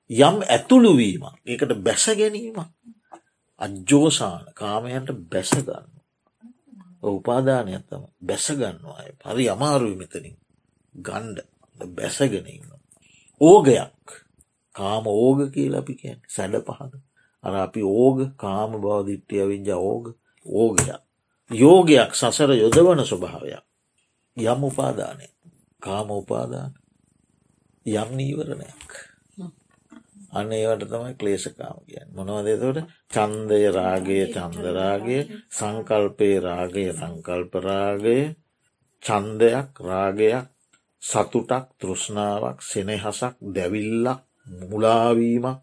යම් 0.09 0.37
ඇතුළුවීම 0.45 1.23
ඒකට 1.45 1.71
බැස 1.79 2.05
ගැනීම 2.13 2.57
අජ්ජෝසාන 3.61 4.45
කාමයන්ට 4.53 5.09
බැසගන්න 5.25 5.95
උපාදානයක් 7.03 7.83
තම 7.83 8.03
බැසගන්නවා 8.21 9.03
පරි 9.23 9.49
අමාරුයි 9.49 9.95
මෙතනින්. 9.95 10.37
ගණ්ඩ. 10.95 11.39
බැසගෙනන්න. 11.79 12.69
ඕගයක්. 13.41 14.05
කාම 14.75 15.03
ඕග 15.07 15.39
කියලා 15.51 15.79
අපි 15.79 15.93
කියැන් 15.95 16.21
සැඩ 16.27 16.55
පහන. 16.61 16.91
අර 17.43 17.53
අපි 17.57 17.81
ඕග 17.83 18.17
කාම 18.35 18.71
බවදිට්ටිය 18.73 19.43
විංජ 19.43 19.69
ඕග. 19.71 20.05
ඕගයක්. 20.45 21.01
යෝගයක් 21.51 22.11
සසර 22.13 22.51
යොදවන 22.53 23.01
ස්වභාවයක්. 23.03 23.63
යම් 24.37 24.63
උපාදානය 24.63 25.27
කාම 25.81 26.09
උපාදාන 26.11 26.71
යම් 27.85 28.09
නීවරණයක්. 28.11 28.91
අන්න 30.31 30.51
ඒවට 30.51 30.83
තමයි 30.85 31.13
ක්ලේෂකාම 31.15 31.77
කියන්න. 31.83 32.09
මොනවදතට 32.11 32.79
චන්දය 33.11 33.61
රාගය 33.71 34.17
චන්දරාගේ 34.27 35.21
සංකල්පේ 35.49 36.39
රාගය 36.39 36.85
සංකල්පරාගය 36.93 38.17
චන්දයක් 39.03 39.79
රාගයක් 39.81 40.49
සතුටක් 41.03 41.69
තෘෂ්ණාවක් 41.79 42.59
සෙනෙහසක් 42.63 43.35
දැවිල්ලක් 43.55 44.19
මුලාවීමක් 44.63 45.61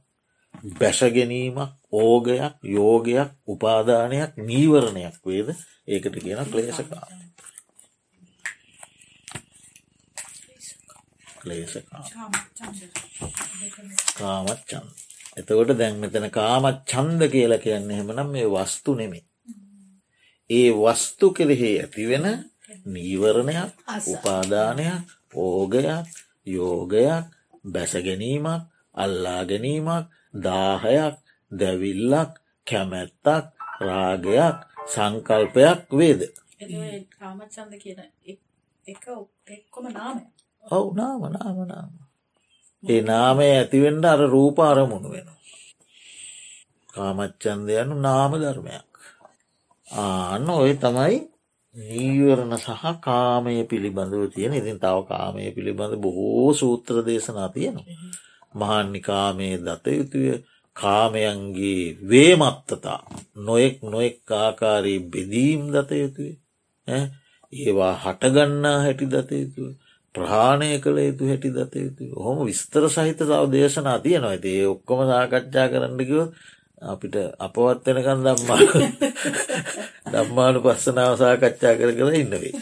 බැසගැනීමක් 0.78 1.60
ඕගයක් 1.94 2.54
යෝගයක් 2.68 3.28
උපාදානයක් 3.46 4.30
නීවරණයක් 4.40 5.16
වේද? 5.22 5.48
ඒකට 5.86 6.16
කියන 6.16 6.40
ක්ලේශකා 6.46 7.21
ක්ලේශකා 11.43 12.05
කාමච්චන්ද 14.18 14.88
එතකොට 15.36 15.70
දැන් 15.74 15.95
මෙතන 15.97 16.28
කාමත් 16.30 16.78
චන්ද 16.86 17.22
කියල 17.28 17.55
කියන්නේ 17.59 17.99
හෙමනම් 17.99 18.28
මේ 18.30 18.49
වස්තු 18.49 18.95
නෙමේ 18.95 19.24
ඒ 20.51 20.70
වස්තු 20.76 21.26
කෙරෙහි 21.32 21.70
ඇතිවෙන 21.76 22.26
නීවරණයක් 22.86 23.70
උපාදානයක් 24.07 25.07
ඕගයක් 25.36 26.07
යෝගයක් 26.47 27.26
බැසගැනීමක් 27.64 28.62
අල්ලා 28.95 29.43
ගැනීමක් 29.45 30.07
දාහයක් 30.36 31.16
දැවිල්ලක් 31.51 32.32
කැමැත්තක් 32.66 33.47
රාගයක් 33.80 34.57
සංකල්පයක් 34.86 35.80
වේද? 35.93 36.20
කාමච්චන්ද 37.12 37.72
කියන 37.78 38.01
එක 38.84 39.05
එක්කොම 39.49 39.86
නාමය 39.90 40.22
ඔවු 40.64 40.88
නාම 40.94 41.22
නාම 41.30 41.58
නාම. 41.64 41.90
ඒ 42.82 43.00
නාමය 43.02 43.46
ඇතිවෙන්ට 43.50 44.04
අර 44.04 44.20
රූප 44.26 44.56
අරමුණු 44.60 45.08
වෙන 45.08 45.28
කාමච්චන්දයනු 46.94 47.94
නාම 47.98 48.32
ධර්මයක්. 48.34 48.88
ආන්න 49.88 50.46
ඔය 50.52 50.72
තමයි 50.76 51.16
නීවරණ 51.76 52.54
සහ 52.56 52.84
කාමය 53.00 53.54
පිළිබඳව 53.64 54.24
තියෙන. 54.28 54.52
ඉතින් 54.52 54.78
තව 54.78 54.98
කාමය 55.08 55.42
පිළිබඳ 55.50 55.94
බොහෝ 55.96 56.50
සූත්‍ර 56.52 56.96
දේශනා 57.00 57.48
තියෙනවා. 57.48 57.96
මහන්නිකාමේ 58.54 59.56
දත 59.58 59.86
යුතුය. 59.90 60.28
කාමයන්ගේ 60.76 61.84
වේමත්තතා. 62.02 63.00
නොයෙක් 63.36 63.76
නොෙක් 63.84 64.30
ආකාරී 64.34 65.00
බෙදීම් 65.02 65.60
දත 65.72 65.90
යුතුය. 65.94 66.32
ඒවා 67.52 67.94
හටගන්නා 67.96 68.78
හැටි 68.84 69.06
දත 69.06 69.30
යුතුය. 69.34 69.72
ප්‍රහාණය 70.14 70.68
කළ 70.78 70.98
යුතු 71.00 71.24
හැටි 71.24 71.50
දත 71.50 71.74
යුතු 71.78 72.04
හොම 72.16 72.38
විස්තර 72.44 72.84
සහිත 72.86 73.20
සව 73.20 73.42
දේශනා 73.48 73.98
තියෙනවා. 73.98 74.30
ඇති 74.30 74.50
ඒ 74.54 74.66
ඔක්කොම 74.66 75.00
සාකච්ඡා 75.04 75.66
කරන්නකිව 75.68 76.20
අපිට 76.82 77.16
අපවත් 77.38 77.86
වෙනකන් 77.86 78.20
දම්මා 78.20 78.60
දම්මානු 80.12 80.58
පස්සනාව 80.64 81.14
සාකච්ඡා 81.16 81.74
කර 81.74 81.90
කර 81.92 82.10
ඉන්නවේ. 82.14 82.54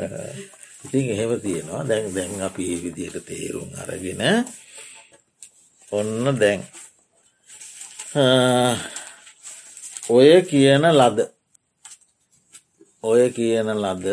ඉතින් 0.84 1.04
එහෙම 1.10 1.32
තියෙනවා. 1.40 1.82
දැන් 1.84 2.14
දැන් 2.14 2.42
අපි 2.42 2.62
ඒ 2.66 2.82
විදියට 2.82 3.22
තේරුම් 3.22 3.70
අරගෙන 3.80 4.22
ඔන්න 5.92 6.36
දැන් 6.36 6.60
ඔය 10.10 10.30
කියන 10.44 10.84
ලද 10.90 11.18
ඔය 13.04 13.22
කියන 13.30 13.68
ලද 13.74 14.06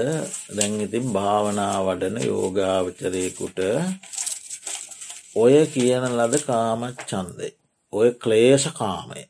දැන් 0.56 0.74
ඉතින් 0.82 1.08
භාවනා 1.16 1.76
වඩන 1.86 2.18
යෝගාවචරයකුට 2.24 3.60
ඔය 5.36 5.56
කියන 5.68 6.06
ලද 6.12 6.34
කාමත් 6.46 7.00
චන්දේ 7.10 7.54
ඔය 7.94 8.10
ක්ලේෂ 8.14 8.66
කාමය. 8.74 9.22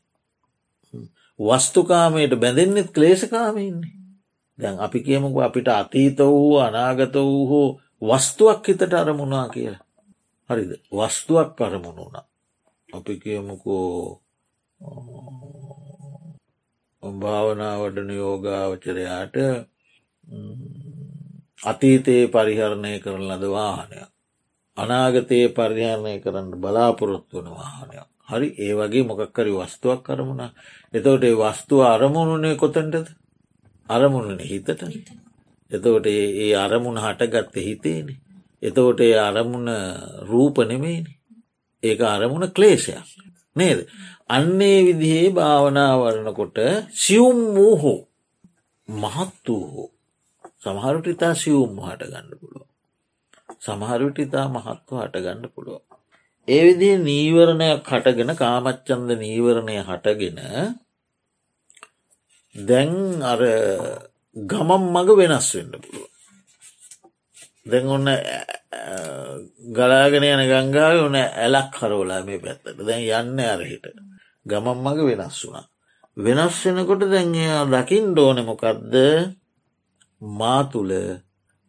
වස්තුකාමයට 1.39 2.33
බැඳෙන්නෙත් 2.35 2.89
ක්ලේෂකාමයන්නේ 2.91 3.93
දැන් 4.59 4.79
අපි 4.79 4.99
කියමුක 4.99 5.37
අපිට 5.41 5.67
අතීත 5.69 6.19
වූ 6.21 6.57
අනාගත 6.57 7.15
වූ 7.15 7.45
හෝ 7.47 7.69
වස්තුවක් 8.01 8.67
හිතට 8.67 8.93
අරමුණා 8.93 9.47
කියලා. 9.49 9.85
හරිද? 10.49 10.71
වස්තුවක් 10.91 11.61
අරමුණුන 11.61 12.15
අපි 12.89 13.13
කියමුකෝ 13.19 14.21
භාවනාවටන 17.03 18.09
යෝගාවචරයාට 18.13 19.35
අතීතයේ 21.63 22.27
පරිහරණය 22.27 22.99
කරන 22.99 23.23
ලද 23.27 23.43
වාහනයක්. 23.49 24.09
අනාගතයේ 24.77 25.47
පරිහරණය 25.51 26.13
කරන්න 26.19 26.51
බලාපොරොත්තු 26.57 27.37
වන 27.37 27.49
වාහනයක්. 27.51 28.07
හරි 28.27 28.47
ඒ 28.57 28.73
වගේ 28.73 29.03
මොකක්කරි 29.03 29.51
වස්තුවක් 29.53 30.03
කරමුණ 30.03 30.43
එතවට 30.93 31.23
ඒ 31.23 31.35
වස්තුව 31.35 31.81
අරමුණුනේ 31.85 32.55
කොතන්ටද? 32.55 33.07
අරමුණන 33.89 34.39
හිතට. 34.41 34.69
එතවට 35.71 36.05
ඒ 36.05 36.53
අරමුණ 36.55 36.97
හටගත්ත 36.97 37.55
හිතේනෙ. 37.59 38.13
එතකොට 38.63 38.99
ඒ 38.99 39.17
අරමුණ 39.19 39.69
රූප 40.23 40.57
නෙමේනි 40.63 41.17
ඒක 41.83 42.01
අරමුණ 42.07 42.51
ක්ලේෂයක් 42.51 43.07
නේද? 43.55 43.79
අන්නේ 44.31 44.79
විදිහේ 44.83 45.29
භාවනාවරණකොට 45.31 46.57
සියුම් 46.95 47.39
වූ 47.55 47.73
හෝ 47.77 47.99
මහත් 48.89 49.47
වූ 49.47 49.65
හෝ 49.67 49.89
සමහරුට 50.61 51.07
ඉතා 51.07 51.33
සියුම් 51.35 51.71
හට 51.79 52.11
ගන්න 52.11 52.29
පුළුව 52.35 52.67
සමහරුට 53.61 54.17
ඉතා 54.19 54.45
මහත්ව 54.49 54.93
හට 54.97 55.15
ගන්න 55.17 55.49
පුළුව 55.49 55.81
ඒ 56.47 56.61
විදිහ 56.65 56.95
නීවරණයක් 56.99 57.89
හටගෙන 57.89 58.31
කාමච්චන්ද 58.35 59.09
නීවරණය 59.17 59.75
හටගෙන 59.81 60.39
දැන් 62.55 63.21
අර 63.23 63.41
ගමම් 64.35 64.83
මග 64.93 65.09
වෙනස් 65.13 65.49
වෙන්න 65.53 65.71
පුළුව. 65.73 66.07
දැන් 67.65 67.87
ඔන්න 67.87 68.07
ගලාගෙන 69.71 70.25
යන 70.25 70.43
ගංගාව 70.45 70.95
ඕන 70.99 71.15
ඇලක් 71.15 71.75
හරෝලා 71.75 72.21
මේ 72.23 72.39
පැත්තට. 72.39 72.81
දැන් 72.81 73.03
යන්න 73.19 73.39
අරහිට 73.47 73.85
ගමම් 74.45 74.77
මග 74.77 74.99
වෙනස් 75.09 75.37
වුණා. 75.41 75.65
වෙනස් 76.17 76.55
වෙනකොට 76.65 77.03
දැන් 77.03 77.35
එයා 77.35 77.63
දකිින් 77.67 78.05
ඩෝන 78.11 78.39
මොකක්ද 78.43 78.93
මා 80.21 80.61
තුළ 80.63 80.93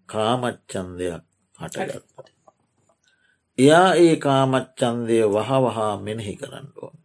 කාමච්චන්දයක් 0.09 1.23
හටගත්ත. 1.59 2.27
එයා 3.59 3.89
ඒ 3.97 4.17
කාමච්චන්දය 4.19 5.19
වහ 5.27 5.51
වහා 5.65 5.93
මෙනෙහි 5.99 6.35
කරන්න 6.37 6.69
ඕන. 6.77 6.97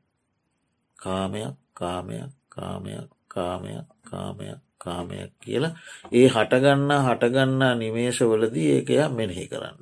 කාමයක් 0.99 1.55
කාමයක් 1.73 2.31
කාමයක් 2.47 3.09
කාමයක් 3.27 3.87
කාමයක් 4.07 4.59
කාමයක් 4.77 5.31
කියලා 5.39 5.73
ඒ 6.11 6.27
හටගන්න 6.27 6.91
හටගන්නා 7.05 7.73
නිමේශවලදී 7.75 8.69
ඒකයා 8.75 9.09
මෙනෙහි 9.09 9.45
කරන්න. 9.45 9.77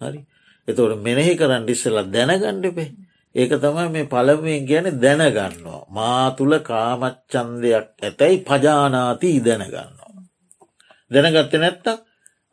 හරි 0.00 0.20
එතවට 0.68 1.00
මෙනෙහි 1.00 1.32
කරන්න 1.36 1.68
ඉස්සලා 1.68 2.06
දැනගණ්ඩපේ 2.06 2.88
ඒක 3.34 3.52
තමයි 3.56 3.88
මේ 3.88 4.04
පළමුවෙන් 4.04 4.66
ගැන 4.68 4.86
දැනගන්නවා. 5.02 5.82
මා 5.88 6.30
තුළ 6.30 6.54
කාමච්චන්දයක් 6.60 7.86
ඇතැයි 7.98 8.38
පජානාතිී 8.40 9.44
දැනගන්නවා. 9.44 10.10
දැනගත්ත 11.10 11.54
නැත්තක් 11.54 11.86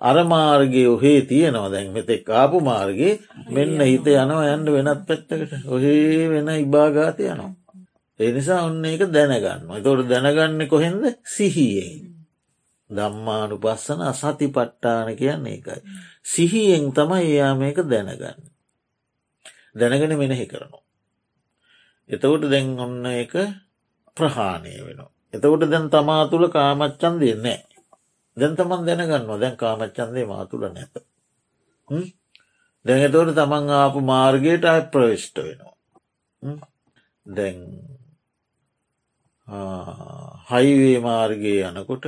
අරමාර්ගය 0.01 0.83
ඔහේ 0.87 1.21
තියෙනවා 1.21 1.71
දැන් 1.71 1.91
මෙතෙක් 1.91 2.29
ආපු 2.31 2.57
මාර්ගයේ 2.61 3.19
මෙන්න 3.49 3.79
හිත 3.81 4.05
යනවා 4.07 4.53
යන්න 4.53 4.71
වෙනත් 4.75 5.01
පැත්තකට 5.07 5.67
ඔහේ 5.67 6.29
වෙන 6.31 6.49
ඉබාගාතය 6.55 7.23
යනවා. 7.25 7.51
ඒ 8.19 8.31
නිසා 8.31 8.63
ඔන්න 8.63 8.85
ඒක 8.85 9.03
දැනගන්න. 9.07 9.67
එතොට 9.77 10.07
දැනගන්න 10.09 10.67
කොහෙන්ද 10.67 11.03
සිහියෙන්. 11.25 11.99
දම්මානු 12.89 13.55
පස්සන 13.57 14.01
සති 14.13 14.47
පට්ටාන 14.49 15.11
කියන්නේ 15.15 15.57
එකයි. 15.57 15.79
සිහියෙන් 16.25 16.85
තමයි 16.91 17.25
එයා 17.27 17.53
මේක 17.55 17.79
දැනගන්න. 17.85 18.48
දැනගෙන 19.79 20.13
මෙනෙහි 20.17 20.45
කරනවා. 20.45 20.83
එතකොට 22.09 22.43
දැන් 22.51 22.67
ඔන්න 22.79 23.05
එක 23.13 23.33
ප්‍රහාණය 24.17 24.73
වෙනවා. 24.79 25.11
එතකොට 25.33 25.63
දැන් 25.65 25.89
තමා 25.89 26.23
තුළ 26.31 26.47
කාමච්චන් 26.49 27.15
දෙන්නේ. 27.19 27.61
දැන් 28.37 28.55
තමන් 28.55 28.81
දැනගන්නවා 28.87 29.39
දැන් 29.39 29.57
කාමච්චන්දේ 29.57 30.25
මාතුළ 30.25 30.65
නැත. 30.69 30.93
දැන් 32.85 33.01
එතවට 33.05 33.35
තමන් 33.35 33.69
ආපු 33.71 33.99
මාර්ගයට 34.03 34.65
අය 34.65 34.81
ප්‍රවිෂ්ට 34.93 35.37
වෙනවා. 35.39 35.75
දැන් 37.25 37.57
හයිවේ 40.49 40.99
මාර්ගය 41.01 41.53
යනකොට 41.63 42.05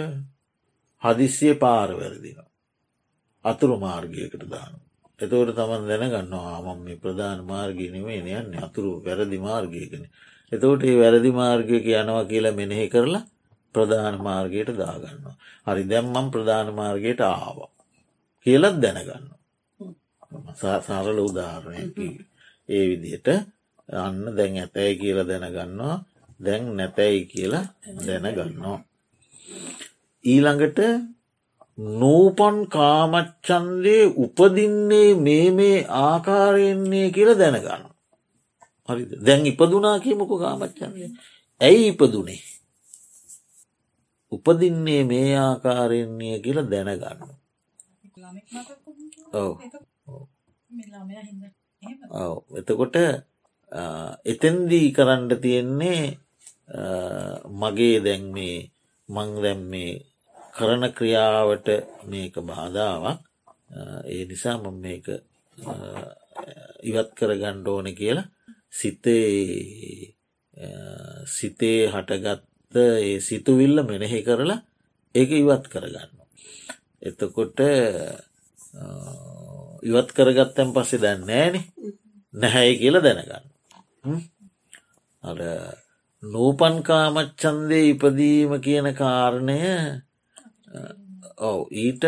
හදිස්සිය 1.03 1.53
පාරවැරදිනවා. 1.55 2.49
අතුරු 3.45 3.75
මාර්ගයකට 3.79 4.43
දාන. 4.49 4.73
එතවට 5.21 5.55
තමන් 5.57 5.83
දැනගන්නවා 5.89 6.59
මම 6.65 6.79
මේ 6.85 7.01
ප්‍රධාන 7.03 7.39
මාර්ගය 7.45 7.85
නෙවේ 7.93 8.21
යන්න 8.39 8.57
අතුරු 8.57 8.91
වැරදි 9.05 9.37
මාර්ගයකන. 9.39 10.03
එතවට 10.51 10.83
ඒ 10.83 10.97
වැරදි 11.01 11.31
මාර්ගයක 11.33 11.85
යනවා 11.93 12.23
කියලා 12.25 12.57
මෙනෙහි 12.59 12.87
කරලා 12.89 13.23
ප්‍රධාන 13.75 14.15
මාර්ගයට 14.19 14.69
දාගන්නවා. 14.73 15.35
හරි 15.67 15.83
දැම්මම් 15.83 16.27
ප්‍රධාන 16.33 16.69
මාර්ගයට 16.73 17.21
ආවා. 17.23 17.71
කියලත් 18.45 18.77
දැනගන්න. 18.83 19.25
සරල 20.85 21.17
උදාහරණයකි. 21.21 22.07
ඒ 22.69 22.83
විදිහට 22.89 23.27
අන්න 23.89 24.17
දැන් 24.37 24.53
ඇතැයි 24.57 24.99
කියල 25.01 25.19
දැනගන්නවා 25.23 25.97
දැන් 26.39 26.63
නැතැයි 26.77 27.25
කියලා 27.25 27.65
දැනගන්නවා. 27.99 28.77
ඊළඟට 30.25 30.79
නූපන් 31.99 32.57
කාමච්චන්දේ 32.67 34.05
උපදින්නේ 34.23 35.09
මේ 35.15 35.47
මේ 35.51 35.77
ආකාරයෙන්නේ 36.01 37.07
කියල 37.15 37.31
දැනගන්න. 37.39 37.83
හරි 38.89 39.03
දැන් 39.25 39.45
ඉපදුනා 39.45 39.97
කියමක 40.03 40.31
කාමච්චන්ය. 40.43 41.05
ඇයි 41.61 41.87
ඉපදුනේ. 41.91 42.41
උපදින්නේ 44.31 45.01
මේ 45.03 45.31
ආකාරයෙන්නේ 45.39 46.35
කියල 46.43 46.59
දැනගන්න. 46.71 47.19
ඔව 49.33 49.51
ඔව 52.11 52.35
එතකොට 52.59 52.95
එතැන්දී 54.25 54.87
කරන්න 54.95 55.23
තියෙන්නේ 55.43 56.03
මගේ 57.61 57.97
දැන් 58.05 58.23
මේ 58.35 58.57
මං 59.09 59.29
දැම් 59.43 59.61
මේ 59.71 60.10
කරන 60.53 60.83
ක්‍රියාවට 60.91 61.67
මේක 62.05 62.35
බාධාවක් 62.43 63.19
ඒ 64.07 64.23
නිසා 64.25 64.57
මම 64.57 64.77
මේක 64.79 65.05
ඉවත් 66.83 67.09
කර 67.17 67.31
ගණ්ඩ 67.35 67.67
ඕන 67.67 67.87
කියලා 67.93 68.27
සිතේ 68.71 70.15
සිතේ 71.27 71.79
හටගත්ත 71.87 72.75
ඒ 72.75 73.19
සිතුවිල්ල 73.19 73.77
මෙනෙහි 73.83 74.21
කරලා 74.23 74.59
ඒක 75.15 75.31
ඉවත් 75.33 75.65
කරගන්න. 75.67 76.11
එතකොට 77.01 77.59
ඉවත් 79.83 80.09
කරගත්තැන් 80.11 80.73
පස්සේ 80.73 81.01
දැන් 81.01 81.21
නෑනෙ 81.21 81.61
නැහැයි 82.33 82.79
කියල 82.79 82.97
දැනගන්න. 82.99 83.47
අර 85.23 85.39
නූපන්කාමච්චන්දේ 86.23 87.89
ඉපදීම 87.89 88.51
කියන 88.61 88.87
කාරණය 88.95 89.59
ඔව 91.41 91.59
ඊට 91.75 92.03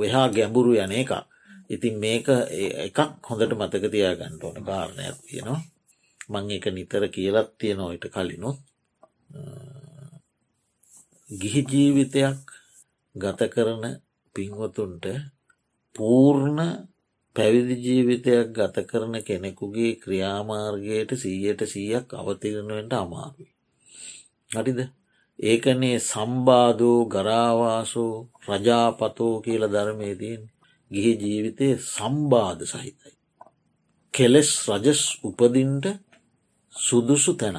වෙහා 0.00 0.28
ගැඹුරු 0.28 0.72
යන 0.76 0.92
එක 0.94 1.10
ඉතින් 1.70 1.94
මේක 2.00 2.26
එකක් 2.86 2.98
හොඳට 3.26 3.52
මතක 3.54 3.84
තියා 3.92 4.18
ගන්නට 4.18 4.44
ඕන 4.44 4.58
කාරණයක් 4.64 5.16
තියෙනවා. 5.24 5.60
මං 6.30 6.50
එක 6.50 6.66
නිතර 6.72 7.02
කියලත් 7.08 7.50
තියෙනවා 7.58 7.92
ඊට 7.92 8.06
කලිනුත්. 8.08 8.58
ගිහි 11.28 11.62
ජීවිතයක් 11.70 12.44
ගත 13.16 13.40
කරන 13.54 13.84
පින්වතුන්ට 14.34 15.04
පූර්ණ 15.94 16.60
පැවිදි 17.36 17.74
ජීවිතයක් 17.84 18.48
ගත 18.52 18.76
කරන 18.90 19.14
කෙනෙකුගේ 19.22 19.92
ක්‍රියාමාර්ගයට 20.02 21.10
සීයට 21.16 21.62
සීයක් 21.66 22.06
අවතිරණුවෙන්ට 22.14 22.94
අමාරුයි. 22.94 23.50
හරිද? 24.50 24.80
ඒකනේ 25.38 25.98
සම්බාධෝ 26.00 27.00
ගරාවාසෝ 27.06 28.14
රජාපතෝ 28.48 29.34
කියල 29.40 29.64
ධර්මයදීන් 29.66 30.42
ගිහි 30.90 31.12
ජීවිතය 31.16 31.68
සම්බාධ 31.86 32.62
සහිතයි. 32.64 33.12
කෙලෙස් 34.14 34.50
රජස් 34.68 35.02
උපදින්ට 35.22 35.84
සුදුසු 36.74 37.32
තැන 37.34 37.58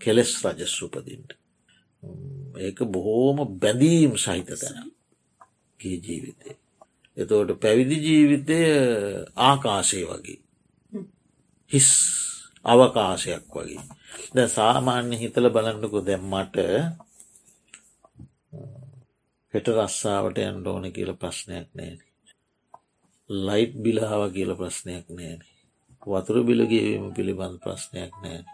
කෙලෙස් 0.00 0.32
රජස් 0.44 0.74
උපදින්ට. 0.82 1.30
ඒක 2.56 2.78
බොහෝම 2.86 3.38
බැඳීම් 3.58 4.12
සහිත 4.16 4.50
තැන 4.54 4.92
ගිය 5.80 5.96
ජීවිතය. 5.98 6.50
එතවට 7.16 7.60
පැවිදි 7.60 7.96
ජීවිතය 7.98 8.58
ආකාශය 9.38 10.02
වගේ. 10.04 10.40
හිස් 11.70 11.88
අවකාශයක් 12.64 13.44
වගේ. 13.54 13.99
ද 14.34 14.46
සාමාන්‍ය 14.48 15.16
හිතල 15.22 15.46
බලන්නකු 15.54 15.98
දැම්මට 16.08 16.56
හෙට 19.54 19.68
රස්සාාවට 19.74 20.38
යන්න 20.42 20.68
ඕන 20.72 20.86
කියල 20.96 21.12
ප්‍රශ්නයක් 21.22 21.68
නෑන. 21.78 21.98
ලයිට් 23.30 23.74
බිලාව 23.84 24.22
කියල 24.36 24.52
ප්‍රශ්නයක් 24.60 25.06
නෑන. 25.16 25.40
වතුර 26.06 26.36
බිලගේවීම 26.48 27.06
පිළිබඳ 27.16 27.58
ප්‍රශ්නයක් 27.64 28.12
නෑන. 28.22 28.44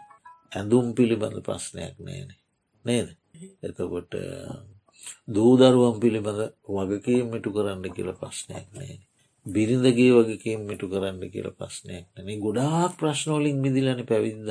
ඇඳුම් 0.51 0.87
පිළිබඳ 0.97 1.37
ප්‍රශ්නයක් 1.47 1.95
නෑන. 1.99 2.29
නේද. 2.85 3.09
එතකොට 3.63 4.17
දූදරුවම් 5.29 5.97
පිළිබඳ 6.03 6.41
වගකීම් 6.77 7.27
මිටු 7.33 7.49
කරන්න 7.55 7.95
කියල 7.95 8.11
ප්‍රශ්නයක් 8.21 8.67
නෑ. 8.73 8.97
බිරිඳගේ 9.45 10.11
වගකීම් 10.17 10.61
මිටු 10.69 10.87
කරන්න 10.91 11.21
කියල 11.33 11.49
ප්‍රශ්නයක් 11.59 12.05
නැන 12.13 12.41
ගොඩාක් 12.41 12.97
ප්‍රශ්නෝලින් 12.99 13.61
මිදිලන 13.63 14.01
පැවිද්ද. 14.05 14.49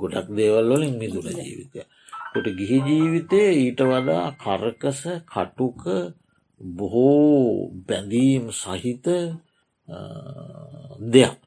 ගොඩක් 0.00 0.28
දේවල්වලින් 0.32 0.94
මිදුන 0.96 1.28
ජීවිතය. 1.38 1.80
කොට 2.30 2.46
ගිහි 2.58 2.78
ජීවිතය 2.82 3.40
ඊට 3.56 3.80
වඩා 3.82 4.26
කරකස 4.36 5.00
කටුක 5.26 5.80
බොහෝ 6.60 7.70
බැඳීම් 7.80 8.44
සහිත 8.52 9.06
දෙයක්. 11.06 11.46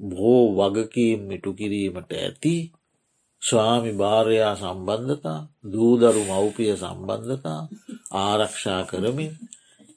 බොහෝ 0.00 0.44
වගකීම් 0.58 1.20
මිටු 1.28 1.50
කිරීමට 1.54 2.10
ඇති 2.14 2.56
ස්වාමි 3.42 3.92
භාරයා 3.94 4.54
සම්බන්ධතා 4.54 5.40
දූදරු 5.72 6.22
මව්පිය 6.24 6.72
සම්බන්ධතා 6.74 7.60
ආරක්ෂා 8.20 8.82
කරමින් 8.84 9.32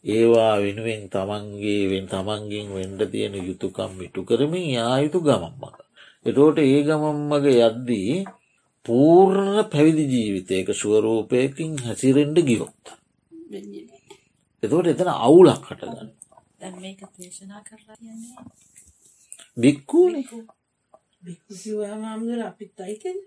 ඒවා 0.06 0.56
වෙනුවෙන් 0.58 1.04
තමන්ගේ 1.08 1.84
වෙන් 1.86 2.06
තමන්ගින් 2.08 2.68
වෙන්ඩ 2.72 3.02
තියෙන 3.12 3.36
යුතුකම් 3.42 3.92
මිටු 3.98 4.24
කරමින් 4.24 4.68
යායුතු 4.72 5.20
ගමම්මක. 5.20 5.79
එතෝට 6.26 6.58
ඒ 6.60 6.82
ගමම්මග 6.84 7.46
යද්දී 7.50 8.14
පූර්ණ 8.86 9.58
පැවිදි 9.72 10.06
ජීවිතයක 10.14 10.70
ස්වරූපයකින් 10.74 11.74
හැසිරෙන්ඩ 11.80 12.38
ගියොත්. 12.44 12.84
එතෝට 14.64 14.88
එතන 14.88 15.12
අවුලක් 15.18 15.64
හටගන්න. 15.66 16.10
බික්කූනේ 19.58 20.24
හාමුදුර 22.04 22.42
අපිත් 22.42 22.80
අයිතෙන් 22.80 23.18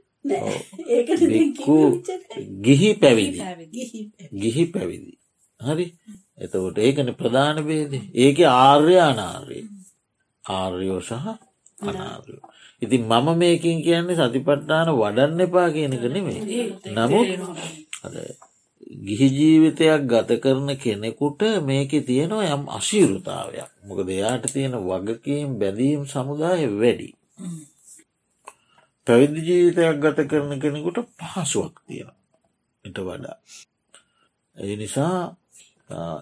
බික්කු 1.29 1.79
ගිහි 2.61 2.91
පැවිදි. 2.97 3.41
ගිහි 4.35 4.65
පැවිදි. 4.67 5.13
හරි? 5.61 5.87
එතකොට 6.39 6.77
ඒකන 6.79 7.15
ප්‍රධාන 7.15 7.65
බේද 7.67 7.93
ඒක 8.17 8.39
ආර්ය 8.41 8.97
අනාර්ය. 9.01 9.61
ආර්යෝ 10.45 11.01
සහ 11.03 11.52
අනාර්යෝ. 11.83 12.43
ඉතින් 12.83 13.03
මම 13.03 13.29
මේකින් 13.37 13.79
කියන්නේ 13.81 14.19
සතිපට්ටාන 14.19 14.89
වඩන්න 14.93 15.41
එපා 15.41 15.69
කියනක 15.71 16.05
නෙමේ. 16.07 16.41
නමුත් 16.89 17.29
ගිහි 18.99 19.29
ජීවිතයක් 19.31 20.03
ගත 20.05 20.31
කරන 20.37 20.69
කෙනෙකුට 20.77 21.43
මේක 21.63 21.93
තියෙනවා 22.03 22.51
යම් 22.51 22.65
අශීරුතාවයක් 22.71 23.71
මොක 23.87 24.01
දෙයාට 24.03 24.45
තියෙන 24.49 24.75
වගකීම් 24.81 25.51
බැදීම් 25.59 26.01
සමුදාය 26.07 26.63
වැඩි. 26.73 27.09
පැවිදි 29.07 29.41
ජීවිතයක් 29.43 29.97
ගත 29.99 30.19
කරන 30.27 30.53
කෙනෙකුට 30.59 30.99
පහසුවක් 31.21 31.75
තියෙන 31.87 32.11
එට 32.85 32.99
වඩා. 33.01 33.37
ඒ 34.57 34.77
නිසා 34.77 35.19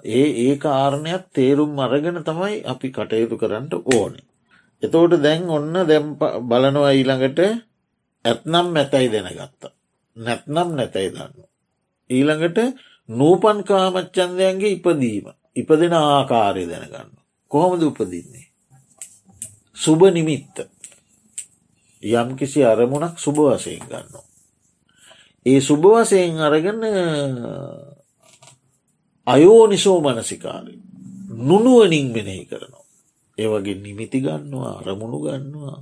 ඒ 0.09 0.27
ඒ 0.41 0.55
කාරණයක් 0.59 1.24
තේරුම් 1.32 1.78
අරගෙන 1.78 2.19
තමයි 2.23 2.57
අපි 2.65 2.89
කටයුතු 2.91 3.37
කරන්නට 3.37 3.74
ඕනේ. 3.89 4.30
එතෝට 4.82 5.23
දැන් 5.23 5.48
ඔන්න 5.48 5.74
දැම් 5.85 6.07
බලනවා 6.44 6.93
ඊළඟට 6.93 7.40
ඇත්නම් 8.24 8.66
මැතැයි 8.69 9.12
දෙනගත්ත. 9.12 9.62
නැත්නම් 10.16 10.69
නැතැයි 10.74 11.11
දන්න. 11.11 11.35
ඊළඟට 12.11 12.59
නූපන් 13.09 13.59
කාමච්චන්දයන්ගේ 13.65 14.73
ඉපදීම 14.73 15.27
ඉපදෙන 15.57 15.94
ආකාරය 15.94 16.65
දැනගන්න. 16.66 17.11
කොහොමද 17.51 17.82
උපදින්නේ. 17.82 18.47
සුභ 19.77 20.11
නිමිත්ත 20.11 20.57
යම් 22.02 22.28
කිසි 22.36 22.65
අරමුණක් 22.65 23.19
සුභ 23.19 23.40
වසයෙන් 23.48 23.82
ගන්නවා. 23.82 24.27
ඒ 25.47 25.61
සුභ 25.61 25.86
වසයෙන් 25.94 26.39
අරගන්න 26.39 26.85
අයෝනිසෝ 29.27 29.98
මනසිකාරය 30.01 30.74
නුනුවනින් 31.40 32.07
මෙනෙහි 32.12 32.44
කරනවා. 32.47 32.80
ඒවගේ 33.41 33.77
නිමිති 33.77 34.19
ගන්නවා 34.21 34.75
අරමුණු 34.81 35.19
ගන්නවා 35.21 35.79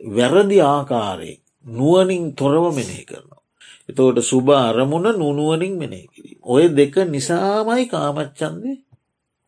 වැරදි 0.00 0.58
ආකාරයේ 0.62 1.40
නුවනින් 1.66 2.24
තොරව 2.34 2.64
මෙනෙහි 2.70 3.04
කරනවා. 3.04 3.42
එතෝට 3.88 4.18
සුභ 4.22 4.50
අරමුණ 4.50 5.06
නුනුවනින් 5.14 5.74
මෙනෙහි 5.74 6.06
කිරීම. 6.08 6.40
ඔය 6.44 6.64
දෙක 6.70 6.94
නිසාමයි 7.06 7.84
කාමච්චන්දය 7.86 8.72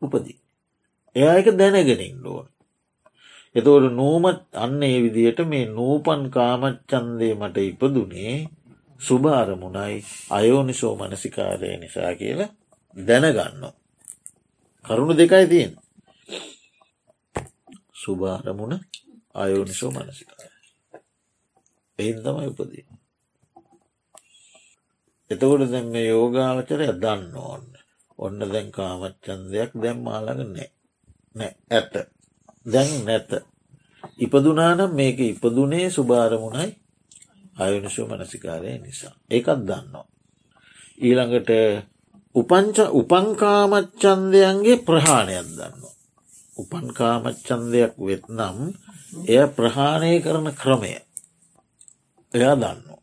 උපදී. 0.02 0.38
එයා 1.16 1.34
එක 1.36 1.48
දැනගෙනින් 1.52 2.20
ඕන. 2.24 2.46
එතවට 3.54 3.92
නූමත් 3.92 4.40
අන්න 4.54 4.82
ඒ 4.82 4.98
විදියට 5.04 5.40
මේ 5.44 5.66
නූපන් 5.68 6.22
කාමච්චන්දය 6.30 7.28
මට 7.34 7.56
ඉපදුනේ 7.62 8.36
සුභ 9.00 9.26
අරමුණයි 9.32 10.04
අයෝනිසෝ 10.30 10.94
මනසිකාරය 10.96 11.76
නිසා 11.76 12.12
කියලා 12.14 12.50
දැනගන්න. 12.96 13.64
කරුණු 14.84 15.14
දෙකයි 15.14 15.46
තියෙන්. 15.46 15.72
සුභාරමුණ 18.06 18.74
අයෝනිසෝ 19.34 19.90
මනසිකාරය. 19.90 20.56
එහින් 21.98 22.18
තමයි 22.18 22.48
උපදී. 22.48 22.86
එතකොට 25.30 25.62
දැන් 25.66 25.86
මේ 25.88 26.06
යෝගාවචරය 26.08 26.86
දන්න 26.94 27.36
ඕන්න. 27.40 27.66
ඔන්න 28.18 28.38
දැන් 28.44 28.68
කාමච්චන්දයක් 28.72 29.70
දැම් 29.76 29.98
මාළඟ 30.00 30.42
නෑ 30.46 30.68
නෑ 31.34 31.52
ඇත 31.70 31.94
දැන් 32.66 32.92
නැත. 33.04 33.30
ඉපදුනානම් 34.18 34.92
මේක 34.92 35.18
ඉපදුනේ 35.22 35.86
සුභාරමුණයි 35.90 36.70
අයුනිසු 37.56 38.06
මනසිකාරය 38.06 38.78
නිසා. 38.78 39.14
ඒකත් 39.30 39.60
දන්නවා. 39.62 40.06
ඊළඟට 40.98 41.50
උපංච 42.34 42.78
උපංකාමච්චන්දයන්ගේ 42.92 44.76
ප්‍රහාණයක් 44.78 45.46
දන්නවා. 45.50 45.95
උපන්කාමච්චන්දයක් 46.56 47.94
වෙත්නම් 48.00 48.58
එය 49.26 49.44
ප්‍රහාණය 49.48 50.12
කරන 50.20 50.48
ක්‍රමය 50.54 50.92
එයා 52.32 52.54
දන්නවා. 52.54 53.00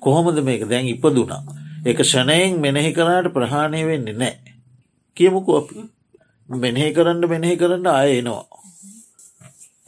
කොහොමද 0.00 0.38
මේක 0.40 0.62
දැන් 0.64 0.86
ඉපදුනා. 0.88 1.42
එක 1.82 1.98
ෂණයෙන් 2.02 2.58
මෙනෙහි 2.58 2.90
කරාට 2.92 3.28
ප්‍රහාණය 3.30 3.80
වෙන්නේ 3.82 4.14
නෑ. 4.14 4.36
කියමුකු 5.16 5.50
අපි 5.56 5.74
මෙනෙහි 6.48 6.90
කරන්න 6.92 7.24
මෙනෙහි 7.26 7.56
කරන්න 7.56 7.86
අය 7.88 8.18
එනවා. 8.18 8.46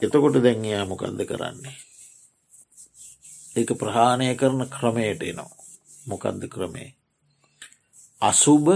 එතකොට 0.01 0.37
දැන් 0.37 0.65
එයා 0.65 0.85
මොකක්ද 0.85 1.21
කරන්නේ. 1.23 1.75
ඒක 3.55 3.71
ප්‍රහාණය 3.75 4.35
කරන 4.35 4.61
ක්‍රමයට 4.69 5.21
එනවා. 5.23 5.51
මොකක්ද 6.07 6.43
ක්‍රමේ. 6.47 6.89
අසුභ 8.21 8.71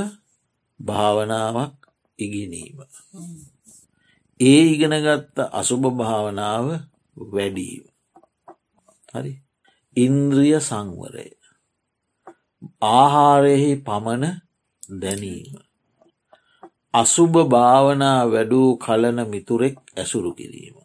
භාවනාවක් 0.80 1.78
ඉගෙනීම. 2.20 2.78
ඒ 4.40 4.64
ඉගෙනගත්ත 4.66 5.38
අසුභ 5.52 5.88
භාවනාව 5.91 6.68
වැඩීම. 7.28 7.86
හරි 9.10 9.34
ඉන්ද්‍රිය 9.98 10.56
සංවරය. 10.60 11.28
ආහාරයෙහි 12.82 13.72
පමණ 13.82 14.36
දැනීම. 14.98 15.58
අසුභ 16.94 17.38
භාවනා 17.46 18.22
වැඩූ 18.26 18.70
කලන 18.78 19.20
මිතුරෙක් 19.28 19.78
ඇසුරු 19.96 20.32
කිරීම. 20.34 20.76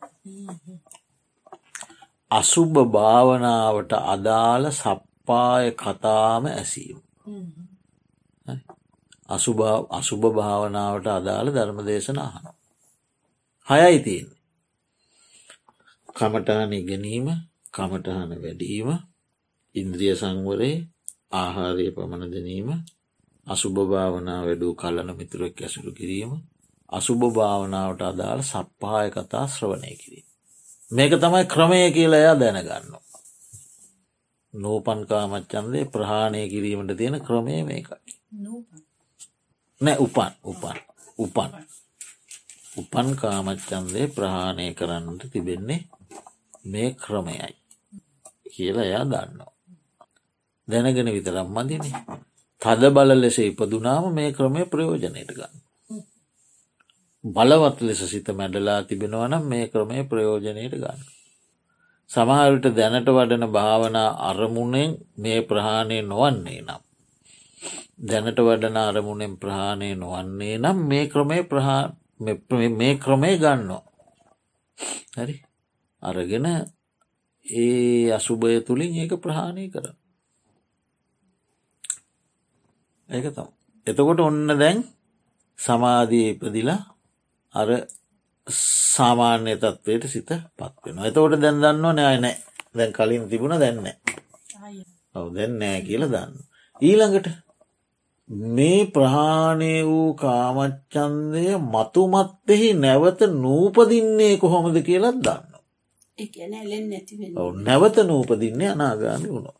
අසුභ 2.30 2.78
භාවනාවට 2.88 3.92
අදාළ 4.06 4.64
සප්පාය 4.72 5.66
කතාම 5.74 6.44
ඇසීම. 6.48 6.98
අසුභ 9.28 10.26
භාවනාවට 10.30 11.06
අදාළ 11.08 11.48
ධර්ම 11.48 11.78
දේශන 11.82 12.18
අහන. 12.18 12.44
හයයි 13.68 13.98
තියන්නේ. 14.00 14.40
කමටහන 16.08 16.72
ඉගෙනීම 16.72 17.26
කමටහන 17.72 18.32
වැඩීම 18.36 18.88
ඉන්ද්‍රිය 19.74 20.14
සංවරේ 20.14 20.76
ආහාරය 21.32 21.86
පමණ 21.90 22.30
දැනීම 22.30 22.68
අසුභ 23.46 23.80
භාවනා 23.84 24.40
වැඩූ 24.42 24.74
කල්ලන 24.74 25.10
මිතුරෙක් 25.12 25.56
ඇසුරු 25.58 25.92
කිරීම 25.92 26.32
අසුභ 26.92 27.24
භාවනාවට 27.30 28.02
අදාළ 28.02 28.42
සප්පාය 28.42 29.08
කතා 29.10 29.46
ශ්‍රවණය 29.46 29.92
කිරීම. 29.96 30.26
මේක 30.90 31.12
තමයි 31.14 31.44
ක්‍රමය 31.46 31.80
කියලා 31.90 32.20
එයා 32.20 32.36
දැනගන්න. 32.36 32.94
නෝපන් 34.54 35.00
කාමච්චන්දේ 35.04 35.84
ප්‍රහාණය 35.86 36.42
කිරීමට 36.48 36.96
තියෙන 36.96 37.16
ක්‍රමය 37.20 37.56
මේකයි. 37.62 38.14
නෑ 39.80 39.98
උපන් 39.98 40.32
උපන් 40.44 40.78
උපන් 41.18 41.52
උපන් 42.76 43.08
කාමච්චන්දේ 43.16 44.06
ප්‍රහාණය 44.08 44.66
කරන්නට 44.74 45.22
තිබෙන්නේ 45.32 45.80
මේ 46.64 46.90
ක්‍රමයයි 46.96 47.54
කියලා 48.52 48.84
එයා 48.84 49.04
දන්නවා. 49.04 49.52
දැනගෙන 50.68 51.10
විතරම් 51.16 51.48
මදිනේ 51.48 51.96
තද 52.62 52.82
බල 52.90 53.10
ලෙස 53.14 53.38
ඉපදුනාම 53.40 54.04
මේ 54.12 54.30
ක්‍රමය 54.32 54.62
ප්‍රයෝජනයට 54.66 55.30
ගන්න. 55.30 55.52
බලවත් 57.24 57.78
ලෙස 57.80 58.00
සිත 58.06 58.28
මැඩලා 58.30 58.80
තිබෙනවනම් 58.82 59.44
මේ 59.44 59.66
ක්‍රමය 59.68 59.98
ප්‍රයෝජනයට 60.04 60.74
ගන්න. 60.76 61.00
සමහරට 62.10 62.66
දැනට 62.78 63.08
වඩන 63.08 63.46
භාවනා 63.52 64.08
අරමුණෙන් 64.28 64.90
මේ 65.16 65.40
ප්‍රහාණය 65.42 65.98
නොවන්නේ 66.04 66.60
නම්. 66.62 66.82
දැනට 68.00 68.38
වඩන 68.38 68.76
අරමුණෙන් 68.78 69.34
ප්‍රහාණය 69.36 69.90
නොවන්නේ 69.94 70.58
නම් 70.58 70.78
මේ 70.84 71.04
ක්‍රමය 71.06 71.38
මේ 72.72 72.94
ක්‍රමය 72.96 73.30
ගන්නවා. 73.36 73.82
හරි 75.16 75.36
අරගෙන 76.02 76.46
ඒ 77.46 78.12
අසුභය 78.12 78.60
තුළින් 78.60 78.94
ඒක 78.94 79.12
ප්‍රහාණය 79.18 79.64
කර. 79.68 79.86
ඒක 83.10 83.26
තම. 83.30 83.48
එතකොට 83.86 84.20
ඔන්න 84.20 84.48
දැන් 84.54 84.78
සමාධී 85.58 86.26
ඉපදිලා 86.30 86.80
අර 87.54 87.68
සාමාන්‍ය 88.46 89.56
තත්වයට 89.56 90.04
සිත 90.06 90.30
පත්වෙන. 90.56 90.98
එතවට 91.00 91.40
දැන් 91.40 91.60
දන්න 91.60 91.96
නෑ 91.96 92.18
නෑ 92.18 92.36
දැන් 92.74 92.92
කලින් 92.92 93.28
තිබුණ 93.28 93.56
දැන්න. 93.56 93.88
ඔව 95.14 95.26
දැන් 95.30 95.58
නෑ 95.58 95.80
කියල 95.82 96.04
දන්න. 96.06 96.32
ඊළඟට 96.82 97.28
මේ 98.30 98.84
ප්‍රහාණය 98.86 99.72
වූ 99.84 100.14
කාමච්චන්දය 100.14 101.44
මතුමත්තෙහි 101.64 102.68
නැවත 102.74 103.20
නූපදින්නේ 103.34 104.34
කොහොමද 104.36 104.76
කියලත් 104.82 105.18
දන්න. 105.18 105.54
නැවත 107.58 107.96
නූපදින්නේ 108.02 108.68
අනාගාමි 108.68 109.28
වුණොත්. 109.28 109.56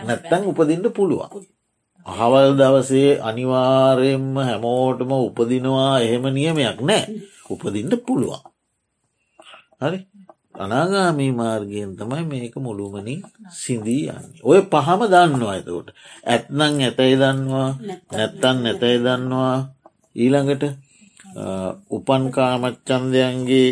නැත්තැන් 0.00 0.44
උපදින්ට 0.44 0.86
පුළුවන්. 0.94 1.28
අහවල් 2.06 2.50
දවසේ 2.54 3.20
අනිවාරයෙන්ම 3.20 4.34
හැමෝටම 4.38 5.12
උපදිනවා 5.18 5.94
එහෙම 6.00 6.24
නියමයක් 6.30 6.80
නෑ 6.82 7.04
උපදින්ට 7.50 7.94
පුළුවන්. 8.06 8.42
හරි 9.80 9.98
අනාගාමී 10.54 11.32
මාර්ගයෙන් 11.32 11.98
තමයි 11.98 12.24
මේක 12.30 12.54
මුළුමනින් 12.56 13.20
සිින්දී 13.50 14.06
යන්න. 14.08 14.26
ඔය 14.42 14.60
පහම 14.72 15.00
දන්නවා 15.12 15.54
ඇතකොට. 15.54 15.88
ඇත්නං 16.24 16.60
ඇතයි 16.80 17.14
දන්නවා 17.18 17.70
නැත්තන් 18.12 18.56
නැතයි 18.64 18.98
දන්නවා 19.04 19.56
ඊළඟට 20.16 20.64
උපන් 21.90 22.24
කාමච්චන්දයන්ගේ 22.30 23.70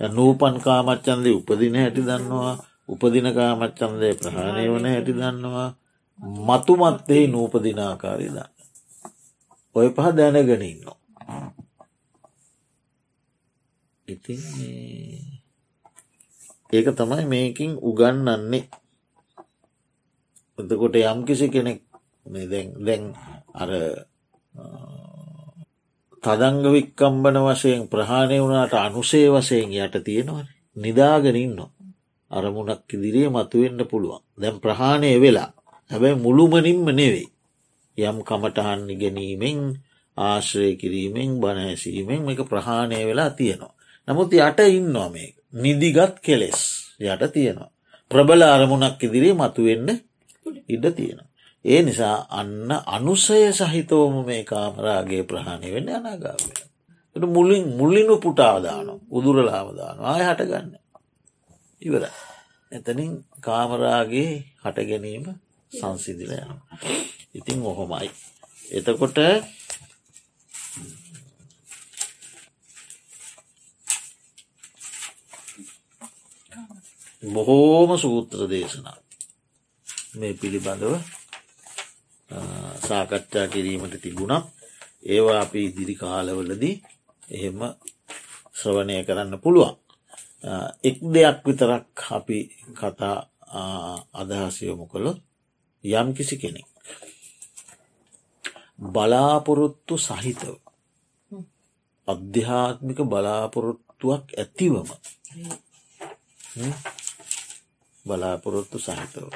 නූපන් 0.00 0.56
කාමච්චන්දය 0.60 1.30
උපදින 1.32 1.74
හැටි 1.74 2.02
දන්නවා 2.02 2.54
උපදින 2.88 3.28
කාමච්චන්දය 3.32 4.08
ප්‍රහාණය 4.20 4.64
වන 4.68 4.86
හැටි 4.86 5.12
දන්නවා 5.12 5.70
මතුමත්තෙහි 6.46 7.26
නූපදිනාකාරී 7.26 8.32
දන්න. 8.36 8.52
ඔය 9.76 9.88
පහ 9.96 10.06
දැනගෙනඉන්න. 10.16 10.84
ඉතින් 14.08 15.37
ඒක 16.72 16.88
තමයි 16.92 17.24
මේකින් 17.24 17.72
උගන්නන්නේ 17.80 18.64
එතකොට 20.58 20.94
යම් 20.96 21.20
කිසි 21.24 21.46
කෙනෙක් 21.48 21.80
දැන් 22.78 23.02
අර 23.54 23.70
තදංග 26.22 26.64
වික්කම්බන 26.66 27.36
වශයෙන් 27.40 27.82
ප්‍රහාණය 27.86 28.38
වුණට 28.38 28.74
අනුසේ 28.76 29.28
වශයෙන් 29.30 29.72
යට 29.74 29.96
තියෙනවා 30.02 30.44
නිදාගෙනන්න 30.76 31.58
අරමුණක් 32.30 32.84
ඉදිරියේ 32.86 33.30
මතුවෙන්න 33.30 33.80
පුළුවන්. 33.86 34.22
දැම් 34.38 34.56
ප්‍රහාණය 34.58 35.16
වෙලා. 35.16 35.50
හැබැයි 35.90 36.16
මුළුමනින්ම 36.16 36.84
නෙවෙයි. 36.90 37.28
යම් 37.98 38.18
කමටහන් 38.22 38.80
ඉගෙනීමෙන් 38.86 39.60
ආශ්‍රය 40.16 40.76
කිරීමෙන් 40.76 41.30
බණහැසීමෙන් 41.40 42.20
මේක 42.22 42.40
ප්‍රහාණය 42.44 42.98
වෙලා 43.06 43.30
තියෙනවා. 43.30 43.74
නමුත් 44.08 44.32
යට 44.34 44.58
ඉන්නවා 44.70 45.08
මේ 45.08 45.37
නිදිගත් 45.52 46.20
කෙලෙස් 46.20 46.60
යට 47.00 47.32
තියෙනවා. 47.32 47.70
ප්‍රබල 48.10 48.42
අරමුණක් 48.44 49.02
ඉදිරී 49.02 49.34
මතුවෙන්න 49.34 49.88
ඉඩ 50.68 50.84
තියෙන. 50.90 51.20
ඒ 51.64 51.82
නිසා 51.82 52.26
අන්න 52.30 52.70
අනුසය 52.86 53.52
සහිතවම 53.52 54.14
මේ 54.24 54.42
කාමරාගේ 54.44 55.22
ප්‍රහණය 55.22 55.68
වෙන්න 55.68 55.88
අනාගාවෙන. 55.90 56.52
ට 57.16 57.24
මුලින් 57.26 57.64
මුල්ලිනු 57.76 58.14
පුටාදාන 58.16 58.88
උදුරලාමදාන 59.10 59.96
ආය 60.02 60.22
හටගන්න. 60.24 60.72
ඉවර. 61.82 62.04
එතනින් 62.72 63.12
කාමරාගේ 63.40 64.30
හට 64.62 64.78
ගැනීම 64.84 65.24
සංසිදිල 65.72 66.32
යන. 66.34 66.52
ඉතින් 67.34 67.58
ඔහොමයි. 67.62 68.10
එතකොට 68.70 69.18
බොහෝම 77.22 77.98
සූත්‍ර 77.98 78.40
දේශනා 78.46 78.96
මේ 80.14 80.34
පිළිබඳව 80.34 80.94
සාකච්ඡා 82.80 83.46
කිරීමට 83.46 83.94
තිබුණා 83.96 84.42
ඒවා 85.06 85.40
අපි 85.40 85.64
ඉදිරි 85.64 85.94
කාලවලදී 85.94 86.76
එහෙම 87.28 87.58
ශ්‍රවණය 88.54 88.94
කරන්න 89.04 89.34
පුළුවන්. 89.38 89.76
එක් 90.84 90.96
දෙයක් 91.04 91.38
විතරක් 91.44 91.86
අපි 92.10 92.38
කතා 92.74 93.16
අදහසයොමු 94.14 94.86
කළොත් 94.86 95.18
යම් 95.84 96.08
කිසි 96.14 96.36
කෙනෙක්. 96.36 96.68
බලාපොරොත්තු 98.86 99.94
සහිතව 99.98 100.56
අධ්‍යාත්මික 102.08 102.98
බලාපොරොත්තුවක් 103.04 104.24
ඇතිවම 104.34 104.88
බලාපොරොත්තු 108.08 108.78
සහිතව 108.78 109.28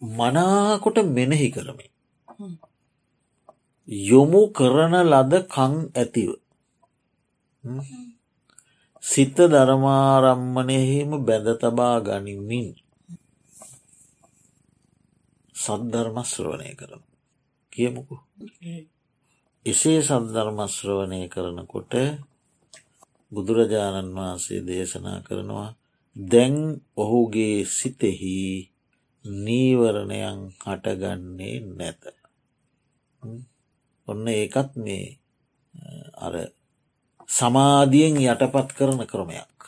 මනාකොට 0.00 0.98
මෙනෙහි 1.06 1.48
කරමි. 1.50 1.86
යොමු 3.88 4.42
කරන 4.48 4.94
ලද 5.02 5.32
කං 5.46 5.74
ඇතිව. 5.92 6.30
සිත 9.02 9.36
ධර්මාරම්මනයෙහිම 9.44 11.10
බැඳ 11.18 11.48
තබා 11.56 11.96
ගනිමින් 12.00 12.68
සද්ධර්මශ්‍රවනය 15.54 16.70
කරන 16.74 17.02
කියමුකු. 17.72 18.16
එසේ 19.66 20.00
සද්ධර්මශ්‍රවනය 20.00 21.20
කරනකොට 21.28 21.92
බුදුරජාණන් 23.32 24.14
වහන්සේ 24.16 24.60
දේශනා 24.62 25.18
කරනවා 25.20 25.70
දැන් 26.18 26.82
ඔහුගේ 26.96 27.62
සිතෙහි 27.66 28.70
නීවරණයන් 29.24 30.40
හටගන්නේ 30.58 31.56
නැත. 31.78 32.02
ඔන්න 34.08 34.26
ඒකත් 34.28 34.70
මේ 34.76 35.06
අර 36.16 36.34
සමාධියෙන් 37.28 38.18
යටපත් 38.24 38.68
කරන 38.76 39.00
ක්‍රමයක්. 39.06 39.58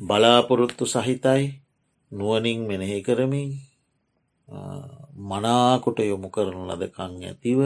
බලාපොරොත්තු 0.00 0.84
සහිතයි 0.86 1.44
නුවනින් 2.12 2.60
මෙනෙහි 2.68 3.02
කරමින් 3.02 3.50
මනාකොට 5.20 5.98
යොමු 6.00 6.28
කරන 6.30 6.70
ලදකං 6.70 7.12
ඇතිව 7.24 7.60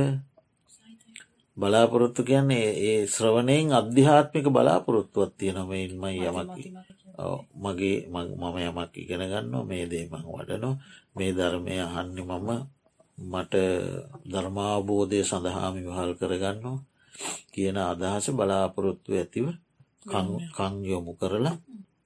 බලාපොරොත්තු 1.61 2.21
කියන්නේ 2.23 2.69
ඒ 2.83 3.01
ශ්‍රවණයෙන් 3.07 3.73
අධ්‍යාත්මික 3.73 4.47
බලාපොරොත්තුවත් 4.49 5.33
තියෙනමයින්මයි 5.39 6.19
යමකි 6.23 6.65
මගේ 7.57 7.99
මම 8.09 8.57
යමක් 8.61 8.93
ඉගෙන 8.97 9.23
ගන්න 9.23 9.55
මේ 9.65 9.85
දේමං 9.87 10.25
වඩනො 10.29 10.71
මේ 11.17 11.33
ධර්මය 11.33 11.75
අහන්න 11.79 12.19
මම 12.21 12.49
මට 13.19 13.55
ධර්මාබෝධය 14.27 15.21
සඳහාමි 15.23 15.83
වහල් 15.85 16.13
කරගන්න 16.15 16.79
කියන 17.53 17.77
අදහස 17.83 18.27
බලාපොරොත්තු 18.33 19.11
ඇතිව 19.13 19.47
කංයොමු 20.57 21.13
කරලා 21.15 21.57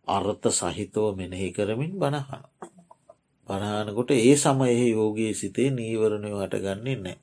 අර්ථ 0.07 0.47
සහිතව 0.51 1.15
මෙනෙහි 1.15 1.49
කරමින් 1.53 1.93
බණහන. 1.95 2.43
පණහනකොට 3.49 4.11
ඒ 4.13 4.37
සමයෙහි 4.37 4.89
යෝගයේ 4.91 5.33
සිතේ 5.33 5.71
නීවරණය 5.71 6.31
හටගන්නේ 6.33 6.97
නෑ. 6.97 7.17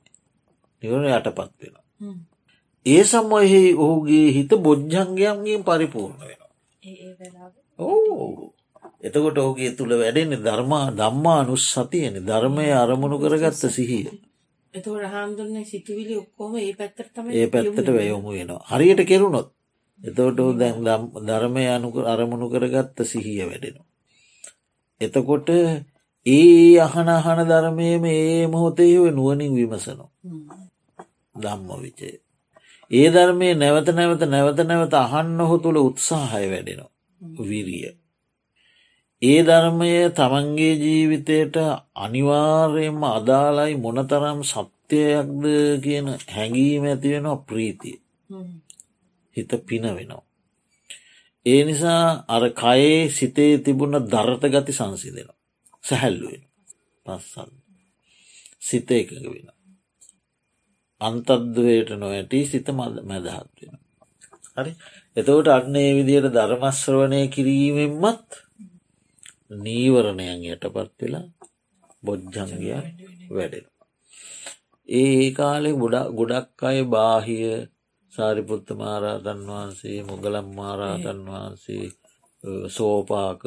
නිවරණ 0.82 1.10
යටපත් 1.10 1.52
වෙන. 1.60 1.81
ඒ 2.86 3.04
සමයෙහි 3.04 3.62
ඔහුගේ 3.76 4.28
හිත 4.32 4.52
බොජ්ජංගයන්ගෙන් 4.58 5.62
පරිපූර්ණ 5.62 6.20
වෙන. 6.22 6.40
ඕ 7.78 8.52
එතකොට 9.00 9.38
ඔහුගේ 9.38 9.70
තුළ 9.72 9.92
වැඩෙන්නේ 9.92 10.40
ධර්මා 10.40 10.84
දම්මා 10.92 11.38
අනුස් 11.40 11.64
සතියන 11.70 12.14
ධර්මය 12.22 12.66
අරමුණු 12.74 13.16
කරගත්ත 13.18 13.62
සිහිය. 13.68 14.06
එතකොට 14.74 15.04
හාමුදුරන 15.06 15.64
සිතුවිලි 15.64 16.14
ඔක්කෝම 16.16 16.52
ඒ 16.56 16.72
පැත්තට 16.72 17.08
තම 17.10 17.26
ඒ 17.30 17.46
පැත්තට 17.48 17.88
වැයොමු 17.88 18.30
වෙනවා. 18.30 18.62
හරියට 18.68 19.02
කෙරුණොත්. 19.04 19.48
එතකොට 20.00 20.38
දැන් 20.56 20.76
ධර්මය 21.22 21.64
අනුක 21.68 21.96
අරමුණු 22.06 22.46
කරගත්ත 22.48 22.98
සිහිය 23.04 23.42
වැඩෙනවා. 23.42 23.86
එතකොට 25.00 25.48
ඒ 26.26 26.80
අහන 26.80 27.08
අහන 27.10 27.40
ධර්මයම 27.44 28.04
ඒ 28.06 28.46
මොහොතේ 28.48 29.10
නුවනින් 29.10 29.52
විමසනවා. 29.52 30.10
දම්ම 31.34 31.70
විචය. 31.82 32.10
ඒ 32.90 33.08
ධර්මය 33.10 33.48
නැවත 33.54 33.88
නැවත 33.90 34.22
නැවත 34.26 34.60
නැවත 34.62 34.94
අහන්න 34.96 35.38
හො 35.40 35.56
තුළ 35.58 35.78
උත්සාහය 35.78 36.46
වැඩෙනවා. 36.50 36.90
විරිය. 37.40 37.84
ඒ 39.22 39.40
ධර්මය 39.42 39.92
තමන්ගේ 40.10 40.74
ජීවිතයට 40.76 41.56
අනිවාර්යයෙන්ම 41.96 43.02
අදාලයි 43.10 43.74
මොනතරම් 43.76 44.40
සත්‍යයක්ද 44.44 45.44
කියන 45.84 46.06
හැඟීම 46.28 46.84
ඇතිවෙනවා 46.84 47.44
ප්‍රීතිය. 47.44 47.96
හිත 49.36 49.50
පින 49.66 49.84
වෙනවා. 49.90 50.22
ඒ 51.46 51.60
නිසා 51.64 52.24
අර 52.28 52.44
කයේ 52.52 52.98
සිතේ 53.08 53.52
තිබුණ 53.58 53.96
දරත 54.06 54.42
ගති 54.54 54.72
සංසිදෙනවා. 54.72 55.38
සැහැල්ලුවෙන 55.84 56.44
පස්සල්. 57.06 57.50
සිත 58.60 58.90
එකක 58.90 59.10
වෙන. 59.24 59.48
අන්තද්වයට 61.02 61.90
නොවැටි 61.96 62.40
සිත 62.46 62.68
මද 62.70 62.94
මැදහත් 63.04 63.58
වෙන. 63.60 63.76
හරි 64.54 64.72
එතවට 65.16 65.48
අන්නේ 65.50 65.90
විදියට 65.94 66.28
ධර්මශ්‍රවනය 66.32 67.20
කිරීමෙන්මත් 67.28 68.40
නීවරණයන් 69.58 70.46
යටපත් 70.46 70.96
වෙලා 71.00 71.26
බොජ්ජංගය 72.02 72.72
වැඩෙන. 73.30 73.66
ඒ 74.88 75.26
කාලෙ 75.32 75.70
ගොඩක් 76.12 76.62
අය 76.62 76.78
බාහිය 76.86 77.46
සාරිපුත්ත 78.12 78.68
මාරාතන් 78.74 79.40
වහන්සේ 79.48 79.98
මුගලම් 80.04 80.48
මාරාතන් 80.54 81.20
වහන්සේ 81.26 81.86
සෝපාක 82.68 83.42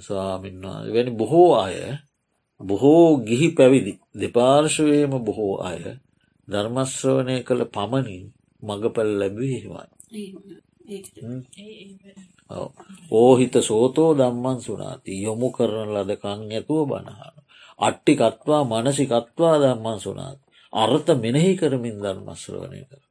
ස්වාමින්වා 0.00 0.78
වැනි 0.88 1.12
බොහෝ 1.12 1.50
අය 1.56 1.76
බොහෝ 2.60 3.06
ගිහි 3.20 3.48
පැවිදි 3.50 3.92
දෙපාර්ශවයම 4.14 5.12
බොහෝ 5.20 5.54
අය 5.62 5.78
ධර්මශ්‍රවනය 6.48 7.36
කළ 7.42 7.62
පමණින් 7.66 8.24
මඟපැල් 8.62 9.10
ලැබී 9.14 9.56
හෙමයි. 9.56 9.86
ඕහිත 13.12 13.54
සෝතෝ 13.60 14.10
දම්මන් 14.14 14.58
සුනාති 14.60 15.12
යොමු 15.22 15.48
කරන 15.50 15.88
ලදකං 15.94 16.40
ඇතුව 16.50 16.80
බණහන. 16.86 17.36
අට්ටිකත්වා 17.78 18.62
මනසිකත්වා 18.64 19.54
දම්මන් 19.58 19.98
සුනාත්. 20.00 20.38
අර්ථ 20.72 21.10
මෙනෙහි 21.16 21.52
කරමින් 21.56 21.96
ධර්මශ්‍රවනය 21.98 22.80
කර. 22.82 23.02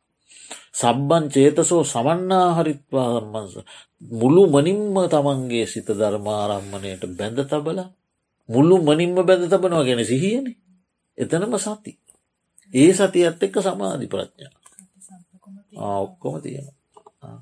සබ්බන් 0.74 1.24
චේතසෝ 1.30 1.84
සමන්නා 1.86 2.48
හරිත්වා 2.54 3.08
සම්බන්ස 3.14 3.54
මුළු 4.12 4.44
මනින්ම 4.48 4.96
තමන්ගේ 5.08 5.66
සිත 5.66 5.90
ධර්මාරම්මණයට 5.92 7.04
බැඳ 7.12 7.40
තබල 7.46 7.80
මුල්ලු 8.50 8.76
මනින්ම 8.82 9.16
බැඳ 9.20 9.46
තබනවා 9.46 9.84
ගැන 9.84 10.02
සිහියන 10.04 10.46
එතනම 11.18 11.54
සති 11.58 11.92
ඒ 12.74 12.92
සතියත් 12.94 13.44
එක්ක 13.44 13.56
සමාධි 13.60 14.08
ප්‍රඥා. 14.08 14.54
ඔක්කොම 16.02 16.36
තියෙනවා. 16.42 17.38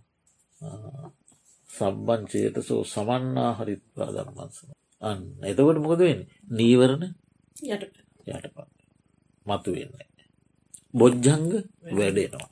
සබ්බන් 1.70 2.22
චේතසෝ 2.28 2.82
සමන්නා 2.86 3.52
හරිත්වා 3.53 4.10
ධර්මන්ස 4.10 4.58
අන්න 5.02 5.22
එතකොට 5.44 5.80
මොකද 5.80 6.02
වෙන 6.02 6.22
නීවරණ 6.52 7.03
යට 7.66 7.84
යටපත්. 8.28 8.70
මතු 9.45 9.70
වෙන්න 9.72 9.94
බොජ්ජංග 10.94 11.48
වැඩෙනවා. 11.91 12.49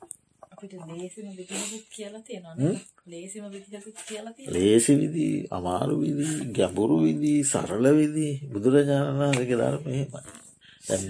ලේසි 4.48 4.92
විදි 4.94 5.26
අමාරු 5.50 5.94
විදි 5.98 6.26
ගැඹුරු 6.52 6.96
විදි 7.00 7.34
සරල 7.44 7.84
විදි 7.94 8.28
බුදුරජාණන් 8.52 9.18
වහන්සේගේ 9.20 9.58
ධර්මයමයි 9.58 10.49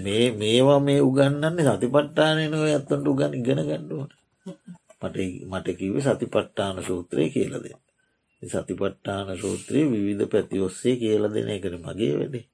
මේ 0.03 0.25
මේවා 0.31 0.79
මේ 0.79 0.99
උගන්නන්නේ 1.01 1.65
සතිපට්ඨානය 1.67 2.43
නොව 2.47 2.63
ඇත්තන්ට 2.65 3.07
උගන් 3.07 3.33
ඉගෙන 3.33 3.61
ගණ්ඩුවට 3.61 4.13
මට 5.01 5.17
මට 5.45 5.67
කිවේ 5.77 6.03
සතිපට්ඨාන 6.03 6.83
සූත්‍රය 6.83 7.29
කියල 7.29 7.55
දෙන්න. 7.55 7.81
සතිපට්ඨාන 8.41 9.37
සූත්‍රයේ 9.37 9.91
විවිධ 9.91 10.29
පැති 10.31 10.57
ඔස්සේ 10.59 10.95
කියල 10.95 11.23
දෙන 11.33 11.49
එකට 11.49 11.75
මගේ 11.77 12.13
වැඩේ. 12.17 12.45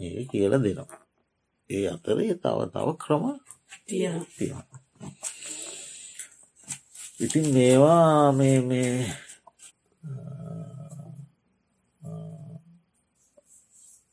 ඒ 0.00 0.24
කියල 0.30 0.52
දෙනවා. 0.56 1.00
ඒ 1.70 1.86
අතරේ 1.88 2.34
තව 2.34 2.58
තව 2.74 2.88
ක්‍රම 3.02 3.24
තියෙනවා. 3.86 4.64
ඉතින් 7.20 7.46
මේවා 7.54 8.32
මේ 8.32 8.58
මේ 8.60 8.92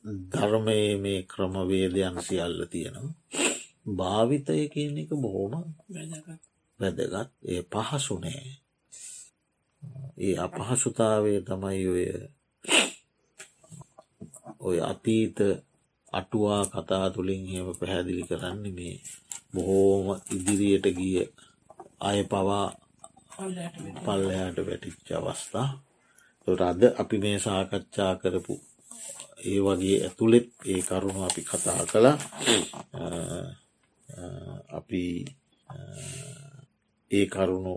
ධර්මය 0.03 0.79
මේ 0.97 1.21
ක්‍රමවේදයන් 1.25 2.15
සියල්ල 2.21 2.59
තියෙනවා. 2.67 3.13
භාවිතය 3.89 4.69
කියන 4.69 4.97
එක 4.97 5.11
බොහොම 5.15 5.53
වැදගත්. 6.79 7.29
ඒ 7.43 7.61
පහසුනේ 7.65 8.43
ඒ 10.17 10.35
අපහසුතාවය 10.37 11.33
තමයි 11.41 11.83
ඔය 11.87 12.05
ඔය 14.59 14.77
අතීත 14.81 15.37
අටුවා 16.13 16.63
කතා 16.65 17.05
තුළින් 17.09 17.43
එහෙම 17.47 17.69
පැහැදිලි 17.79 18.23
කරන්න 18.23 18.65
මේ 18.69 18.95
බොහෝම 19.53 20.07
ඉදිරියට 20.31 20.85
ගිය 20.97 21.17
අය 22.01 22.19
පවා 22.23 22.67
පල්ලයාට 24.03 24.57
වැටිච්ච 24.59 25.07
අවස්ථා. 25.11 25.69
තොට 26.47 26.61
අද 26.61 26.81
අපි 26.95 27.17
මේ 27.17 27.37
සාකච්ඡා 27.39 28.13
කරපු 28.15 28.53
ඒ 29.41 29.59
වගේ 29.65 29.97
ඇතුළෙත් 30.05 30.47
ඒ 30.65 30.81
කරුණු 30.81 31.21
අපි 31.23 31.41
කතා 31.41 31.83
කළා. 31.91 32.17
අපි 34.69 35.03
ඒ 37.11 37.25
කරුණු 37.25 37.73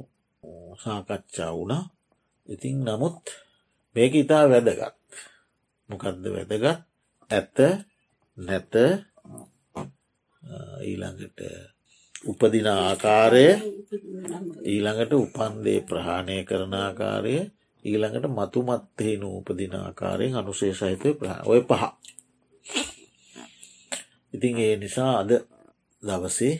සාකච්ඡා 0.82 1.52
වුණා. 1.56 1.84
ඉතින් 2.48 2.76
නමුත් 2.86 3.18
මේක 3.96 4.14
ඉතා 4.14 4.44
වැදගත්. 4.50 4.94
මොකක්ද 5.90 6.24
වැදගත්? 6.34 6.80
ඇත 7.30 7.56
නැත 8.36 8.74
ඊළඟට 10.82 11.40
උපදින 12.24 12.68
ආකාරය 12.68 13.46
ඊළඟට 14.64 15.12
උපන්දේ 15.14 15.80
ප්‍රහාණය 15.80 16.36
කරන 16.48 16.74
ආකාරය 16.76 17.36
ඊළඟට 17.84 18.26
මතුමත්තේ 18.30 19.14
නූපදින 19.16 19.74
ආකාරයෙන් 19.76 20.36
අනුසේ 20.36 20.72
සහිතය 20.72 21.10
ප්‍රහ 21.14 21.36
ඔය 21.44 21.60
පහ. 21.60 21.82
ඉතින් 24.34 24.58
ඒ 24.58 24.76
නිසා 24.76 25.12
අද 25.18 25.30
දවසේ 26.02 26.54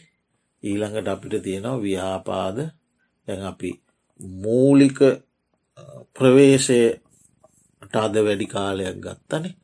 ඊළඟට 0.62 1.08
අපිට 1.08 1.42
තියෙනවා 1.42 1.82
ව්‍යාපාද. 1.82 2.58
දැන් 3.26 3.42
අපි 3.42 3.70
මූලික 4.42 4.98
ප්‍රවේශයට 6.16 7.94
අද 7.96 8.14
වැඩි 8.16 8.46
කාලයක් 8.46 8.98
ගත්තනේ. 8.98 9.54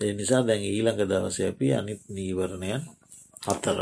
ඒ 0.00 0.12
නිසා 0.12 0.42
දැන් 0.46 0.62
ඊළඟ 0.64 1.02
දවස 1.02 1.38
අපි 1.42 1.66
අනිත් 1.74 2.02
නීවරණයන් 2.08 2.82
හතර 3.46 3.80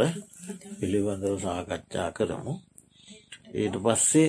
පිළිබඳව 0.78 1.36
සාකච්ඡා 1.40 2.10
කරමු. 2.12 2.54
ඊට 3.54 3.76
පස්සේ 3.84 4.28